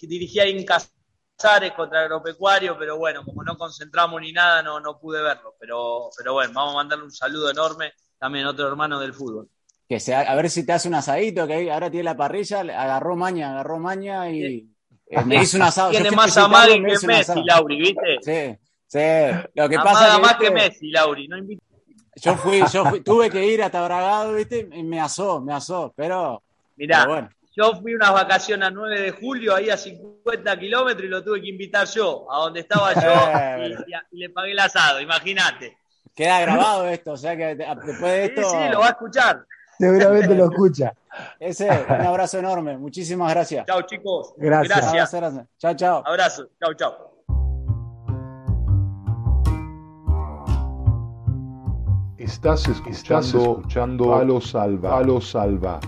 dirigía 0.01 0.45
en 0.45 0.63
Casares 0.63 1.73
contra 1.75 2.01
Agropecuario, 2.01 2.77
pero 2.77 2.97
bueno, 2.97 3.23
como 3.25 3.43
no 3.43 3.57
concentramos 3.57 4.21
ni 4.21 4.31
nada, 4.31 4.63
no, 4.63 4.79
no 4.79 4.99
pude 4.99 5.21
verlo. 5.21 5.55
Pero, 5.59 6.09
pero 6.17 6.33
bueno, 6.33 6.53
vamos 6.53 6.73
a 6.73 6.77
mandarle 6.77 7.05
un 7.05 7.11
saludo 7.11 7.49
enorme 7.49 7.93
también 8.17 8.45
a 8.45 8.51
otro 8.51 8.67
hermano 8.67 8.99
del 8.99 9.13
fútbol. 9.13 9.49
Que 9.87 9.99
sea, 9.99 10.21
a 10.21 10.35
ver 10.35 10.49
si 10.49 10.65
te 10.65 10.73
hace 10.73 10.87
un 10.87 10.95
asadito, 10.95 11.45
que 11.45 11.71
ahora 11.71 11.91
tiene 11.91 12.05
la 12.05 12.17
parrilla, 12.17 12.61
agarró 12.61 13.15
maña, 13.15 13.51
agarró 13.51 13.77
maña 13.79 14.29
y 14.31 14.41
sí. 14.41 14.75
eh, 15.07 15.25
me 15.25 15.43
hizo 15.43 15.57
un 15.57 15.63
asado. 15.63 15.91
Tiene 15.91 16.11
más 16.11 16.35
amague 16.37 16.73
que 16.75 17.07
Messi, 17.07 17.43
Lauri, 17.43 17.77
¿viste? 17.77 18.17
Sí. 18.21 18.57
Sí, 18.87 18.99
lo 19.53 19.69
que 19.69 19.77
pasa 19.77 20.07
es 20.07 20.15
que, 20.15 20.21
más 20.21 20.35
que 20.35 20.51
Messi, 20.51 20.91
Lauri, 20.91 21.27
no 21.27 21.37
invito. 21.37 21.63
Yo 22.15 22.35
fui, 22.37 22.63
yo 22.71 22.85
fui, 22.85 23.01
tuve 23.01 23.29
que 23.29 23.45
ir 23.45 23.61
hasta 23.61 23.83
Bragado, 23.83 24.33
¿viste? 24.33 24.69
Y 24.71 24.83
me 24.83 25.01
asó, 25.01 25.41
me 25.41 25.53
asó, 25.53 25.93
pero. 25.95 26.41
Mirá, 26.77 26.99
pero 26.99 27.11
bueno. 27.11 27.29
yo 27.55 27.75
fui 27.81 27.93
unas 27.93 28.13
vacaciones 28.13 28.67
a 28.67 28.71
9 28.71 29.01
de 29.01 29.11
julio, 29.11 29.55
ahí 29.55 29.69
a 29.69 29.77
50 29.77 30.57
kilómetros, 30.59 31.03
y 31.03 31.09
lo 31.09 31.23
tuve 31.23 31.41
que 31.41 31.49
invitar 31.49 31.87
yo, 31.87 32.31
a 32.31 32.37
donde 32.37 32.61
estaba 32.61 32.93
yo, 32.93 33.85
y, 34.11 34.15
y, 34.15 34.19
le 34.19 34.29
pagué 34.29 34.51
el 34.51 34.59
asado, 34.59 35.01
imagínate. 35.01 35.77
Queda 36.15 36.39
grabado 36.41 36.87
esto, 36.87 37.11
o 37.11 37.17
sea 37.17 37.35
que 37.35 37.55
después 37.55 37.99
de 37.99 38.25
esto. 38.25 38.49
Sí, 38.49 38.57
sí, 38.63 38.71
lo 38.71 38.79
va 38.79 38.87
a 38.87 38.89
escuchar. 38.91 39.45
Seguramente 39.77 40.35
lo 40.35 40.45
escucha. 40.45 40.93
Ese, 41.37 41.69
un 41.69 42.05
abrazo 42.05 42.39
enorme, 42.39 42.77
muchísimas 42.77 43.33
gracias. 43.33 43.65
Chao, 43.65 43.81
chicos. 43.81 44.33
Gracias. 44.37 44.77
Gracias. 44.77 45.13
gracias. 45.13 45.47
Chao, 45.57 45.73
chao. 45.75 46.03
Abrazo, 46.05 46.47
chao, 46.59 46.73
chao. 46.73 47.14
Estás 52.25 52.67
escuchando, 52.67 52.97
Estás 52.97 53.35
escuchando 53.35 54.09
Palo 54.09 54.41
Salva. 54.41 54.89
Palo 54.89 55.21
Salva. 55.21 55.79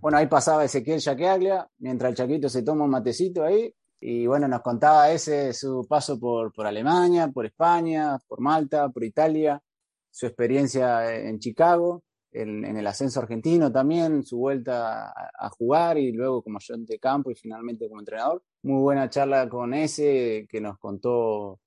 Bueno, 0.00 0.18
ahí 0.18 0.26
pasaba 0.26 0.64
Ezequiel 0.64 0.98
Chaqueaglia, 0.98 1.64
mientras 1.78 2.10
el 2.10 2.16
Chaquito 2.16 2.48
se 2.48 2.64
toma 2.64 2.86
un 2.86 2.90
matecito 2.90 3.44
ahí, 3.44 3.72
y 4.00 4.26
bueno, 4.26 4.48
nos 4.48 4.62
contaba 4.62 5.12
ese 5.12 5.52
su 5.52 5.86
paso 5.88 6.18
por, 6.18 6.52
por 6.52 6.66
Alemania, 6.66 7.28
por 7.28 7.46
España, 7.46 8.18
por 8.26 8.40
Malta, 8.40 8.88
por 8.88 9.04
Italia, 9.04 9.62
su 10.10 10.26
experiencia 10.26 11.14
en 11.14 11.38
Chicago, 11.38 12.02
en, 12.32 12.64
en 12.64 12.76
el 12.76 12.86
ascenso 12.88 13.20
argentino 13.20 13.70
también, 13.70 14.24
su 14.24 14.38
vuelta 14.38 15.06
a, 15.06 15.30
a, 15.38 15.50
jugar 15.50 15.98
y 15.98 16.10
luego 16.10 16.42
como 16.42 16.58
ayudante 16.58 16.94
de 16.94 16.98
campo 16.98 17.30
y 17.30 17.36
finalmente 17.36 17.88
como 17.88 18.00
entrenador. 18.00 18.42
Muy 18.64 18.82
buena 18.82 19.08
charla 19.08 19.48
con 19.48 19.72
ese 19.72 20.48
que 20.50 20.60
nos 20.60 20.78
contó 20.80 21.60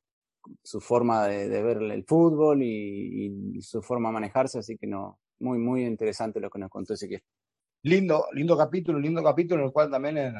su 0.63 0.79
forma 0.81 1.27
de, 1.27 1.49
de 1.49 1.63
ver 1.63 1.77
el 1.81 2.03
fútbol 2.03 2.61
y, 2.63 3.55
y, 3.55 3.61
su 3.61 3.81
forma 3.81 4.09
de 4.09 4.13
manejarse, 4.13 4.59
así 4.59 4.77
que 4.77 4.87
no, 4.87 5.19
muy, 5.39 5.57
muy 5.59 5.85
interesante 5.85 6.39
lo 6.39 6.49
que 6.49 6.59
nos 6.59 6.69
contó 6.69 6.93
Ezequiel. 6.93 7.21
Lindo, 7.83 8.25
lindo 8.33 8.57
capítulo, 8.57 8.99
lindo 8.99 9.23
capítulo 9.23 9.61
en 9.61 9.67
el 9.67 9.73
cual 9.73 9.89
también 9.89 10.17
eh, 10.17 10.33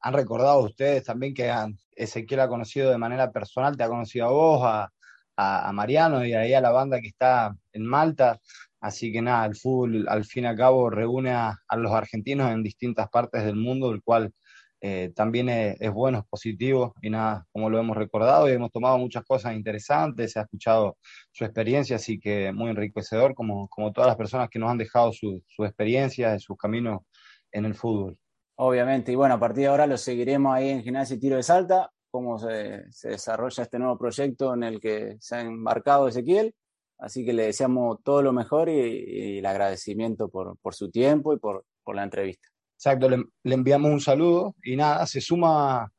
han 0.00 0.12
recordado 0.12 0.60
ustedes 0.60 1.04
también 1.04 1.32
que 1.32 1.48
han, 1.48 1.78
Ezequiel 1.94 2.40
ha 2.40 2.48
conocido 2.48 2.90
de 2.90 2.98
manera 2.98 3.30
personal, 3.30 3.76
te 3.76 3.84
ha 3.84 3.88
conocido 3.88 4.26
a 4.26 4.30
vos, 4.30 4.60
a, 4.64 4.92
a, 5.36 5.72
Mariano 5.72 6.24
y 6.24 6.34
ahí 6.34 6.54
a 6.54 6.60
la 6.60 6.70
banda 6.70 7.00
que 7.00 7.08
está 7.08 7.56
en 7.72 7.86
Malta. 7.86 8.40
Así 8.80 9.12
que 9.12 9.22
nada, 9.22 9.46
el 9.46 9.56
fútbol 9.56 10.06
al 10.08 10.24
fin 10.24 10.44
y 10.44 10.46
al 10.48 10.56
cabo 10.56 10.90
reúne 10.90 11.32
a, 11.32 11.58
los 11.76 11.92
argentinos 11.92 12.50
en 12.52 12.62
distintas 12.62 13.08
partes 13.08 13.44
del 13.44 13.56
mundo, 13.56 13.90
el 13.92 14.02
cual 14.02 14.32
eh, 14.88 15.12
también 15.16 15.48
es, 15.48 15.92
bueno, 15.92 16.18
es 16.18 16.24
positivo 16.26 16.94
y 17.02 17.10
nada, 17.10 17.44
como 17.50 17.68
lo 17.68 17.80
hemos 17.80 17.96
recordado 17.96 18.48
y 18.48 18.52
hemos 18.52 18.70
tomado 18.70 18.96
muchas 18.98 19.24
cosas 19.24 19.54
interesantes, 19.54 20.30
se 20.30 20.38
ha 20.38 20.42
escuchado 20.42 20.96
su 21.32 21.44
experiencia, 21.44 21.96
así 21.96 22.20
que 22.20 22.52
muy 22.52 22.70
enriquecedor, 22.70 23.34
como, 23.34 23.66
como 23.68 23.92
todas 23.92 24.06
las 24.06 24.16
personas 24.16 24.48
que 24.48 24.60
nos 24.60 24.70
han 24.70 24.78
dejado 24.78 25.12
su, 25.12 25.42
su 25.48 25.64
experiencia 25.64 26.36
y 26.36 26.38
sus 26.38 26.56
caminos 26.56 27.00
en 27.50 27.64
el 27.64 27.74
fútbol. 27.74 28.16
Obviamente, 28.58 29.10
y 29.10 29.16
bueno, 29.16 29.34
a 29.34 29.40
partir 29.40 29.62
de 29.62 29.66
ahora 29.66 29.88
lo 29.88 29.96
seguiremos 29.96 30.54
ahí 30.54 30.68
en 30.68 30.84
Gimnasia 30.84 31.16
y 31.16 31.18
Tiro 31.18 31.34
de 31.34 31.42
Salta, 31.42 31.90
cómo 32.12 32.38
se, 32.38 32.84
desarrolla 33.02 33.64
este 33.64 33.80
nuevo 33.80 33.98
proyecto 33.98 34.54
en 34.54 34.62
el 34.62 34.80
que 34.80 35.16
se 35.18 35.34
ha 35.34 35.40
embarcado 35.40 36.06
Ezequiel. 36.06 36.54
Así 36.98 37.24
que 37.24 37.32
le 37.32 37.46
deseamos 37.46 37.98
todo 38.04 38.22
lo 38.22 38.32
mejor 38.32 38.68
y, 38.68 39.38
el 39.38 39.46
agradecimiento 39.46 40.28
por, 40.28 40.56
por, 40.58 40.74
su 40.76 40.92
tiempo 40.92 41.32
y 41.34 41.38
por, 41.38 41.64
por 41.82 41.96
la 41.96 42.04
entrevista. 42.04 42.48
Exacto, 42.76 43.08
le, 43.08 43.24
enviamos 43.54 43.90
un 43.90 44.00
saludo 44.00 44.54
y 44.62 44.76
nada, 44.76 45.06
se 45.06 45.20
suma 45.20 45.90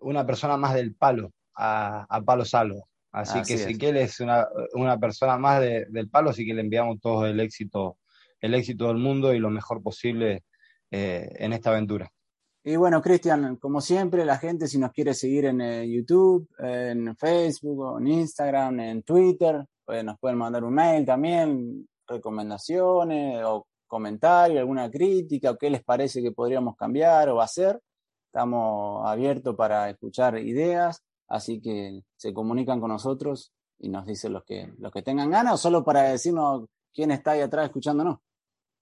una 0.00 0.26
persona 0.26 0.56
más 0.56 0.74
del 0.74 0.94
palo, 0.94 1.32
a, 1.54 2.04
a 2.08 2.20
Palo 2.22 2.44
Salvo. 2.44 2.88
Así, 3.12 3.42
que 3.42 3.54
Ezequiel 3.54 3.98
es 3.98 4.20
una, 4.20 4.48
una 4.72 4.98
persona 4.98 5.36
más 5.36 5.60
del 5.60 6.08
palo, 6.10 6.30
así 6.30 6.46
que 6.46 6.54
le 6.54 6.62
enviamos 6.62 6.98
todo 6.98 7.26
el 7.26 7.40
éxito, 7.40 7.98
el 8.40 8.54
éxito 8.54 8.88
del 8.88 8.96
mundo 8.96 9.34
y 9.34 9.38
lo 9.38 9.50
mejor 9.50 9.82
posible 9.82 10.44
eh, 10.90 11.28
en 11.36 11.52
esta 11.52 11.70
aventura. 11.70 12.10
Y 12.64 12.76
bueno, 12.76 13.02
Cristian, 13.02 13.56
como 13.56 13.80
siempre, 13.80 14.24
la 14.24 14.38
gente 14.38 14.66
si 14.66 14.78
nos 14.78 14.92
quiere 14.92 15.12
seguir 15.12 15.44
en 15.44 15.60
eh, 15.60 15.88
YouTube, 15.88 16.48
en 16.58 17.14
Facebook, 17.16 17.98
en 18.00 18.06
Instagram, 18.06 18.80
en 18.80 19.02
Twitter, 19.02 19.62
pues 19.84 20.02
nos 20.04 20.18
pueden 20.18 20.38
mandar 20.38 20.64
un 20.64 20.72
mail 20.72 21.04
también, 21.04 21.86
recomendaciones 22.06 23.42
o 23.44 23.66
comentarios, 23.92 24.58
alguna 24.58 24.90
crítica, 24.90 25.50
o 25.50 25.58
qué 25.58 25.68
les 25.68 25.84
parece 25.84 26.22
que 26.22 26.32
podríamos 26.32 26.76
cambiar 26.76 27.28
o 27.28 27.42
hacer. 27.42 27.78
Estamos 28.24 29.06
abiertos 29.06 29.54
para 29.54 29.90
escuchar 29.90 30.38
ideas, 30.38 31.02
así 31.28 31.60
que 31.60 32.00
se 32.16 32.32
comunican 32.32 32.80
con 32.80 32.88
nosotros 32.88 33.52
y 33.78 33.90
nos 33.90 34.06
dicen 34.06 34.32
los 34.32 34.44
que, 34.44 34.72
los 34.78 34.90
que 34.90 35.02
tengan 35.02 35.30
ganas 35.30 35.52
o 35.52 35.56
solo 35.58 35.84
para 35.84 36.04
decirnos 36.04 36.64
quién 36.94 37.10
está 37.10 37.32
ahí 37.32 37.42
atrás 37.42 37.66
escuchándonos. 37.66 38.20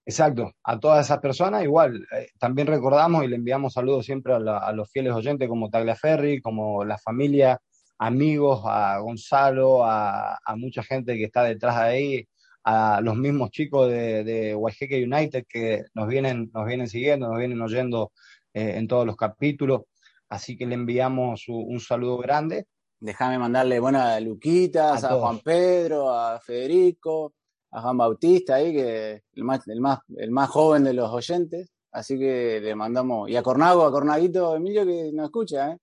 Exacto, 0.05 0.53
a 0.63 0.79
todas 0.79 1.05
esas 1.05 1.19
personas 1.19 1.61
igual. 1.61 2.07
Eh, 2.17 2.29
también 2.39 2.67
recordamos 2.67 3.25
y 3.25 3.27
le 3.27 3.35
enviamos 3.35 3.73
saludos 3.73 4.05
siempre 4.05 4.33
a, 4.33 4.71
los 4.71 4.89
fieles 4.89 5.11
oyentes 5.11 5.49
como 5.49 5.69
Tagliaferri, 5.69 6.41
como 6.41 6.85
la 6.85 6.97
familia, 6.97 7.59
amigos, 7.97 8.61
a 8.65 8.97
Gonzalo, 8.99 9.83
a, 9.83 10.39
mucha 10.55 10.83
gente 10.83 11.17
que 11.17 11.25
está 11.25 11.43
detrás 11.43 11.75
de 11.75 11.83
ahí, 11.83 12.27
a 12.63 13.01
los 13.01 13.15
mismos 13.15 13.51
chicos 13.51 13.89
de, 13.89 14.23
de 14.23 14.55
United 14.55 15.45
que 15.47 15.85
nos 15.93 16.07
vienen, 16.07 16.51
nos 16.53 16.65
vienen 16.65 16.87
siguiendo, 16.87 17.27
nos 17.27 17.39
vienen 17.39 17.61
oyendo 17.61 18.11
eh, 18.53 18.73
en 18.77 18.87
todos 18.87 19.05
los 19.05 19.15
capítulos. 19.15 19.81
Así 20.29 20.57
que 20.57 20.65
le 20.65 20.75
enviamos 20.75 21.45
un, 21.47 21.79
saludo 21.79 22.17
grande. 22.17 22.67
Déjame 22.99 23.37
mandarle, 23.37 23.79
bueno, 23.79 23.99
a 23.99 24.19
Luquitas, 24.19 25.03
a 25.03 25.15
Juan 25.15 25.39
Pedro, 25.39 26.09
a 26.13 26.39
Federico, 26.39 27.33
a 27.71 27.81
Juan 27.81 27.97
Bautista 27.97 28.55
ahí, 28.55 28.73
que 28.73 29.23
el 29.33 29.43
más, 29.43 29.67
el 29.67 29.81
más, 29.81 29.99
el 30.15 30.31
más 30.31 30.49
joven 30.49 30.83
de 30.83 30.93
los 30.93 31.11
oyentes. 31.11 31.69
Así 31.91 32.17
que 32.17 32.61
le 32.61 32.75
mandamos, 32.75 33.29
y 33.29 33.35
a 33.35 33.43
Cornago, 33.43 33.83
a 33.83 33.91
Cornaguito 33.91 34.55
Emilio 34.55 34.85
que 34.85 35.11
nos 35.11 35.25
escucha, 35.25 35.71
¿eh? 35.71 35.77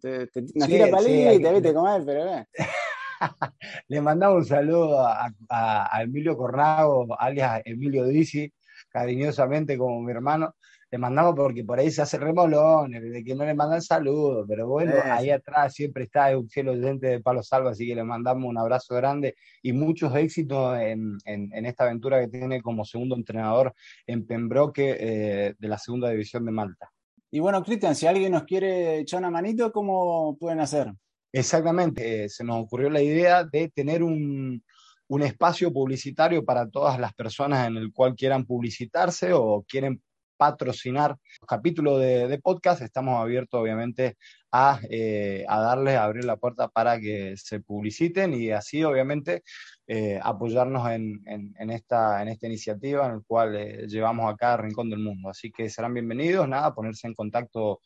Te, 0.00 0.26
te, 0.28 0.42
nos 0.54 0.66
tira 0.66 0.88
palito 0.90 1.34
y 1.34 1.42
te 1.42 1.52
viste 1.52 1.74
comer, 1.74 2.02
pero 2.06 2.24
eh. 2.26 2.46
le 3.88 4.00
mandamos 4.00 4.38
un 4.38 4.44
saludo 4.44 5.00
a, 5.00 5.32
a, 5.48 6.02
Emilio 6.02 6.36
Cornago, 6.36 7.06
alias 7.18 7.62
Emilio 7.64 8.04
Dizzi, 8.04 8.52
cariñosamente 8.88 9.76
como 9.76 10.00
mi 10.00 10.12
hermano, 10.12 10.54
le 10.90 10.98
mandamos 10.98 11.34
porque 11.36 11.64
por 11.64 11.78
ahí 11.78 11.90
se 11.90 12.02
hace 12.02 12.18
remolón, 12.18 12.90
de 12.90 13.22
que 13.22 13.34
no 13.34 13.44
le 13.44 13.54
mandan 13.54 13.80
saludos, 13.80 14.44
pero 14.48 14.66
bueno, 14.66 14.92
ahí 15.04 15.30
atrás 15.30 15.72
siempre 15.72 16.04
está 16.04 16.36
un 16.36 16.48
fiel 16.48 16.70
oyente 16.70 17.06
de 17.06 17.20
Palo 17.20 17.42
Salva, 17.44 17.70
así 17.70 17.86
que 17.86 17.94
le 17.94 18.02
mandamos 18.02 18.48
un 18.48 18.58
abrazo 18.58 18.96
grande 18.96 19.36
y 19.62 19.72
muchos 19.72 20.14
éxitos 20.16 20.76
en, 20.80 21.16
en, 21.24 21.66
esta 21.66 21.84
aventura 21.84 22.20
que 22.20 22.28
tiene 22.28 22.60
como 22.60 22.84
segundo 22.84 23.14
entrenador 23.14 23.72
en 24.06 24.26
Pembroke 24.26 24.96
eh, 24.98 25.54
de 25.56 25.68
la 25.68 25.78
segunda 25.78 26.10
división 26.10 26.44
de 26.44 26.52
Malta. 26.52 26.90
Y 27.30 27.38
bueno, 27.38 27.62
Cristian, 27.62 27.94
si 27.94 28.08
alguien 28.08 28.32
nos 28.32 28.42
quiere 28.42 28.98
echar 28.98 29.20
una 29.20 29.30
manito, 29.30 29.70
¿cómo 29.70 30.36
pueden 30.40 30.58
hacer? 30.58 30.92
Exactamente, 31.32 32.24
eh, 32.24 32.28
se 32.28 32.44
nos 32.44 32.62
ocurrió 32.62 32.90
la 32.90 33.02
idea 33.02 33.44
de 33.44 33.68
tener 33.68 34.02
un, 34.02 34.62
un 35.08 35.22
espacio 35.22 35.72
publicitario 35.72 36.44
para 36.44 36.68
todas 36.68 36.98
las 36.98 37.14
personas 37.14 37.66
en 37.66 37.76
el 37.76 37.92
cual 37.92 38.14
quieran 38.14 38.46
publicitarse 38.46 39.32
o 39.32 39.64
quieren 39.68 40.02
patrocinar 40.40 41.10
los 41.10 41.46
capítulos 41.46 42.00
de, 42.00 42.40
podcast, 42.42 42.80
estamos 42.80 43.20
abiertos 43.20 43.60
obviamente 43.60 44.16
a, 44.50 44.80
eh, 44.88 45.44
a 45.46 45.60
darles, 45.60 45.96
a 45.96 46.04
abrir 46.04 46.24
la 46.24 46.38
puerta 46.38 46.68
para 46.68 46.98
que 46.98 47.34
se 47.36 47.60
publiciten 47.60 48.32
y 48.32 48.50
así 48.50 48.82
obviamente 48.82 49.42
eh, 49.86 50.18
apoyarnos 50.22 50.88
en, 50.90 51.20
en, 51.26 51.70
esta, 51.70 52.22
en 52.22 52.28
esta 52.28 52.46
iniciativa 52.46 53.04
en 53.04 53.16
la 53.16 53.22
cual 53.26 53.54
eh, 53.54 53.86
llevamos 53.86 54.32
acá 54.32 54.54
a 54.54 54.56
Rincón 54.56 54.88
del 54.88 55.00
Mundo. 55.00 55.28
Así 55.28 55.52
que 55.52 55.68
serán 55.68 55.92
bienvenidos, 55.92 56.48
nada, 56.48 56.74
ponerse 56.74 57.06
en 57.06 57.14
contacto 57.14 57.82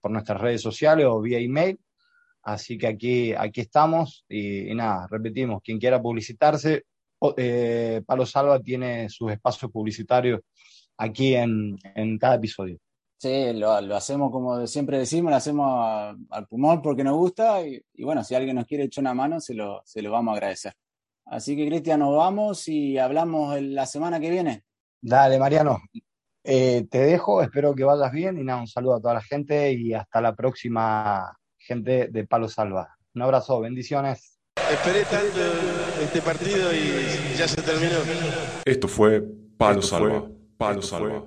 por 0.00 0.10
nuestras 0.10 0.40
redes 0.40 0.62
sociales 0.62 1.06
o 1.08 1.20
vía 1.20 1.38
email. 1.38 1.78
Así 2.42 2.78
que 2.78 2.86
aquí, 2.86 3.32
aquí 3.32 3.60
estamos 3.60 4.24
y, 4.28 4.70
y 4.70 4.74
nada, 4.74 5.06
repetimos, 5.10 5.62
quien 5.62 5.78
quiera 5.78 6.00
publicitarse, 6.00 6.84
Palo 8.06 8.26
Salva 8.26 8.60
tiene 8.60 9.08
sus 9.08 9.30
espacios 9.32 9.70
publicitarios 9.70 10.40
aquí 10.96 11.34
en, 11.34 11.78
cada 12.18 12.36
episodio. 12.36 12.78
Sí, 13.18 13.52
lo, 13.52 13.72
hacemos 13.94 14.30
como 14.30 14.66
siempre 14.66 14.98
decimos, 14.98 15.30
lo 15.30 15.36
hacemos 15.36 16.16
al 16.30 16.46
pulmón 16.46 16.80
porque 16.80 17.04
nos 17.04 17.16
gusta 17.16 17.62
y, 17.66 17.82
bueno, 18.02 18.24
si 18.24 18.34
alguien 18.34 18.56
nos 18.56 18.64
quiere 18.64 18.84
echar 18.84 19.02
una 19.02 19.14
mano, 19.14 19.40
se 19.40 19.54
lo, 19.54 19.82
se 19.84 20.00
lo 20.00 20.10
vamos 20.10 20.32
a 20.32 20.36
agradecer. 20.36 20.72
Así 21.26 21.54
que 21.54 21.66
Cristian, 21.66 22.00
nos 22.00 22.16
vamos 22.16 22.66
y 22.68 22.98
hablamos 22.98 23.60
la 23.60 23.84
semana 23.84 24.18
que 24.18 24.30
viene. 24.30 24.64
Dale, 25.00 25.38
Mariano. 25.38 25.78
Eh, 26.42 26.86
te 26.90 26.98
dejo, 27.00 27.42
espero 27.42 27.74
que 27.74 27.84
vayas 27.84 28.10
bien 28.10 28.38
y 28.38 28.42
nada, 28.42 28.62
un 28.62 28.66
saludo 28.66 28.96
a 28.96 29.00
toda 29.00 29.14
la 29.14 29.22
gente 29.22 29.72
y 29.72 29.92
hasta 29.92 30.22
la 30.22 30.34
próxima 30.34 31.38
gente 31.60 32.08
de 32.08 32.26
Palo 32.26 32.48
Salva. 32.48 32.96
Un 33.14 33.22
abrazo, 33.22 33.60
bendiciones. 33.60 34.38
Esperé 34.70 35.04
tanto 35.04 35.40
este 36.02 36.20
partido 36.22 36.72
y 36.72 37.36
ya 37.36 37.46
se 37.46 37.62
terminó. 37.62 37.98
Esto 38.64 38.88
fue 38.88 39.22
Palo 39.56 39.82
Salva. 39.82 40.28
Palo 40.56 40.82
Salva. 40.82 41.24